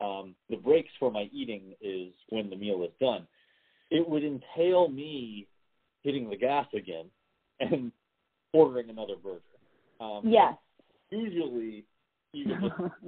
um, 0.00 0.34
the 0.50 0.56
brakes 0.56 0.90
for 0.98 1.10
my 1.10 1.28
eating 1.32 1.74
is 1.80 2.12
when 2.30 2.50
the 2.50 2.56
meal 2.56 2.82
is 2.82 2.90
done. 3.00 3.26
It 3.90 4.06
would 4.06 4.24
entail 4.24 4.88
me 4.88 5.46
hitting 6.02 6.28
the 6.28 6.36
gas 6.36 6.66
again 6.74 7.06
and 7.60 7.92
ordering 8.52 8.90
another 8.90 9.14
burger. 9.22 9.40
Um, 10.00 10.22
yes 10.24 10.54
usually 11.10 11.84
just, 12.34 12.60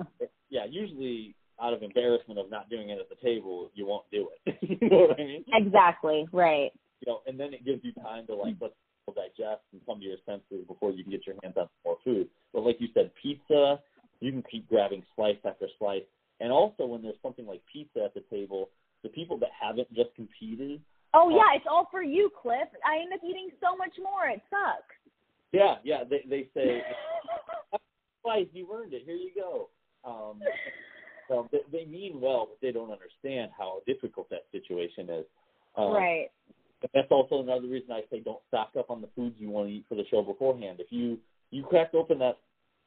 yeah, 0.50 0.64
usually 0.68 1.34
out 1.60 1.72
of 1.72 1.82
embarrassment 1.82 2.38
of 2.38 2.50
not 2.50 2.70
doing 2.70 2.90
it 2.90 2.98
at 2.98 3.08
the 3.08 3.16
table, 3.16 3.70
you 3.74 3.86
won't 3.86 4.04
do 4.12 4.28
it. 4.46 4.58
you 4.80 4.88
know 4.88 5.08
what 5.08 5.20
I 5.20 5.24
mean? 5.24 5.44
Exactly. 5.52 6.26
Right. 6.32 6.70
You 7.00 7.12
know, 7.12 7.20
and 7.26 7.38
then 7.38 7.52
it 7.52 7.64
gives 7.64 7.84
you 7.84 7.92
time 8.02 8.26
to 8.26 8.34
like 8.34 8.54
let 8.60 8.72
digest 9.14 9.62
and 9.72 9.80
come 9.86 10.00
to 10.00 10.04
your 10.04 10.18
senses 10.26 10.66
before 10.66 10.90
you 10.90 11.02
can 11.02 11.12
get 11.12 11.26
your 11.26 11.36
hands 11.42 11.54
on 11.56 11.68
more 11.84 11.96
food. 12.04 12.28
But 12.52 12.64
like 12.64 12.76
you 12.80 12.88
said, 12.94 13.10
pizza, 13.20 13.80
you 14.20 14.32
can 14.32 14.42
keep 14.50 14.68
grabbing 14.68 15.02
slice 15.14 15.38
after 15.44 15.66
slice. 15.78 16.02
And 16.40 16.52
also 16.52 16.86
when 16.86 17.02
there's 17.02 17.20
something 17.22 17.46
like 17.46 17.62
pizza 17.72 18.04
at 18.04 18.14
the 18.14 18.22
table, 18.30 18.70
the 19.02 19.08
people 19.08 19.38
that 19.38 19.50
haven't 19.58 19.92
just 19.94 20.14
competed. 20.14 20.80
Oh 21.14 21.30
yeah, 21.30 21.56
it's 21.56 21.66
all 21.70 21.88
for 21.90 22.02
you, 22.02 22.30
Cliff. 22.42 22.68
I 22.84 23.00
end 23.00 23.12
up 23.12 23.20
eating 23.24 23.48
so 23.60 23.76
much 23.76 23.92
more. 24.02 24.28
It 24.28 24.42
sucks. 24.50 24.94
Yeah, 25.52 25.76
yeah. 25.82 26.04
They 26.08 26.22
they 26.28 26.48
say 26.52 26.82
twice. 28.28 28.46
You 28.52 28.68
earned 28.74 28.92
it. 28.92 29.02
Here 29.04 29.16
you 29.16 29.30
go. 29.34 29.68
Um, 30.04 30.40
so 31.28 31.48
they, 31.52 31.58
they 31.72 31.84
mean 31.84 32.20
well, 32.20 32.48
but 32.48 32.58
they 32.62 32.72
don't 32.72 32.90
understand 32.90 33.50
how 33.56 33.80
difficult 33.86 34.28
that 34.30 34.44
situation 34.52 35.08
is. 35.10 35.24
Um, 35.76 35.92
right. 35.92 36.28
That's 36.94 37.08
also 37.10 37.42
another 37.42 37.66
reason 37.66 37.90
I 37.90 38.02
say 38.10 38.20
don't 38.20 38.40
stock 38.48 38.70
up 38.78 38.90
on 38.90 39.00
the 39.00 39.08
foods 39.16 39.34
you 39.38 39.50
want 39.50 39.68
to 39.68 39.74
eat 39.74 39.84
for 39.88 39.96
the 39.96 40.04
show 40.10 40.22
beforehand. 40.22 40.78
If 40.78 40.86
you 40.90 41.18
you 41.50 41.64
crack 41.64 41.92
open 41.94 42.18
that 42.20 42.38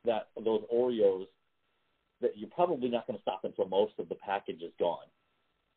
that 0.05 0.29
those 0.43 0.61
Oreos, 0.73 1.25
that 2.21 2.31
you're 2.37 2.49
probably 2.49 2.89
not 2.89 3.05
going 3.07 3.17
to 3.17 3.21
stop 3.21 3.41
until 3.43 3.67
most 3.67 3.93
of 3.99 4.07
the 4.07 4.15
package 4.15 4.61
is 4.61 4.71
gone. 4.79 5.05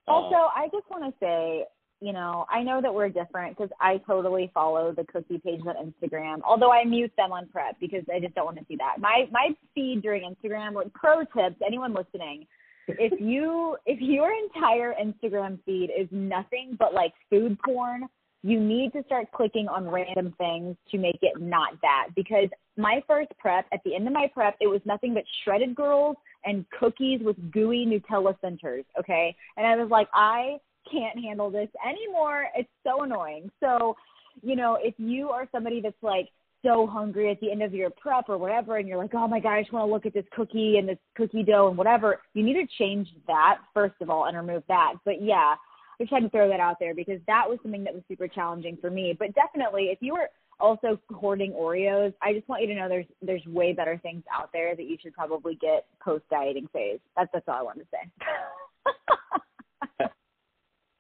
Also, 0.06 0.36
uh, 0.36 0.48
I 0.54 0.68
just 0.70 0.88
want 0.90 1.04
to 1.04 1.12
say 1.18 1.64
you 2.04 2.12
know, 2.12 2.44
I 2.50 2.62
know 2.62 2.82
that 2.82 2.92
we're 2.92 3.08
different 3.08 3.56
because 3.56 3.70
I 3.80 3.96
totally 4.06 4.50
follow 4.52 4.92
the 4.92 5.04
cookie 5.04 5.38
pages 5.38 5.64
on 5.66 5.90
Instagram. 5.90 6.40
Although 6.44 6.70
I 6.70 6.84
mute 6.84 7.12
them 7.16 7.32
on 7.32 7.48
prep 7.48 7.80
because 7.80 8.04
I 8.14 8.20
just 8.20 8.34
don't 8.34 8.44
want 8.44 8.58
to 8.58 8.64
see 8.68 8.76
that. 8.76 8.96
My 9.00 9.26
my 9.32 9.56
feed 9.74 10.02
during 10.02 10.22
Instagram, 10.30 10.74
like 10.74 10.92
pro 10.92 11.20
tips, 11.20 11.56
anyone 11.66 11.94
listening, 11.94 12.46
if 12.88 13.18
you 13.20 13.78
if 13.86 14.02
your 14.02 14.30
entire 14.32 14.94
Instagram 15.02 15.58
feed 15.64 15.90
is 15.98 16.06
nothing 16.10 16.76
but 16.78 16.92
like 16.92 17.14
food 17.30 17.58
porn, 17.64 18.02
you 18.42 18.60
need 18.60 18.92
to 18.92 19.02
start 19.06 19.32
clicking 19.32 19.66
on 19.68 19.88
random 19.88 20.34
things 20.36 20.76
to 20.90 20.98
make 20.98 21.20
it 21.22 21.40
not 21.40 21.80
that. 21.80 22.08
Because 22.14 22.50
my 22.76 23.02
first 23.06 23.30
prep, 23.38 23.64
at 23.72 23.80
the 23.86 23.94
end 23.94 24.06
of 24.06 24.12
my 24.12 24.28
prep, 24.34 24.56
it 24.60 24.66
was 24.66 24.82
nothing 24.84 25.14
but 25.14 25.24
shredded 25.42 25.74
girls 25.74 26.16
and 26.44 26.66
cookies 26.78 27.20
with 27.22 27.36
gooey 27.50 27.86
Nutella 27.86 28.38
centers. 28.42 28.84
Okay, 29.00 29.34
and 29.56 29.66
I 29.66 29.74
was 29.76 29.88
like, 29.88 30.08
I 30.12 30.58
can't 30.90 31.22
handle 31.22 31.50
this 31.50 31.68
anymore. 31.86 32.46
It's 32.56 32.68
so 32.84 33.02
annoying. 33.02 33.50
So, 33.60 33.96
you 34.42 34.56
know, 34.56 34.78
if 34.80 34.94
you 34.98 35.30
are 35.30 35.48
somebody 35.52 35.80
that's 35.80 36.02
like 36.02 36.28
so 36.64 36.86
hungry 36.86 37.30
at 37.30 37.40
the 37.40 37.50
end 37.50 37.62
of 37.62 37.74
your 37.74 37.90
prep 37.90 38.28
or 38.28 38.38
whatever, 38.38 38.78
and 38.78 38.88
you're 38.88 38.98
like, 38.98 39.14
oh 39.14 39.28
my 39.28 39.40
God, 39.40 39.54
I 39.54 39.62
just 39.62 39.72
want 39.72 39.86
to 39.86 39.92
look 39.92 40.06
at 40.06 40.14
this 40.14 40.24
cookie 40.32 40.78
and 40.78 40.88
this 40.88 40.98
cookie 41.14 41.42
dough 41.42 41.68
and 41.68 41.76
whatever, 41.76 42.20
you 42.32 42.42
need 42.42 42.54
to 42.54 42.66
change 42.78 43.08
that, 43.26 43.58
first 43.72 43.94
of 44.00 44.10
all, 44.10 44.26
and 44.26 44.36
remove 44.36 44.62
that. 44.68 44.94
But 45.04 45.22
yeah, 45.22 45.54
I 46.00 46.02
just 46.02 46.12
had 46.12 46.22
to 46.22 46.30
throw 46.30 46.48
that 46.48 46.60
out 46.60 46.78
there 46.80 46.94
because 46.94 47.20
that 47.26 47.48
was 47.48 47.58
something 47.62 47.84
that 47.84 47.94
was 47.94 48.02
super 48.08 48.26
challenging 48.26 48.78
for 48.80 48.90
me. 48.90 49.14
But 49.16 49.34
definitely, 49.34 49.84
if 49.84 49.98
you 50.00 50.14
were 50.14 50.28
also 50.58 50.98
hoarding 51.12 51.52
Oreos, 51.52 52.14
I 52.22 52.32
just 52.32 52.48
want 52.48 52.62
you 52.62 52.68
to 52.68 52.74
know 52.74 52.88
there's 52.88 53.06
there's 53.22 53.44
way 53.46 53.72
better 53.72 53.98
things 54.02 54.24
out 54.32 54.50
there 54.52 54.74
that 54.74 54.84
you 54.84 54.96
should 55.00 55.14
probably 55.14 55.56
get 55.56 55.86
post 56.02 56.24
dieting 56.30 56.68
phase. 56.72 57.00
That's 57.16 57.30
that's 57.32 57.46
all 57.48 57.54
I 57.54 57.62
wanted 57.62 57.80
to 57.80 57.86
say. 57.92 60.06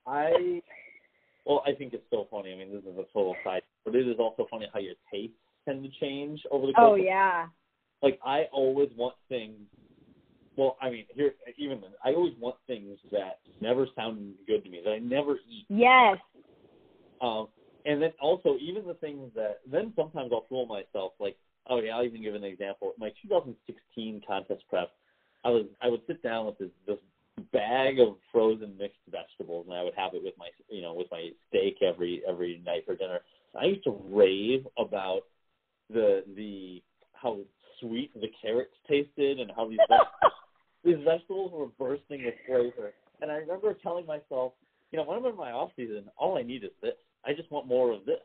I 0.06 0.60
well, 1.46 1.62
I 1.66 1.72
think 1.72 1.92
it's 1.92 2.04
so 2.10 2.26
funny. 2.30 2.52
I 2.52 2.56
mean, 2.56 2.72
this 2.72 2.82
is 2.82 2.98
a 2.98 3.04
total 3.12 3.36
side, 3.44 3.62
but 3.84 3.94
it 3.94 4.08
is 4.08 4.16
also 4.18 4.46
funny 4.50 4.66
how 4.72 4.80
your 4.80 4.94
tastes 5.12 5.36
tend 5.66 5.82
to 5.84 5.90
change 6.00 6.40
over 6.50 6.66
the 6.66 6.72
course. 6.72 6.92
Oh 6.92 6.94
yeah. 6.94 7.46
like 8.02 8.18
I 8.24 8.44
always 8.52 8.90
want 8.96 9.14
things. 9.28 9.58
Well, 10.56 10.76
I 10.80 10.88
mean, 10.88 11.04
here 11.14 11.32
even 11.58 11.80
then, 11.80 11.90
I 12.04 12.10
always 12.10 12.34
want 12.38 12.56
things 12.66 12.98
that 13.10 13.40
never 13.60 13.86
sound 13.96 14.34
good 14.46 14.62
to 14.64 14.70
me 14.70 14.80
that 14.84 14.90
I 14.90 14.98
never 14.98 15.36
eat. 15.50 15.66
Yes. 15.68 16.18
Um, 17.20 17.48
and 17.84 18.00
then 18.00 18.12
also 18.20 18.56
even 18.60 18.86
the 18.86 18.94
things 18.94 19.30
that 19.34 19.60
then 19.70 19.92
sometimes 19.96 20.30
I'll 20.32 20.46
fool 20.48 20.66
myself 20.66 21.12
like 21.20 21.36
oh 21.68 21.80
yeah 21.80 21.96
I'll 21.96 22.04
even 22.04 22.22
give 22.22 22.34
an 22.34 22.44
example 22.44 22.92
my 22.98 23.10
2016 23.22 24.22
contest 24.26 24.62
prep 24.68 24.90
I 25.44 25.50
was 25.50 25.66
I 25.82 25.88
would 25.88 26.00
sit 26.06 26.22
down 26.22 26.46
with 26.46 26.58
this 26.58 26.70
this 26.86 26.98
bag 27.52 27.98
of 28.00 28.16
frozen 28.32 28.76
mixed 28.78 28.98
vegetables 29.10 29.66
and 29.68 29.76
I 29.76 29.82
would 29.82 29.94
have 29.96 30.14
it 30.14 30.22
with 30.22 30.34
my 30.38 30.48
you 30.68 30.82
know 30.82 30.94
with 30.94 31.08
my 31.10 31.30
steak 31.48 31.78
every 31.82 32.22
every 32.28 32.62
night 32.64 32.84
for 32.86 32.94
dinner 32.94 33.20
I 33.60 33.66
used 33.66 33.84
to 33.84 34.00
rave 34.10 34.66
about 34.78 35.22
the 35.90 36.24
the 36.36 36.82
how 37.12 37.38
sweet 37.80 38.12
the 38.14 38.30
carrots 38.40 38.74
tasted 38.88 39.40
and 39.40 39.50
how 39.54 39.68
these 39.68 39.78
these 40.84 40.98
vegetables 41.04 41.52
were 41.52 41.66
bursting 41.78 42.24
with 42.24 42.34
flavor. 42.46 42.92
And 43.20 43.30
I 43.30 43.36
remember 43.36 43.74
telling 43.74 44.06
myself, 44.06 44.52
you 44.90 44.98
know, 44.98 45.04
when 45.04 45.18
I'm 45.18 45.24
in 45.24 45.36
my 45.36 45.52
off 45.52 45.70
season, 45.76 46.04
all 46.16 46.36
I 46.36 46.42
need 46.42 46.64
is 46.64 46.70
this. 46.82 46.94
I 47.24 47.32
just 47.32 47.50
want 47.50 47.66
more 47.66 47.92
of 47.92 48.04
this. 48.04 48.20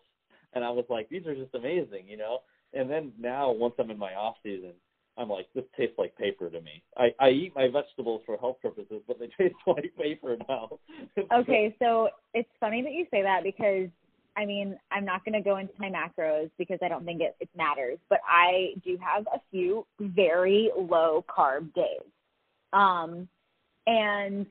And 0.54 0.64
I 0.64 0.70
was 0.70 0.86
like, 0.90 1.08
these 1.10 1.26
are 1.26 1.36
just 1.36 1.54
amazing, 1.56 2.08
you 2.08 2.18
know. 2.18 2.40
And 2.74 2.90
then 2.90 3.12
now, 3.20 3.52
once 3.52 3.76
I'm 3.80 3.92
in 3.92 3.98
my 3.98 4.14
off 4.14 4.36
season, 4.44 4.74
I'm 5.20 5.30
like, 5.30 5.48
this 5.54 5.66
tastes 5.78 5.96
like 5.98 6.16
paper 6.18 6.50
to 6.50 6.62
me. 6.62 6.82
I 6.98 7.14
I 7.20 7.30
eat 7.30 7.54
my 7.56 7.68
vegetables 7.68 8.22
for 8.26 8.38
health 8.38 8.58
purposes, 8.62 9.02
but 9.08 9.20
they 9.20 9.28
taste 9.38 9.56
like 9.68 9.92
paper 9.98 10.38
now. 10.48 10.80
okay, 11.34 11.76
so 11.80 12.10
it's 12.34 12.50
funny 12.60 12.82
that 12.82 12.94
you 12.94 13.06
say 13.12 13.22
that 13.22 13.44
because 13.44 13.90
I 14.38 14.46
mean, 14.46 14.78
I'm 14.92 15.04
not 15.04 15.26
going 15.26 15.34
to 15.34 15.42
go 15.42 15.58
into 15.58 15.74
my 15.80 15.90
macros 15.90 16.50
because 16.58 16.80
I 16.82 16.88
don't 16.88 17.04
think 17.04 17.20
it, 17.20 17.36
it 17.42 17.50
matters, 17.58 17.98
but 18.10 18.20
I 18.26 18.74
do 18.86 18.98
have 19.02 19.28
a 19.28 19.42
few 19.52 19.86
very 20.00 20.72
low 20.78 21.26
carb 21.28 21.74
days. 21.74 22.08
Um, 22.72 23.28
and 23.86 24.46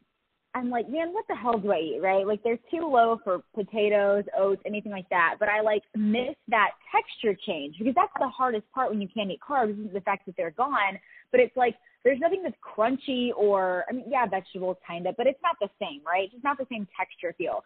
I'm 0.59 0.71
like, 0.71 0.89
man, 0.89 1.13
what 1.13 1.25
the 1.29 1.37
hell 1.37 1.59
do 1.59 1.73
I 1.73 1.79
eat, 1.79 2.01
right? 2.03 2.27
Like 2.27 2.43
they're 2.43 2.59
too 2.71 2.89
low 2.91 3.21
for 3.23 3.43
potatoes, 3.55 4.25
oats, 4.37 4.61
anything 4.67 4.93
like 4.93 5.09
that. 5.11 5.37
But 5.39 5.49
I 5.49 5.61
like 5.61 5.83
miss 5.97 6.35
that 6.49 6.71
texture 6.93 7.39
change 7.47 7.77
because 7.79 7.95
that's 7.95 8.13
the 8.19 8.29
hardest 8.29 8.65
part 8.75 8.91
when 8.91 9.01
you 9.01 9.09
can't 9.13 9.31
eat 9.31 9.41
carbs 9.41 9.79
is 9.87 9.93
the 9.93 10.01
fact 10.01 10.27
that 10.27 10.37
they're 10.37 10.51
gone. 10.51 10.99
But 11.31 11.41
it's 11.41 11.57
like 11.57 11.77
there's 12.05 12.19
nothing 12.21 12.43
that's 12.43 12.57
crunchy 12.63 13.31
or 13.37 13.85
I 13.89 13.93
mean, 13.93 14.07
yeah, 14.09 14.27
vegetables 14.27 14.77
kind 14.87 15.07
of, 15.07 15.17
but 15.17 15.27
it's 15.27 15.41
not 15.43 15.57
the 15.61 15.69
same, 15.81 16.01
right? 16.05 16.29
It's 16.35 16.45
not 16.45 16.59
the 16.59 16.67
same 16.71 16.89
texture 16.99 17.35
feel. 17.39 17.63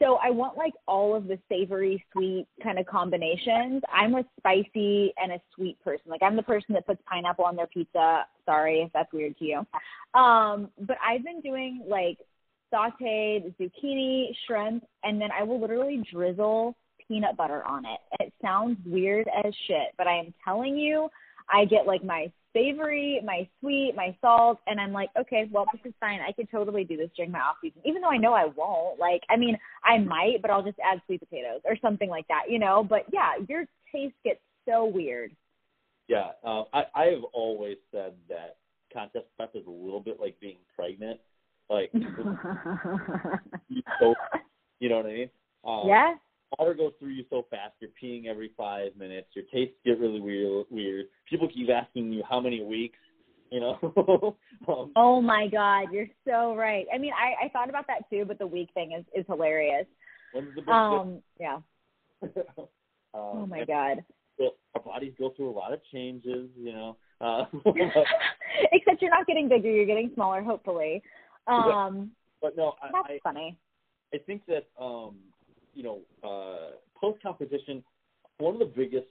So 0.00 0.18
I 0.22 0.30
want 0.30 0.56
like 0.56 0.74
all 0.86 1.16
of 1.16 1.26
the 1.26 1.38
savory, 1.48 2.04
sweet 2.12 2.46
kind 2.62 2.78
of 2.78 2.86
combinations. 2.86 3.82
I'm 3.92 4.14
a 4.14 4.24
spicy 4.38 5.12
and 5.20 5.32
a 5.32 5.40
sweet 5.54 5.82
person. 5.82 6.04
Like 6.06 6.22
I'm 6.22 6.36
the 6.36 6.42
person 6.42 6.74
that 6.74 6.86
puts 6.86 7.02
pineapple 7.06 7.44
on 7.44 7.56
their 7.56 7.66
pizza. 7.66 8.26
Sorry 8.46 8.82
if 8.82 8.92
that's 8.92 9.12
weird 9.12 9.36
to 9.38 9.44
you. 9.44 9.58
Um, 10.20 10.70
but 10.80 10.96
I've 11.06 11.24
been 11.24 11.40
doing 11.40 11.82
like 11.86 12.18
sauteed 12.72 13.54
zucchini, 13.58 14.28
shrimp, 14.46 14.84
and 15.02 15.20
then 15.20 15.30
I 15.36 15.42
will 15.42 15.60
literally 15.60 16.02
drizzle 16.12 16.76
peanut 17.08 17.36
butter 17.36 17.64
on 17.66 17.84
it. 17.84 17.98
It 18.20 18.32
sounds 18.40 18.78
weird 18.86 19.28
as 19.44 19.52
shit, 19.66 19.94
but 19.96 20.06
I 20.06 20.18
am 20.18 20.34
telling 20.44 20.76
you, 20.76 21.08
I 21.50 21.64
get 21.64 21.86
like 21.86 22.04
my 22.04 22.30
savory, 22.52 23.20
my 23.24 23.48
sweet, 23.60 23.92
my 23.96 24.16
salt, 24.20 24.58
and 24.66 24.80
I'm 24.80 24.92
like, 24.92 25.10
okay, 25.18 25.48
well, 25.50 25.66
this 25.72 25.80
is 25.84 25.94
fine. 26.00 26.20
I 26.20 26.32
could 26.32 26.50
totally 26.50 26.84
do 26.84 26.96
this 26.96 27.10
during 27.16 27.30
my 27.30 27.40
off 27.40 27.56
season, 27.60 27.80
even 27.84 28.02
though 28.02 28.10
I 28.10 28.16
know 28.16 28.32
I 28.32 28.46
won't. 28.46 28.98
Like, 28.98 29.22
I 29.30 29.36
mean, 29.36 29.58
I 29.84 29.98
might, 29.98 30.42
but 30.42 30.50
I'll 30.50 30.62
just 30.62 30.78
add 30.84 31.00
sweet 31.06 31.20
potatoes 31.20 31.60
or 31.64 31.76
something 31.80 32.08
like 32.08 32.26
that, 32.28 32.44
you 32.48 32.58
know. 32.58 32.84
But 32.88 33.04
yeah, 33.12 33.32
your 33.48 33.64
taste 33.92 34.14
gets 34.24 34.40
so 34.66 34.84
weird. 34.84 35.34
Yeah, 36.08 36.30
uh, 36.44 36.64
I 36.72 36.84
I 36.94 37.04
have 37.06 37.24
always 37.32 37.76
said 37.92 38.14
that 38.28 38.56
contest 38.92 39.26
prep 39.36 39.54
is 39.54 39.66
a 39.66 39.70
little 39.70 40.00
bit 40.00 40.18
like 40.20 40.40
being 40.40 40.58
pregnant. 40.74 41.20
Like, 41.68 41.90
you 41.94 42.02
know 44.88 44.96
what 44.96 45.06
I 45.06 45.12
mean? 45.12 45.30
Um, 45.64 45.82
yeah 45.86 46.14
water 46.56 46.74
goes 46.74 46.92
through 46.98 47.10
you 47.10 47.24
so 47.30 47.46
fast. 47.50 47.74
You're 47.80 47.90
peeing 48.02 48.26
every 48.26 48.52
five 48.56 48.96
minutes. 48.96 49.28
Your 49.34 49.44
tastes 49.52 49.76
get 49.84 49.98
really 49.98 50.20
weird. 50.20 50.66
Weird. 50.70 51.06
People 51.28 51.48
keep 51.48 51.68
asking 51.70 52.12
you 52.12 52.22
how 52.28 52.40
many 52.40 52.62
weeks. 52.62 52.98
You 53.50 53.60
know. 53.60 54.36
um, 54.68 54.92
oh 54.96 55.20
my 55.20 55.48
God, 55.48 55.88
you're 55.92 56.08
so 56.26 56.54
right. 56.54 56.86
I 56.94 56.98
mean, 56.98 57.12
I 57.12 57.46
I 57.46 57.48
thought 57.48 57.68
about 57.68 57.86
that 57.86 58.08
too, 58.10 58.24
but 58.26 58.38
the 58.38 58.46
week 58.46 58.68
thing 58.74 58.92
is 58.98 59.04
is 59.14 59.24
hilarious. 59.26 59.86
When's 60.32 60.54
the 60.54 60.70
um. 60.70 61.22
Yeah. 61.40 61.58
um, 62.22 62.66
oh 63.14 63.46
my 63.46 63.64
God. 63.64 64.04
Our 64.74 64.82
bodies 64.84 65.14
go 65.18 65.32
through 65.36 65.50
a 65.50 65.56
lot 65.56 65.72
of 65.72 65.80
changes. 65.92 66.50
You 66.56 66.72
know. 66.72 66.96
Uh, 67.20 67.44
Except 68.72 69.02
you're 69.02 69.10
not 69.10 69.26
getting 69.26 69.48
bigger. 69.48 69.70
You're 69.70 69.86
getting 69.86 70.10
smaller. 70.14 70.42
Hopefully. 70.42 71.02
Um. 71.46 72.12
But, 72.40 72.54
but 72.54 72.62
no, 72.62 72.74
that's 72.82 73.08
I, 73.08 73.18
funny. 73.24 73.58
I 74.14 74.18
think 74.18 74.42
that 74.46 74.66
um 74.80 75.16
you 75.78 75.84
know, 75.84 76.00
uh, 76.24 76.72
post 77.00 77.22
competition, 77.22 77.84
one 78.38 78.54
of 78.54 78.58
the 78.58 78.66
biggest, 78.66 79.06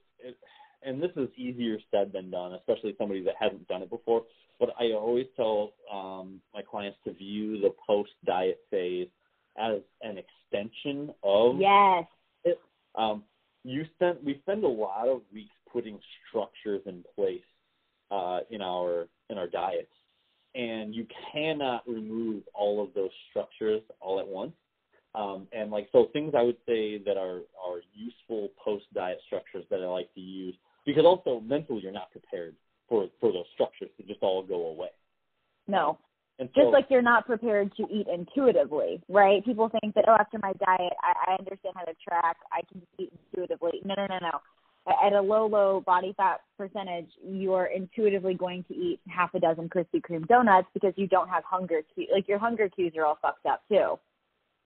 and 0.84 1.02
this 1.02 1.12
is 1.16 1.30
easier 1.38 1.78
said 1.90 2.12
than 2.14 2.30
done, 2.30 2.54
especially 2.54 2.94
somebody 2.98 3.24
that 3.24 3.36
hasn't 3.40 3.66
done 3.70 3.82
it 3.82 3.90
before. 3.90 4.24
But 4.60 4.72
I 4.78 4.92
always 4.92 5.28
tell 5.38 5.72
um, 5.92 6.42
my 6.54 6.62
clients 6.62 6.98
to 7.06 7.14
view 7.14 7.62
the 7.62 7.70
post 7.88 8.12
diet 8.26 8.60
phase 8.70 9.08
as 9.58 9.78
an 10.02 10.18
extension 10.18 11.14
of 11.24 11.58
yes. 11.58 12.04
It. 12.44 12.60
Um, 12.96 13.24
you 13.64 13.86
spend 13.96 14.18
we 14.26 14.40
spend 14.42 14.66
a 14.66 14.68
lot 14.68 15.08
of 15.08 15.22
weeks 15.34 15.56
putting 15.72 16.00
structures 16.28 16.82
in 16.86 17.04
place 17.16 17.40
uh, 18.12 18.40
in 18.50 18.62
our 18.62 19.08
in 19.30 19.38
our 19.38 19.48
diets, 19.48 19.94
and 20.54 20.94
you 20.94 21.08
cannot 21.32 21.88
remove 21.88 22.44
all 22.54 22.84
of 22.84 22.94
those 22.94 23.12
structures 23.30 23.82
all 24.02 24.20
at 24.20 24.28
once. 24.28 24.54
Um, 25.16 25.48
and 25.52 25.72
like 25.72 25.90
so 25.92 26.07
things 26.18 26.34
I 26.36 26.42
would 26.42 26.58
say 26.66 26.98
that 27.06 27.18
are 27.18 27.42
are 27.62 27.82
useful 27.94 28.50
post 28.64 28.86
diet 28.94 29.20
structures 29.28 29.66
that 29.70 29.82
I 29.82 29.86
like 29.86 30.14
to 30.16 30.22
use 30.22 30.56
because 30.86 31.06
also 31.06 31.42
mentally 31.42 31.82
you're 31.84 31.92
not 31.92 32.12
prepared 32.12 32.56
for 32.90 33.08
for 33.20 33.32
those 33.32 33.46
structures 33.54 33.90
to 33.98 34.04
just 34.04 34.22
all 34.24 34.44
go 34.44 34.68
away. 34.68 34.90
No. 35.68 36.00
And 36.40 36.50
so, 36.54 36.62
just 36.62 36.74
like 36.74 36.86
you're 36.90 37.02
not 37.02 37.26
prepared 37.26 37.76
to 37.78 37.84
eat 37.92 38.08
intuitively, 38.12 39.02
right? 39.10 39.44
People 39.44 39.70
think 39.82 39.96
that 39.96 40.06
oh, 40.08 40.16
after 40.20 40.40
my 40.42 40.54
diet, 40.54 40.94
I, 41.02 41.32
I 41.32 41.36
understand 41.40 41.76
how 41.76 41.84
to 41.84 41.94
track. 42.08 42.38
I 42.52 42.62
can 42.72 42.82
eat 43.00 43.12
intuitively. 43.34 43.82
No, 43.86 43.96
no, 43.96 44.08
no, 44.08 44.20
no. 44.22 44.40
At 45.06 45.14
a 45.14 45.22
low, 45.22 45.48
low 45.48 45.84
body 45.86 46.14
fat 46.16 46.40
percentage, 46.58 47.10
you 47.22 47.54
are 47.54 47.66
intuitively 47.66 48.36
going 48.36 48.64
to 48.70 48.74
eat 48.74 49.02
half 49.10 49.34
a 49.34 49.40
dozen 49.40 49.68
Krispy 49.68 50.00
Kreme 50.00 50.26
donuts 50.28 50.68
because 50.74 50.94
you 50.96 51.08
don't 51.08 51.28
have 51.28 51.44
hunger 51.44 51.82
cues. 51.94 52.08
Like 52.14 52.28
your 52.28 52.40
hunger 52.40 52.70
cues 52.70 52.94
are 52.96 53.06
all 53.06 53.18
fucked 53.22 53.46
up 53.46 53.64
too. 53.68 54.00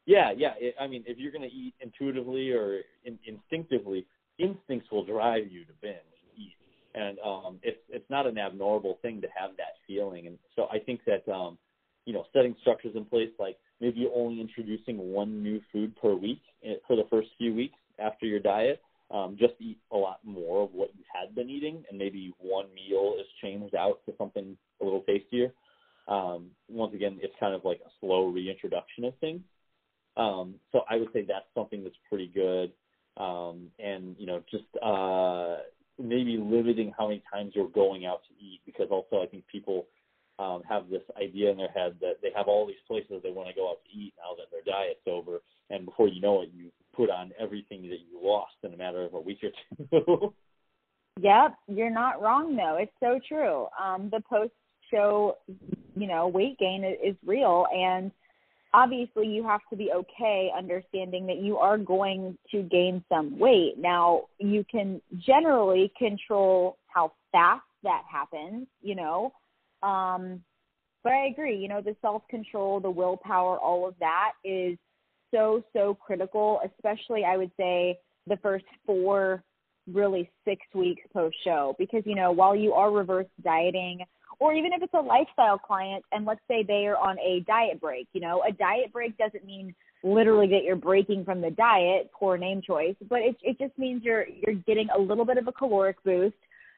Yeah, 0.06 0.32
yeah. 0.36 0.54
It, 0.60 0.76
I 0.80 0.88
mean, 0.88 1.04
if 1.06 1.18
you're 1.18 1.32
going 1.32 1.48
to 1.48 1.56
eat 1.56 1.74
intuitively 1.80 2.52
or 2.52 2.82
in, 3.06 3.20
instinctively, 3.26 4.06
instincts 4.38 4.90
will 4.92 5.06
drive 5.06 5.52
you 5.52 5.66
to 5.66 5.72
binge 5.82 5.96
eat, 6.38 6.56
and 6.96 7.18
um, 7.20 7.60
it's 7.64 7.80
it's 7.90 8.10
not 8.10 8.26
an 8.26 8.38
abnormal 8.38 8.98
thing 9.02 9.22
to 9.22 9.28
have 9.36 9.52
that 9.58 9.76
feeling. 9.88 10.28
And 10.28 10.38
so 10.56 10.68
I 10.72 10.80
think 10.80 11.02
that 11.06 11.32
um, 11.32 11.58
you 12.06 12.14
know, 12.14 12.26
setting 12.34 12.56
structures 12.62 12.96
in 12.96 13.06
place, 13.06 13.30
like 13.40 13.58
maybe 13.80 14.08
only 14.14 14.42
introducing 14.42 14.98
one 14.98 15.44
new 15.44 15.62
food 15.72 15.96
per 16.02 16.14
week 16.16 16.42
eh, 16.66 16.76
for 16.88 16.96
the 16.96 17.06
first 17.10 17.30
few 17.38 17.54
weeks 17.54 17.78
after 18.00 18.26
your 18.26 18.40
diet. 18.40 18.82
Um, 19.12 19.36
just 19.38 19.54
eat 19.60 19.78
a 19.92 19.98
lot 19.98 20.20
more 20.24 20.64
of 20.64 20.70
what 20.74 20.90
you 20.98 21.04
had 21.14 21.36
been 21.36 21.50
eating, 21.50 21.84
and 21.90 22.00
maybe 22.00 22.34
one 22.40 22.68
meal 22.74 23.16
is 23.20 23.26
changed 23.42 23.76
out 23.76 24.00
to 24.06 24.14
something 24.18 24.56
a 24.82 24.86
little 24.86 25.02
tastier. 25.02 25.52
Um, 26.08 26.52
once 26.70 26.94
again, 26.96 27.20
it's 27.22 27.34
kind 27.38 27.54
of 27.54 27.66
like 27.66 27.82
a 27.86 27.90
slow 28.00 28.28
reintroduction 28.28 29.04
of 29.04 29.14
things. 29.20 29.42
Um, 30.18 30.56
so 30.72 30.82
I 30.90 30.98
would 30.98 31.10
say 31.14 31.26
that's 31.28 31.46
something 31.56 31.84
that's 31.84 31.96
pretty 32.10 32.28
good. 32.28 32.72
Um, 33.18 33.68
and 33.80 34.16
you 34.18 34.26
know, 34.26 34.42
just 34.50 34.66
uh, 34.82 35.58
maybe 36.02 36.38
limiting 36.38 36.94
how 36.98 37.08
many 37.08 37.24
times 37.32 37.54
you're 37.56 37.70
going 37.70 38.06
out 38.06 38.22
to 38.28 38.46
eat, 38.46 38.62
because 38.66 38.88
also 38.90 39.22
I 39.22 39.28
think 39.28 39.46
people 39.48 39.88
um, 40.40 40.64
have 40.68 40.90
this 40.90 41.04
idea 41.22 41.52
in 41.52 41.58
their 41.58 41.70
head 41.70 41.96
that 42.02 42.18
they 42.22 42.30
have 42.36 42.48
all 42.48 42.66
these 42.66 42.76
places 42.88 43.22
they 43.22 43.32
want 43.32 43.50
to 43.50 43.56
go 43.56 43.70
out 43.70 43.80
to 43.86 43.98
eat 43.98 44.14
now 44.18 44.36
that 44.36 44.50
their 44.52 44.64
diet's 44.66 45.02
over, 45.08 45.42
and 45.70 45.86
before 45.86 46.08
you 46.08 46.22
know 46.22 46.42
it, 46.42 46.50
you 46.56 46.72
put 46.96 47.10
on 47.10 47.32
everything 47.40 47.84
that 47.84 48.00
you 48.10 48.20
lost 48.22 48.54
in 48.64 48.74
a 48.74 48.78
matter 48.78 49.04
of 49.04 49.14
a 49.14 49.20
week 49.20 49.40
or 49.44 49.52
two. 49.92 50.34
yep, 51.22 51.56
you're 51.68 51.90
not 51.90 52.22
wrong 52.22 52.56
though. 52.56 52.78
It's 52.78 52.92
so 53.00 53.20
true. 53.28 53.68
Um, 53.82 54.10
the 54.10 54.22
post 54.22 54.54
show, 54.90 55.38
you 55.96 56.08
know, 56.08 56.28
weight 56.28 56.58
gain 56.58 56.84
is, 56.84 57.12
is 57.12 57.16
real, 57.26 57.66
and 57.74 58.12
obviously 58.74 59.28
you 59.28 59.44
have 59.44 59.62
to 59.70 59.76
be 59.76 59.92
okay 59.92 60.52
understanding 60.58 61.28
that 61.28 61.38
you 61.38 61.58
are 61.58 61.78
going 61.78 62.38
to 62.52 62.64
gain 62.64 63.04
some 63.10 63.38
weight. 63.38 63.76
Now, 63.78 64.24
you 64.40 64.66
can 64.70 65.02
generally 65.18 65.92
control 65.98 66.78
how 66.88 67.14
fast 67.32 67.64
that 67.84 68.04
happens, 68.10 68.68
you 68.82 68.96
know. 68.96 69.34
Um, 69.84 70.42
but 71.04 71.14
I 71.14 71.28
agree, 71.28 71.58
you 71.58 71.68
know, 71.68 71.82
the 71.82 71.96
self 72.02 72.22
control, 72.30 72.80
the 72.80 72.92
willpower, 72.92 73.58
all 73.58 73.88
of 73.88 73.96
that 74.00 74.34
is 74.44 74.78
so, 75.34 75.64
so 75.74 75.96
critical, 75.96 76.60
especially 76.66 77.24
I 77.24 77.38
would 77.38 77.52
say 77.58 77.98
the 78.28 78.38
first 78.38 78.66
four, 78.86 79.44
really 79.92 80.30
six 80.46 80.62
weeks 80.76 81.02
post 81.12 81.36
show. 81.44 81.76
Because, 81.80 82.04
you 82.06 82.16
know, 82.16 82.32
while 82.32 82.56
you 82.56 82.74
are 82.74 82.92
reverse 82.92 83.28
dieting, 83.44 84.02
or 84.42 84.56
even 84.56 84.74
if 84.74 84.82
it's 84.82 84.94
a 84.96 85.00
lifestyle 85.00 85.60
client 85.60 86.04
and 86.12 86.26
let's 86.26 86.42
say 86.48 86.64
they 86.68 86.88
are 86.88 86.98
on 86.98 87.16
a 87.20 87.42
diet 87.42 87.80
break, 87.80 88.08
you 88.12 88.20
know, 88.20 88.42
a 88.42 88.52
diet 88.52 88.92
break 88.92 89.16
doesn't 89.16 89.46
mean 89.46 89.74
literally 90.04 90.48
that 90.48 90.64
you're 90.64 90.76
breaking 90.76 91.24
from 91.24 91.42
the 91.42 91.52
diet, 91.52 92.10
poor 92.12 92.40
name 92.40 92.60
choice, 92.60 92.96
but 93.08 93.20
it 93.20 93.38
it 93.44 93.60
just 93.60 93.78
means 93.78 94.02
you're 94.04 94.26
you're 94.28 94.56
getting 94.66 94.88
a 94.90 95.00
little 95.00 95.26
bit 95.26 95.38
of 95.38 95.48
a 95.48 95.52
caloric 95.52 96.04
boost, 96.04 96.36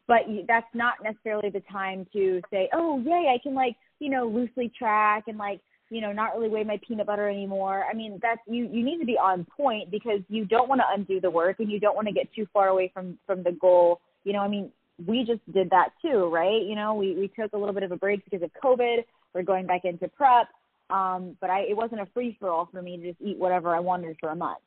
but 0.09 0.29
you, 0.29 0.43
that's 0.45 0.67
not 0.73 0.95
necessarily 1.01 1.49
the 1.49 1.63
time 1.71 2.05
to 2.11 2.41
say, 2.51 2.67
"Oh, 2.73 2.99
yay, 2.99 3.33
I 3.33 3.41
can 3.41 3.55
like, 3.55 3.77
you 3.99 4.09
know, 4.09 4.27
loosely 4.27 4.69
track 4.77 5.23
and 5.27 5.37
like, 5.37 5.61
you 5.89 6.01
know, 6.01 6.11
not 6.11 6.35
really 6.35 6.49
weigh 6.49 6.65
my 6.65 6.81
peanut 6.85 7.07
butter 7.07 7.29
anymore." 7.29 7.85
I 7.89 7.93
mean, 7.93 8.19
that's 8.21 8.41
you 8.45 8.65
you 8.65 8.83
need 8.83 8.99
to 8.99 9.05
be 9.05 9.17
on 9.17 9.47
point 9.55 9.89
because 9.89 10.19
you 10.27 10.43
don't 10.43 10.67
want 10.67 10.81
to 10.81 10.93
undo 10.93 11.21
the 11.21 11.31
work 11.31 11.61
and 11.61 11.71
you 11.71 11.79
don't 11.79 11.95
want 11.95 12.09
to 12.09 12.13
get 12.13 12.27
too 12.33 12.45
far 12.51 12.67
away 12.67 12.91
from 12.93 13.17
from 13.25 13.41
the 13.41 13.53
goal. 13.53 14.01
You 14.25 14.33
know, 14.33 14.39
I 14.39 14.49
mean, 14.49 14.69
we 15.05 15.25
just 15.25 15.41
did 15.53 15.69
that 15.71 15.89
too, 16.01 16.29
right? 16.33 16.61
You 16.61 16.75
know, 16.75 16.93
we 16.93 17.15
we 17.15 17.27
took 17.27 17.53
a 17.53 17.57
little 17.57 17.73
bit 17.73 17.83
of 17.83 17.91
a 17.91 17.97
break 17.97 18.23
because 18.23 18.41
of 18.43 18.51
COVID. 18.63 19.03
We're 19.33 19.43
going 19.43 19.65
back 19.65 19.85
into 19.85 20.07
prep 20.07 20.47
um, 20.89 21.37
but 21.41 21.49
I 21.49 21.61
it 21.61 21.75
wasn't 21.75 22.01
a 22.01 22.05
free 22.13 22.37
for 22.39 22.49
all 22.49 22.67
for 22.71 22.81
me 22.81 22.97
to 22.97 23.11
just 23.11 23.21
eat 23.21 23.37
whatever 23.37 23.75
I 23.75 23.79
wanted 23.79 24.15
for 24.19 24.29
a 24.29 24.35
month. 24.35 24.59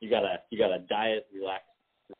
You 0.00 0.08
got 0.08 0.24
a 0.24 0.36
you 0.50 0.58
got 0.58 0.72
a 0.72 0.78
diet 0.78 1.26
relax 1.34 1.64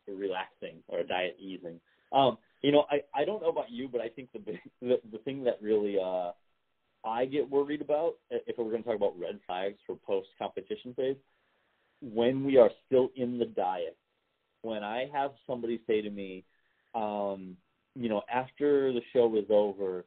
relaxing 0.06 0.82
or 0.88 1.00
a 1.00 1.06
diet 1.06 1.36
easing. 1.40 1.80
Um, 2.12 2.38
you 2.62 2.72
know, 2.72 2.84
I 2.90 3.00
I 3.14 3.24
don't 3.24 3.40
know 3.42 3.48
about 3.48 3.70
you, 3.70 3.88
but 3.88 4.00
I 4.00 4.08
think 4.08 4.30
the 4.32 4.38
big, 4.40 4.60
the 4.82 5.00
the 5.10 5.18
thing 5.18 5.44
that 5.44 5.58
really 5.62 5.96
uh 5.98 6.32
I 7.04 7.24
get 7.24 7.48
worried 7.48 7.80
about 7.80 8.16
if 8.30 8.58
we're 8.58 8.64
going 8.64 8.82
to 8.82 8.88
talk 8.88 8.96
about 8.96 9.18
red 9.18 9.40
flags 9.46 9.78
for 9.86 9.96
post 10.06 10.28
competition 10.38 10.92
phase 10.94 11.16
when 12.02 12.44
we 12.44 12.58
are 12.58 12.70
still 12.86 13.08
in 13.16 13.38
the 13.38 13.46
diet. 13.46 13.96
When 14.60 14.84
I 14.84 15.06
have 15.10 15.30
somebody 15.46 15.80
say 15.86 16.02
to 16.02 16.10
me, 16.10 16.44
um, 16.94 17.56
you 17.94 18.08
know, 18.08 18.22
after 18.32 18.92
the 18.92 19.00
show 19.12 19.34
is 19.36 19.46
over, 19.50 20.04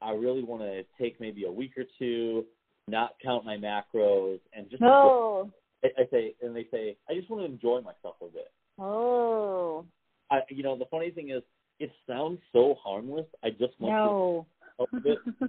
I 0.00 0.10
really 0.12 0.42
want 0.42 0.62
to 0.62 0.82
take 1.00 1.20
maybe 1.20 1.44
a 1.44 1.52
week 1.52 1.72
or 1.76 1.84
two, 1.98 2.44
not 2.88 3.14
count 3.22 3.44
my 3.44 3.56
macros, 3.56 4.40
and 4.52 4.70
just. 4.70 4.82
Oh. 4.82 5.50
I, 5.84 5.88
I 6.02 6.04
say, 6.10 6.34
and 6.42 6.56
they 6.56 6.66
say, 6.70 6.96
I 7.10 7.14
just 7.14 7.28
want 7.28 7.42
to 7.42 7.52
enjoy 7.52 7.80
myself 7.80 8.16
a 8.22 8.26
bit. 8.26 8.50
Oh. 8.78 9.84
I, 10.30 10.40
you 10.48 10.62
know, 10.62 10.78
the 10.78 10.86
funny 10.90 11.10
thing 11.10 11.30
is, 11.30 11.42
it 11.80 11.90
sounds 12.08 12.38
so 12.52 12.76
harmless. 12.82 13.26
I 13.42 13.50
just 13.50 13.78
want 13.78 13.94
no. 13.94 14.46
to 14.48 14.54
a 14.78 15.00
bit. 15.00 15.18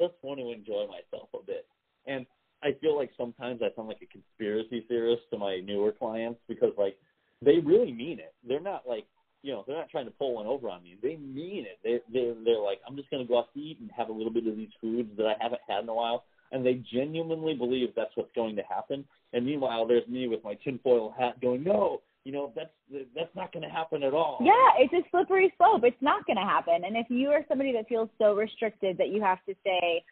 just 0.00 0.14
want 0.22 0.38
to 0.40 0.52
enjoy 0.52 0.86
myself 0.86 1.28
a 1.34 1.44
bit, 1.44 1.66
and 2.06 2.26
I 2.62 2.72
feel 2.80 2.96
like 2.96 3.10
sometimes 3.16 3.60
I 3.62 3.74
sound 3.74 3.88
like 3.88 4.02
a 4.02 4.06
conspiracy 4.06 4.84
theorist 4.88 5.22
to 5.30 5.38
my 5.38 5.60
newer 5.60 5.92
clients 5.92 6.40
because 6.48 6.72
like 6.76 6.96
they 7.42 7.58
really 7.58 7.92
mean 7.92 8.18
it. 8.18 8.34
They're 8.46 8.60
not 8.60 8.82
like 8.86 9.06
you 9.46 9.52
know, 9.52 9.62
they're 9.64 9.76
not 9.76 9.88
trying 9.88 10.06
to 10.06 10.10
pull 10.10 10.34
one 10.34 10.46
over 10.46 10.68
on 10.68 10.82
me. 10.82 10.96
They 11.00 11.14
mean 11.16 11.66
it. 11.66 11.78
They 11.84 12.00
they 12.12 12.32
they're 12.44 12.58
like, 12.58 12.80
I'm 12.86 12.96
just 12.96 13.08
going 13.10 13.22
to 13.22 13.28
go 13.28 13.38
out 13.38 13.54
to 13.54 13.60
eat 13.60 13.78
and 13.80 13.88
have 13.96 14.08
a 14.08 14.12
little 14.12 14.32
bit 14.32 14.44
of 14.48 14.56
these 14.56 14.70
foods 14.80 15.08
that 15.16 15.26
I 15.26 15.34
haven't 15.40 15.60
had 15.68 15.84
in 15.84 15.88
a 15.88 15.94
while, 15.94 16.24
and 16.50 16.66
they 16.66 16.82
genuinely 16.92 17.54
believe 17.54 17.90
that's 17.94 18.10
what's 18.16 18.32
going 18.34 18.56
to 18.56 18.62
happen. 18.62 19.04
And 19.32 19.46
meanwhile, 19.46 19.86
there's 19.86 20.06
me 20.08 20.26
with 20.26 20.42
my 20.42 20.54
tinfoil 20.64 21.14
hat 21.16 21.40
going, 21.40 21.62
no, 21.62 22.02
you 22.24 22.32
know, 22.32 22.52
that's 22.56 22.70
that's 23.14 23.34
not 23.36 23.52
going 23.52 23.62
to 23.62 23.68
happen 23.68 24.02
at 24.02 24.14
all. 24.14 24.38
Yeah, 24.42 24.82
it's 24.84 24.92
a 24.92 25.08
slippery 25.12 25.54
slope. 25.58 25.82
It's 25.84 26.02
not 26.02 26.26
going 26.26 26.38
to 26.38 26.42
happen. 26.42 26.82
And 26.84 26.96
if 26.96 27.06
you 27.08 27.28
are 27.28 27.44
somebody 27.48 27.72
that 27.74 27.88
feels 27.88 28.08
so 28.18 28.34
restricted 28.34 28.98
that 28.98 29.10
you 29.10 29.22
have 29.22 29.38
to 29.48 29.54
say, 29.64 30.02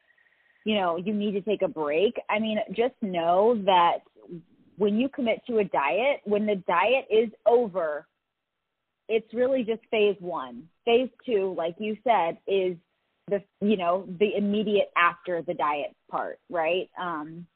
you 0.65 0.77
know, 0.77 0.97
you 0.97 1.13
need 1.13 1.33
to 1.33 1.41
take 1.41 1.63
a 1.63 1.69
break, 1.69 2.15
I 2.31 2.39
mean, 2.39 2.59
just 2.69 2.95
know 3.03 3.61
that 3.65 3.99
when 4.77 4.97
you 4.97 5.09
commit 5.09 5.41
to 5.49 5.59
a 5.59 5.65
diet, 5.65 6.21
when 6.23 6.47
the 6.47 6.63
diet 6.69 7.07
is 7.11 7.31
over, 7.47 8.07
it's 9.09 9.33
really 9.35 9.63
just 9.65 9.83
phase 9.91 10.17
one. 10.21 10.69
Phase 10.85 11.11
two, 11.25 11.55
like 11.57 11.77
you 11.79 11.97
said, 12.05 12.39
is 12.47 12.77
the 13.29 13.43
you 13.61 13.77
know 13.77 14.07
the 14.19 14.37
immediate 14.37 14.91
after 14.97 15.43
the 15.43 15.55
diet 15.55 15.95
part, 16.11 16.39
right? 16.51 16.91
Um, 17.01 17.47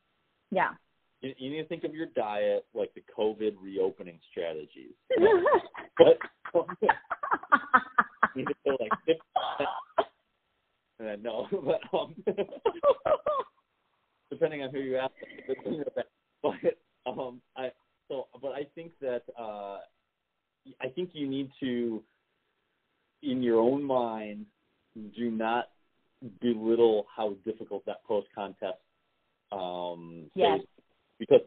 yeah. 0.50 0.70
You, 1.20 1.34
you 1.36 1.50
need 1.50 1.62
to 1.62 1.68
think 1.68 1.84
of 1.84 1.94
your 1.94 2.06
diet 2.14 2.64
like 2.74 2.92
the 2.94 3.02
COVID 3.16 3.56
reopening 3.60 4.18
strategies. 4.30 4.92
but 5.98 6.18
you 8.34 8.44
need 8.44 8.46
to 8.66 8.76
like 8.80 9.18
and 10.98 11.08
then 11.08 11.22
no, 11.22 11.46
but 11.52 11.98
um, 11.98 12.14
depending 14.30 14.62
on 14.62 14.70
who 14.70 14.80
you 14.80 14.96
ask, 14.96 15.12
but 16.42 16.54
um, 17.06 17.40
I 17.56 17.70
so 18.08 18.28
but 18.40 18.52
I 18.52 18.66
think 18.74 18.92
that 19.00 19.22
uh 19.38 19.78
I 20.80 20.87
think 20.98 21.10
you 21.12 21.28
need 21.28 21.50
to, 21.60 22.02
in 23.22 23.40
your 23.40 23.60
own 23.60 23.84
mind, 23.84 24.46
do 25.16 25.30
not 25.30 25.66
belittle 26.40 27.06
how 27.16 27.34
difficult 27.44 27.86
that 27.86 28.02
post 28.04 28.26
contest 28.34 28.78
um, 29.52 30.24
yes. 30.34 30.58
is, 30.58 30.66
because 31.20 31.40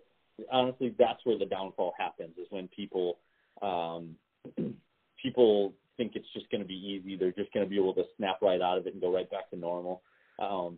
honestly, 0.52 0.96
that's 0.98 1.20
where 1.26 1.38
the 1.38 1.46
downfall 1.46 1.94
happens. 2.00 2.32
Is 2.38 2.48
when 2.50 2.70
people 2.70 3.20
um, 3.62 4.16
people 5.22 5.74
think 5.98 6.14
it's 6.16 6.32
just 6.34 6.50
going 6.50 6.62
to 6.62 6.68
be 6.68 6.74
easy. 6.74 7.18
They're 7.18 7.34
just 7.34 7.52
going 7.52 7.66
to 7.66 7.70
be 7.70 7.76
able 7.76 7.94
to 7.96 8.04
snap 8.16 8.38
right 8.42 8.62
out 8.62 8.78
of 8.78 8.88
it 8.88 8.94
and 8.94 9.02
go 9.02 9.14
right 9.14 9.30
back 9.30 9.50
to 9.50 9.58
normal. 9.58 10.02
Um, 10.42 10.78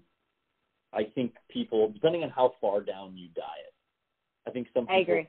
I 0.91 1.03
think 1.03 1.33
people, 1.49 1.91
depending 1.91 2.23
on 2.23 2.31
how 2.31 2.53
far 2.59 2.81
down 2.81 3.15
you 3.15 3.27
diet, 3.35 3.73
I 4.47 4.51
think 4.51 4.67
some 4.73 4.85
people 4.85 4.95
I 4.95 4.99
agree. 4.99 5.27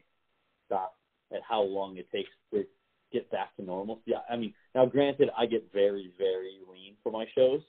stop 0.67 0.97
at 1.33 1.41
how 1.47 1.63
long 1.63 1.99
it 1.99 2.11
takes 2.11 2.31
to 2.53 2.65
get 3.15 3.31
back 3.31 3.57
to 3.57 3.63
normal. 3.63 4.01
Yeah, 4.05 4.19
I 4.29 4.37
mean, 4.37 4.53
now 4.75 4.85
granted, 4.85 5.31
I 5.39 5.47
get 5.47 5.67
very, 5.73 6.13
very 6.19 6.59
lean 6.71 6.95
for 7.03 7.13
my 7.13 7.25
shows. 7.35 7.61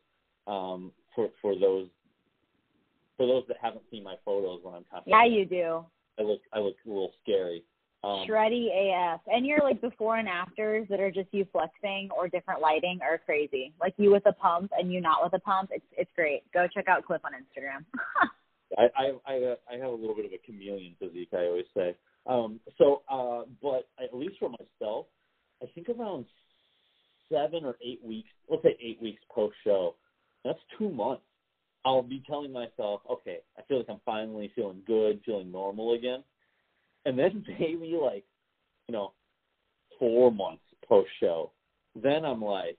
Um, 0.47 0.91
for 1.15 1.29
for 1.41 1.57
those 1.57 1.87
for 3.17 3.25
those 3.25 3.43
that 3.47 3.57
haven't 3.61 3.83
seen 3.89 4.03
my 4.03 4.15
photos 4.25 4.59
when 4.63 4.75
I'm 4.75 4.85
constantly, 4.91 5.11
yeah, 5.11 5.25
you 5.25 5.45
do. 5.45 5.85
I 6.19 6.23
look 6.23 6.41
I 6.51 6.59
look 6.59 6.75
a 6.85 6.89
little 6.89 7.13
scary. 7.23 7.63
Um, 8.03 8.27
Shreddy 8.29 8.67
AF, 8.69 9.21
and 9.27 9.45
your 9.45 9.59
like 9.59 9.81
before 9.81 10.17
and 10.17 10.27
afters 10.27 10.85
that 10.89 10.99
are 10.99 11.09
just 11.09 11.29
you 11.31 11.47
flexing 11.51 12.09
or 12.15 12.27
different 12.27 12.61
lighting 12.61 12.99
are 13.01 13.17
crazy. 13.17 13.73
Like 13.79 13.93
you 13.97 14.11
with 14.11 14.25
a 14.27 14.33
pump 14.33 14.71
and 14.77 14.91
you 14.91 15.01
not 15.01 15.23
with 15.23 15.33
a 15.33 15.39
pump, 15.39 15.69
it's 15.73 15.85
it's 15.97 16.11
great. 16.15 16.43
Go 16.53 16.67
check 16.71 16.87
out 16.87 17.05
Cliff 17.05 17.21
on 17.23 17.31
Instagram. 17.31 17.85
I, 18.77 18.89
I 18.97 19.33
I 19.33 19.55
I 19.71 19.77
have 19.77 19.91
a 19.91 19.95
little 19.95 20.15
bit 20.15 20.25
of 20.25 20.31
a 20.33 20.37
chameleon 20.45 20.95
physique. 20.99 21.29
I 21.33 21.45
always 21.45 21.65
say. 21.75 21.95
Um, 22.27 22.59
so, 22.77 23.03
uh, 23.09 23.43
but 23.61 23.87
at 24.03 24.15
least 24.15 24.35
for 24.39 24.49
myself, 24.49 25.05
I 25.61 25.67
think 25.73 25.89
around 25.89 26.25
seven 27.31 27.65
or 27.65 27.75
eight 27.83 28.03
weeks, 28.03 28.29
let's 28.49 28.63
say 28.63 28.77
eight 28.81 29.01
weeks 29.01 29.21
post 29.33 29.55
show, 29.63 29.95
that's 30.43 30.59
two 30.77 30.89
months. 30.89 31.23
I'll 31.83 32.01
be 32.01 32.23
telling 32.27 32.51
myself, 32.51 33.01
okay, 33.09 33.39
I 33.57 33.61
feel 33.63 33.77
like 33.77 33.89
I'm 33.89 34.01
finally 34.05 34.51
feeling 34.55 34.81
good, 34.87 35.21
feeling 35.25 35.51
normal 35.51 35.93
again. 35.93 36.23
And 37.05 37.17
then 37.17 37.45
maybe 37.59 37.97
like, 38.01 38.25
you 38.87 38.93
know, 38.93 39.13
four 39.99 40.31
months 40.31 40.63
post 40.87 41.09
show, 41.19 41.51
then 41.95 42.25
I'm 42.25 42.41
like, 42.41 42.77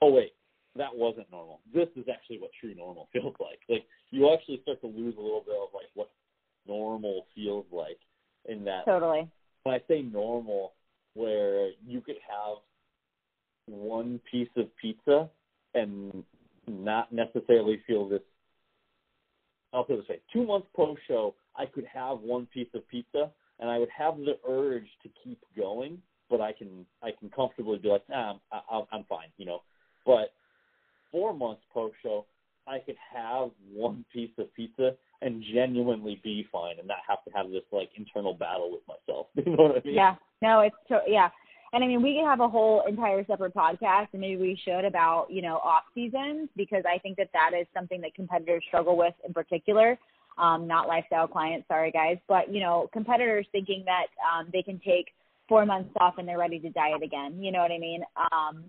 oh 0.00 0.12
wait, 0.12 0.32
that 0.76 0.94
wasn't 0.94 1.30
normal. 1.30 1.60
This 1.74 1.88
is 1.96 2.06
actually 2.12 2.38
what 2.38 2.50
true 2.60 2.74
normal 2.74 3.08
feels 3.12 3.34
like. 3.40 3.60
Like 3.68 3.84
you 4.10 4.32
actually 4.32 4.60
start 4.62 4.80
to 4.82 4.86
lose 4.86 5.14
a 5.18 5.20
little 5.20 5.42
bit 5.44 5.56
of 5.56 5.68
like 5.74 5.90
what 5.94 6.10
normal 6.66 7.26
feels 7.34 7.66
like 7.72 7.98
in 8.48 8.64
that. 8.64 8.84
Totally. 8.86 9.28
When 9.64 9.74
I 9.74 9.80
say 9.88 10.02
normal, 10.02 10.72
where 11.14 11.70
you 11.86 12.00
could 12.00 12.16
have 12.28 12.58
one 13.66 14.20
piece 14.30 14.48
of 14.56 14.66
pizza 14.76 15.28
and 15.74 16.24
not 16.66 17.12
necessarily 17.12 17.82
feel 17.86 18.08
this. 18.08 18.20
I'll 19.72 19.84
put 19.84 19.94
it 19.94 20.00
this 20.02 20.08
way: 20.08 20.20
two 20.32 20.46
months 20.46 20.68
post 20.74 21.00
show, 21.08 21.34
I 21.56 21.66
could 21.66 21.86
have 21.92 22.20
one 22.20 22.46
piece 22.46 22.68
of 22.74 22.86
pizza, 22.88 23.30
and 23.58 23.70
I 23.70 23.78
would 23.78 23.88
have 23.96 24.16
the 24.18 24.38
urge 24.48 24.88
to 25.02 25.08
keep 25.22 25.38
going, 25.56 25.98
but 26.28 26.40
I 26.40 26.52
can 26.52 26.84
I 27.02 27.10
can 27.18 27.30
comfortably 27.30 27.78
be 27.78 27.88
like, 27.88 28.08
nah, 28.08 28.34
I'm, 28.70 28.84
I'm 28.92 29.04
fine, 29.04 29.28
you 29.38 29.46
know. 29.46 29.62
But 30.04 30.32
four 31.10 31.32
months 31.32 31.62
post 31.72 31.94
show, 32.02 32.26
I 32.66 32.78
could 32.78 32.96
have 33.14 33.50
one 33.72 34.04
piece 34.12 34.30
of 34.38 34.52
pizza 34.54 34.92
and 35.20 35.42
genuinely 35.54 36.20
be 36.22 36.46
fine 36.50 36.78
and 36.78 36.88
not 36.88 36.98
have 37.08 37.24
to 37.24 37.30
have 37.34 37.50
this 37.50 37.62
like 37.70 37.90
internal 37.96 38.34
battle 38.34 38.70
with 38.72 38.82
myself. 38.88 39.26
you 39.34 39.56
know 39.56 39.64
what 39.64 39.82
I 39.82 39.82
mean? 39.84 39.94
Yeah. 39.94 40.14
No, 40.40 40.60
it's 40.60 40.76
to, 40.88 41.00
yeah. 41.06 41.28
And 41.74 41.82
I 41.82 41.86
mean, 41.86 42.02
we 42.02 42.14
could 42.14 42.28
have 42.28 42.40
a 42.40 42.48
whole 42.48 42.84
entire 42.86 43.24
separate 43.24 43.54
podcast, 43.54 44.08
and 44.12 44.20
maybe 44.20 44.36
we 44.36 44.60
should 44.62 44.84
about 44.84 45.28
you 45.30 45.40
know 45.40 45.56
off 45.56 45.84
seasons 45.94 46.50
because 46.54 46.82
I 46.86 46.98
think 46.98 47.16
that 47.16 47.30
that 47.32 47.52
is 47.58 47.66
something 47.72 48.00
that 48.02 48.14
competitors 48.14 48.62
struggle 48.68 48.96
with 48.96 49.14
in 49.26 49.32
particular. 49.32 49.98
Um, 50.38 50.66
not 50.66 50.88
lifestyle 50.88 51.28
clients, 51.28 51.68
sorry 51.68 51.90
guys, 51.90 52.18
but 52.28 52.52
you 52.52 52.60
know 52.60 52.90
competitors 52.92 53.46
thinking 53.52 53.84
that 53.86 54.06
um, 54.20 54.48
they 54.52 54.62
can 54.62 54.80
take 54.84 55.12
four 55.48 55.64
months 55.64 55.90
off 56.00 56.14
and 56.18 56.28
they're 56.28 56.38
ready 56.38 56.58
to 56.58 56.70
diet 56.70 57.02
again. 57.02 57.42
You 57.42 57.52
know 57.52 57.60
what 57.60 57.72
I 57.72 57.78
mean? 57.78 58.02
Um, 58.32 58.64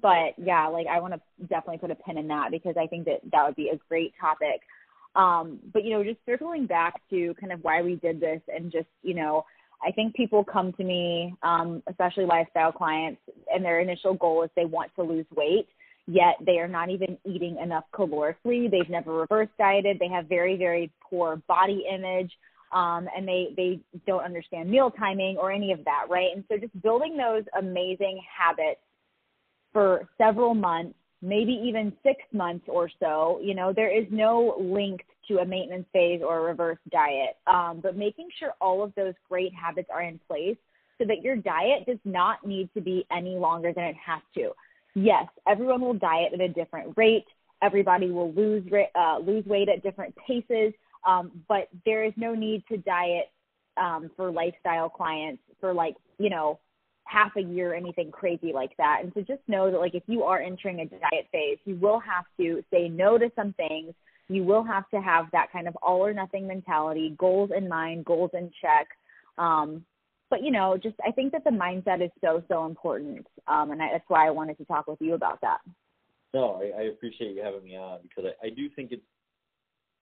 but 0.00 0.34
yeah, 0.38 0.66
like 0.68 0.86
I 0.86 1.00
want 1.00 1.14
to 1.14 1.20
definitely 1.46 1.78
put 1.78 1.90
a 1.90 1.94
pin 1.94 2.18
in 2.18 2.28
that 2.28 2.50
because 2.50 2.76
I 2.80 2.86
think 2.86 3.04
that 3.06 3.20
that 3.32 3.44
would 3.46 3.56
be 3.56 3.68
a 3.68 3.78
great 3.88 4.12
topic. 4.20 4.60
Um, 5.14 5.58
but 5.72 5.84
you 5.84 5.90
know, 5.90 6.02
just 6.02 6.20
circling 6.24 6.66
back 6.66 6.94
to 7.10 7.34
kind 7.40 7.52
of 7.52 7.60
why 7.62 7.82
we 7.82 7.96
did 7.96 8.20
this 8.20 8.40
and 8.48 8.72
just 8.72 8.88
you 9.02 9.14
know 9.14 9.44
I 9.84 9.90
think 9.90 10.14
people 10.14 10.44
come 10.44 10.72
to 10.74 10.84
me, 10.84 11.34
um, 11.42 11.82
especially 11.88 12.24
lifestyle 12.24 12.72
clients, 12.72 13.20
and 13.52 13.64
their 13.64 13.80
initial 13.80 14.14
goal 14.14 14.44
is 14.44 14.50
they 14.54 14.64
want 14.64 14.94
to 14.96 15.02
lose 15.02 15.26
weight. 15.34 15.68
yet 16.06 16.34
they 16.44 16.58
are 16.58 16.68
not 16.68 16.90
even 16.90 17.16
eating 17.24 17.56
enough 17.62 17.84
calorically. 17.94 18.70
They've 18.70 18.88
never 18.88 19.12
reverse 19.12 19.48
dieted. 19.58 19.98
They 19.98 20.08
have 20.08 20.26
very, 20.26 20.56
very 20.56 20.90
poor 21.00 21.36
body 21.48 21.84
image. 21.92 22.32
Um, 22.72 23.06
and 23.14 23.28
they, 23.28 23.48
they 23.56 23.80
don't 24.06 24.24
understand 24.24 24.70
meal 24.70 24.90
timing 24.90 25.36
or 25.36 25.52
any 25.52 25.72
of 25.72 25.84
that, 25.84 26.06
right? 26.08 26.30
And 26.34 26.42
so 26.48 26.56
just 26.56 26.80
building 26.82 27.16
those 27.16 27.44
amazing 27.58 28.20
habits 28.36 28.80
for 29.72 30.08
several 30.18 30.54
months, 30.54 30.94
maybe 31.22 31.52
even 31.52 31.92
six 32.02 32.20
months 32.32 32.64
or 32.68 32.90
so, 33.00 33.40
you 33.42 33.54
know, 33.54 33.72
there 33.72 33.96
is 33.96 34.06
no 34.10 34.56
link 34.58 35.02
to 35.28 35.38
a 35.38 35.44
maintenance 35.44 35.86
phase 35.92 36.20
or 36.24 36.38
a 36.38 36.42
reverse 36.42 36.78
diet. 36.90 37.36
Um, 37.46 37.80
but 37.82 37.96
making 37.96 38.28
sure 38.38 38.54
all 38.60 38.82
of 38.82 38.94
those 38.96 39.14
great 39.28 39.52
habits 39.54 39.88
are 39.92 40.02
in 40.02 40.18
place 40.26 40.56
so 40.98 41.04
that 41.06 41.22
your 41.22 41.36
diet 41.36 41.86
does 41.86 41.98
not 42.04 42.46
need 42.46 42.68
to 42.74 42.80
be 42.80 43.06
any 43.10 43.36
longer 43.36 43.72
than 43.72 43.84
it 43.84 43.96
has 44.04 44.20
to. 44.34 44.50
Yes, 44.94 45.26
everyone 45.48 45.80
will 45.80 45.94
diet 45.94 46.32
at 46.34 46.40
a 46.40 46.48
different 46.48 46.92
rate. 46.96 47.24
Everybody 47.62 48.10
will 48.10 48.32
lose 48.32 48.64
uh, 48.94 49.18
lose 49.18 49.46
weight 49.46 49.68
at 49.68 49.82
different 49.82 50.14
paces, 50.26 50.74
um, 51.06 51.30
but 51.48 51.68
there 51.86 52.04
is 52.04 52.12
no 52.16 52.34
need 52.34 52.64
to 52.68 52.76
diet 52.76 53.30
um, 53.76 54.10
for 54.16 54.30
lifestyle 54.30 54.90
clients 54.90 55.42
for 55.60 55.72
like 55.72 55.94
you 56.18 56.28
know 56.28 56.58
half 57.04 57.32
a 57.36 57.42
year, 57.42 57.74
anything 57.74 58.10
crazy 58.10 58.52
like 58.52 58.76
that. 58.78 59.00
And 59.02 59.12
so 59.14 59.20
just 59.20 59.42
know 59.48 59.70
that 59.70 59.78
like 59.78 59.94
if 59.94 60.02
you 60.06 60.22
are 60.22 60.40
entering 60.40 60.80
a 60.80 60.86
diet 60.86 61.26
phase, 61.30 61.58
you 61.64 61.76
will 61.76 62.00
have 62.00 62.24
to 62.38 62.62
say 62.72 62.88
no 62.88 63.18
to 63.18 63.30
some 63.36 63.52
things. 63.54 63.94
You 64.28 64.44
will 64.44 64.64
have 64.64 64.88
to 64.90 65.00
have 65.00 65.26
that 65.32 65.52
kind 65.52 65.68
of 65.68 65.76
all 65.76 66.04
or 66.04 66.14
nothing 66.14 66.46
mentality, 66.46 67.14
goals 67.18 67.50
in 67.56 67.68
mind, 67.68 68.04
goals 68.04 68.30
in 68.34 68.50
check. 68.60 68.88
Um, 69.36 69.84
but 70.30 70.42
you 70.42 70.50
know, 70.50 70.78
just 70.82 70.96
I 71.06 71.10
think 71.10 71.32
that 71.32 71.44
the 71.44 71.50
mindset 71.50 72.02
is 72.02 72.10
so 72.22 72.42
so 72.48 72.64
important, 72.64 73.26
um, 73.46 73.70
and 73.70 73.82
I, 73.82 73.90
that's 73.92 74.04
why 74.08 74.26
I 74.26 74.30
wanted 74.30 74.56
to 74.58 74.64
talk 74.64 74.86
with 74.86 74.98
you 75.00 75.12
about 75.12 75.40
that. 75.42 75.58
No, 76.32 76.62
I, 76.62 76.80
I 76.80 76.82
appreciate 76.84 77.34
you 77.36 77.42
having 77.42 77.64
me 77.64 77.76
on 77.76 77.98
because 78.02 78.30
I, 78.42 78.46
I 78.46 78.50
do 78.50 78.70
think 78.74 78.92
it's 78.92 79.02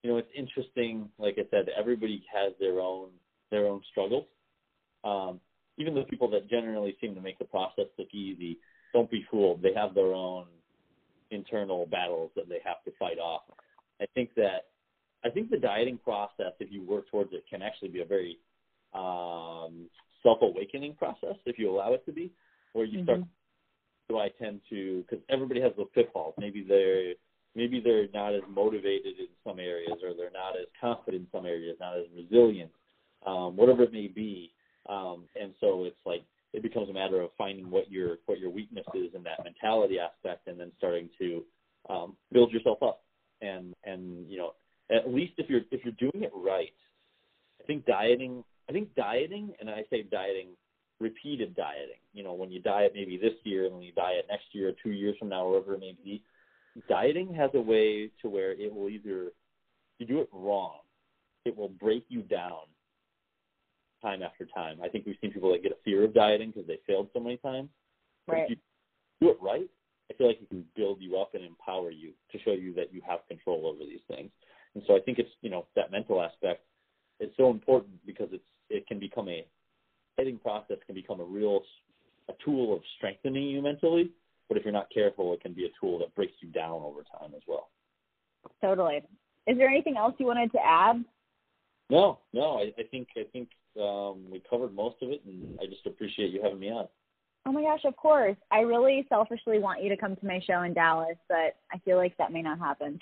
you 0.05 0.11
know 0.11 0.19
it's 0.19 0.31
interesting. 0.37 1.09
Like 1.19 1.35
I 1.39 1.49
said, 1.51 1.67
everybody 1.77 2.23
has 2.33 2.53
their 2.61 2.79
own 2.79 3.09
their 3.51 3.67
own 3.67 3.83
struggles. 3.91 4.27
Um, 5.03 5.41
even 5.81 5.95
the 5.95 6.03
people 6.03 6.31
that 6.31 6.49
generally 6.49 6.97
seem 7.01 7.15
to 7.15 7.21
make 7.21 7.39
the 7.39 7.45
process 7.45 7.87
look 7.99 8.09
easy, 8.13 8.59
don't 8.93 9.11
be 9.11 9.27
fooled. 9.31 9.63
They 9.63 9.73
have 9.75 9.95
their 9.95 10.13
own 10.13 10.45
internal 11.31 11.87
battles 11.87 12.31
that 12.37 12.49
they 12.49 12.59
have 12.65 12.83
to 12.85 12.93
fight 12.99 13.19
off. 13.19 13.43
I 14.01 14.07
think 14.15 14.35
that 14.37 14.67
I 15.25 15.31
think 15.31 15.51
the 15.51 15.59
dieting 15.59 15.99
process, 15.99 16.53
if 16.61 16.71
you 16.71 16.83
work 16.83 17.11
towards 17.11 17.33
it, 17.33 17.45
can 17.49 17.63
actually 17.63 17.89
be 17.89 18.01
a 18.01 18.05
very 18.05 18.39
um, 18.95 19.89
self-awakening 20.23 20.95
process, 20.95 21.37
if 21.47 21.59
you 21.59 21.71
allow 21.71 21.93
it 21.93 22.05
to 22.07 22.13
be, 22.13 22.33
where 22.73 22.85
you 22.85 22.99
mm-hmm. 22.99 23.05
start. 23.05 23.21
Do 24.09 24.19
I 24.19 24.29
tend 24.43 24.61
to? 24.71 25.05
Because 25.09 25.25
everybody 25.29 25.61
has 25.61 25.73
those 25.77 25.87
pitfalls. 25.95 26.35
Maybe 26.37 26.65
they're 26.67 27.15
maybe 27.55 27.81
they're 27.81 28.09
not 28.13 28.35
as 28.35 28.43
motivated 28.49 29.19
in 29.19 29.29
some 29.45 29.61
areas, 29.61 29.99
or 30.03 30.15
they're 30.15 30.33
not 30.33 30.59
as 30.59 30.67
confident 30.81 31.23
in 31.23 31.29
some 31.33 31.47
areas, 31.47 31.77
not 31.81 31.97
as 31.97 32.05
resilient, 32.17 32.71
um, 33.25 33.57
whatever 33.57 33.85
it 33.85 33.93
may 33.93 34.09
be. 34.09 34.53
Um, 34.91 35.25
and 35.41 35.55
so 35.61 35.85
it's 35.85 36.05
like 36.05 36.25
it 36.53 36.63
becomes 36.63 36.91
a 36.91 36.93
matter 36.93 37.21
of 37.21 37.31
finding 37.39 37.71
what 37.71 37.91
your 37.91 38.19
what 38.27 38.39
your 38.39 38.51
weakness 38.51 38.87
is 38.95 39.15
in 39.15 39.23
that 39.23 39.45
mentality 39.45 39.99
aspect, 39.99 40.49
and 40.49 40.59
then 40.59 40.73
starting 40.79 41.09
to 41.19 41.45
um, 41.89 42.17
build 42.33 42.53
yourself 42.53 42.83
up. 42.83 43.03
And 43.41 43.75
and 43.85 44.29
you 44.29 44.39
know 44.39 44.55
at 44.91 45.13
least 45.13 45.35
if 45.39 45.49
you're 45.49 45.63
if 45.71 45.85
you're 45.85 46.11
doing 46.11 46.25
it 46.25 46.33
right, 46.35 46.75
I 47.63 47.65
think 47.67 47.87
dieting 47.87 48.45
I 48.71 48.73
think 48.73 48.95
dieting, 48.95 49.53
and 49.59 49.69
I 49.69 49.83
say 49.91 50.05
dieting, 50.05 50.51
repeated 51.01 51.57
dieting. 51.57 51.99
You 52.13 52.23
know, 52.23 52.35
when 52.35 52.53
you 52.53 52.61
diet 52.61 52.93
maybe 52.95 53.17
this 53.17 53.33
year 53.43 53.67
and 53.67 53.75
then 53.75 53.83
you 53.83 53.93
diet 53.93 54.27
next 54.31 54.45
year 54.53 54.69
or 54.69 54.73
two 54.81 54.93
years 54.93 55.17
from 55.19 55.29
now, 55.29 55.49
wherever 55.49 55.75
it 55.75 55.81
may 55.81 55.97
be, 56.05 56.23
dieting 56.89 57.35
has 57.35 57.51
a 57.55 57.61
way 57.61 58.11
to 58.23 58.29
where 58.29 58.53
it 58.53 58.73
will 58.73 58.89
either 58.89 59.33
you 59.99 60.07
do 60.07 60.21
it 60.21 60.29
wrong, 60.33 60.79
it 61.45 61.57
will 61.57 61.69
break 61.69 62.05
you 62.09 62.23
down 62.23 62.61
time 64.01 64.23
after 64.23 64.47
time. 64.47 64.79
I 64.83 64.89
think 64.89 65.07
we've 65.07 65.17
seen 65.21 65.33
people 65.33 65.53
that 65.53 65.63
get 65.63 65.73
a 65.73 65.83
fear 65.85 66.05
of 66.05 66.15
dieting 66.15 66.51
because 66.51 66.67
they 66.67 66.79
failed 66.87 67.09
so 67.13 67.21
many 67.21 67.37
times. 67.39 67.69
Right. 68.27 68.37
But 68.37 68.43
if 68.43 68.51
you 68.51 68.57
do 69.21 69.31
it 69.33 69.39
right, 69.41 69.69
I 70.11 70.15
feel 70.15 70.27
like 70.27 70.41
it 70.41 70.49
can 70.49 70.65
build 70.77 71.01
you 71.01 71.19
up 71.19 71.35
and 71.35 71.45
empower 71.45 71.91
you 71.91 72.13
to 72.33 72.39
show 72.41 72.53
you 72.53 72.75
that 72.75 72.93
you 72.93 73.01
have 73.07 73.21
control 73.29 73.67
over 73.67 73.85
these 73.85 74.01
things. 74.09 74.31
And 74.75 74.83
so 74.87 74.97
I 74.97 75.01
think 75.01 75.19
it's 75.19 75.31
you 75.41 75.51
know 75.51 75.67
that 75.77 75.91
mental 75.91 76.23
aspect 76.23 76.63
is 77.21 77.31
so 77.37 77.51
important 77.51 77.95
because 78.07 78.29
it's 78.33 78.45
it 78.69 78.87
can 78.87 78.99
become 78.99 79.29
a 79.29 79.47
dieting 80.17 80.39
process 80.39 80.77
can 80.87 80.95
become 80.95 81.21
a 81.21 81.25
real 81.25 81.63
a 82.29 82.33
tool 82.45 82.75
of 82.75 82.83
strengthening 82.97 83.49
you 83.49 83.63
mentally. 83.63 84.11
But 84.49 84.57
if 84.57 84.65
you're 84.65 84.73
not 84.73 84.89
careful, 84.93 85.33
it 85.33 85.41
can 85.41 85.53
be 85.53 85.67
a 85.67 85.69
tool 85.81 85.99
that 86.01 86.15
breaks 86.15 86.35
you 86.41 86.49
down 86.49 86.83
over 86.83 87.03
time 87.19 87.33
as 87.37 87.43
well. 87.47 87.69
Totally. 88.61 89.03
Is 89.47 89.57
there 89.57 89.69
anything 89.69 89.97
else 89.97 90.15
you 90.19 90.27
wanted 90.27 90.51
to 90.53 90.59
add? 90.65 91.05
No, 91.89 92.19
no. 92.33 92.59
I, 92.59 92.73
I 92.79 92.83
think 92.91 93.09
I 93.17 93.25
think 93.33 93.49
um, 93.79 94.31
we 94.31 94.43
covered 94.49 94.75
most 94.75 94.97
of 95.03 95.11
it, 95.11 95.23
and 95.27 95.59
I 95.61 95.67
just 95.67 95.87
appreciate 95.87 96.31
you 96.31 96.43
having 96.43 96.59
me 96.59 96.71
on. 96.71 96.89
Oh 97.47 97.53
my 97.53 97.63
gosh, 97.63 97.85
of 97.85 97.97
course. 97.97 98.37
I 98.51 98.61
really 98.61 99.07
selfishly 99.09 99.59
want 99.59 99.83
you 99.83 99.89
to 99.89 99.97
come 99.97 100.17
to 100.17 100.27
my 100.27 100.41
show 100.47 100.63
in 100.63 100.75
Dallas, 100.75 101.17
but 101.29 101.57
I 101.73 101.79
feel 101.85 101.97
like 101.97 102.17
that 102.19 102.33
may 102.33 102.43
not 102.43 102.59
happen. 102.59 102.99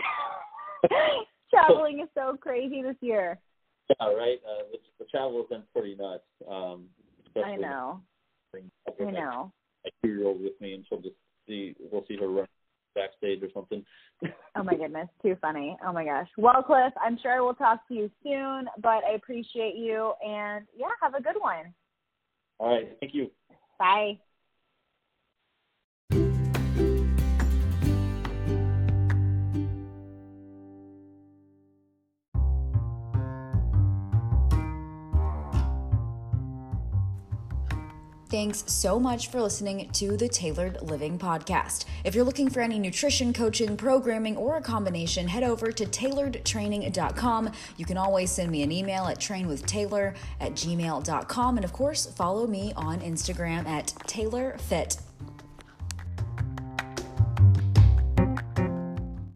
Traveling 1.50 2.00
is 2.00 2.08
so 2.14 2.36
crazy 2.40 2.82
this 2.82 2.96
year. 3.00 3.38
Yeah, 3.88 4.06
right. 4.08 4.38
Uh, 4.46 4.64
the, 4.70 4.78
the 4.98 5.04
travel 5.10 5.38
has 5.38 5.48
been 5.48 5.62
pretty 5.74 5.96
nuts. 5.96 6.24
Um, 6.48 6.84
I 7.42 7.56
know. 7.56 8.00
I 8.54 9.10
know. 9.10 9.52
A 9.86 9.90
two-year-old 10.02 10.42
with 10.42 10.60
me, 10.60 10.74
and 10.74 10.84
she'll 10.88 11.00
just 11.00 11.16
see. 11.46 11.74
We'll 11.90 12.04
see 12.06 12.16
her 12.16 12.28
run 12.28 12.46
backstage 12.98 13.42
or 13.42 13.48
something. 13.54 13.84
oh 14.56 14.62
my 14.62 14.74
goodness, 14.74 15.08
too 15.22 15.36
funny. 15.40 15.76
Oh 15.86 15.92
my 15.92 16.04
gosh. 16.04 16.28
Well, 16.36 16.62
Cliff, 16.62 16.92
I'm 17.02 17.18
sure 17.18 17.32
I 17.32 17.40
will 17.40 17.54
talk 17.54 17.86
to 17.88 17.94
you 17.94 18.10
soon, 18.22 18.66
but 18.82 19.04
I 19.04 19.14
appreciate 19.14 19.76
you, 19.76 20.12
and 20.24 20.66
yeah, 20.76 20.88
have 21.02 21.14
a 21.14 21.22
good 21.22 21.40
one. 21.40 21.72
All 22.58 22.74
right. 22.74 22.96
Thank 23.00 23.14
you. 23.14 23.30
Bye. 23.78 24.18
Thanks 38.38 38.62
so 38.68 39.00
much 39.00 39.32
for 39.32 39.42
listening 39.42 39.90
to 39.94 40.16
the 40.16 40.28
Tailored 40.28 40.80
Living 40.80 41.18
Podcast. 41.18 41.86
If 42.04 42.14
you're 42.14 42.24
looking 42.24 42.48
for 42.48 42.60
any 42.60 42.78
nutrition 42.78 43.32
coaching, 43.32 43.76
programming, 43.76 44.36
or 44.36 44.58
a 44.58 44.62
combination, 44.62 45.26
head 45.26 45.42
over 45.42 45.72
to 45.72 45.84
tailoredtraining.com. 45.84 47.50
You 47.76 47.84
can 47.84 47.96
always 47.96 48.30
send 48.30 48.52
me 48.52 48.62
an 48.62 48.70
email 48.70 49.06
at 49.06 49.18
trainwithtaylor 49.18 50.14
at 50.40 50.52
gmail.com. 50.52 51.56
And 51.56 51.64
of 51.64 51.72
course, 51.72 52.06
follow 52.06 52.46
me 52.46 52.72
on 52.76 53.00
Instagram 53.00 53.66
at 53.66 53.88
taylorfit 54.06 55.00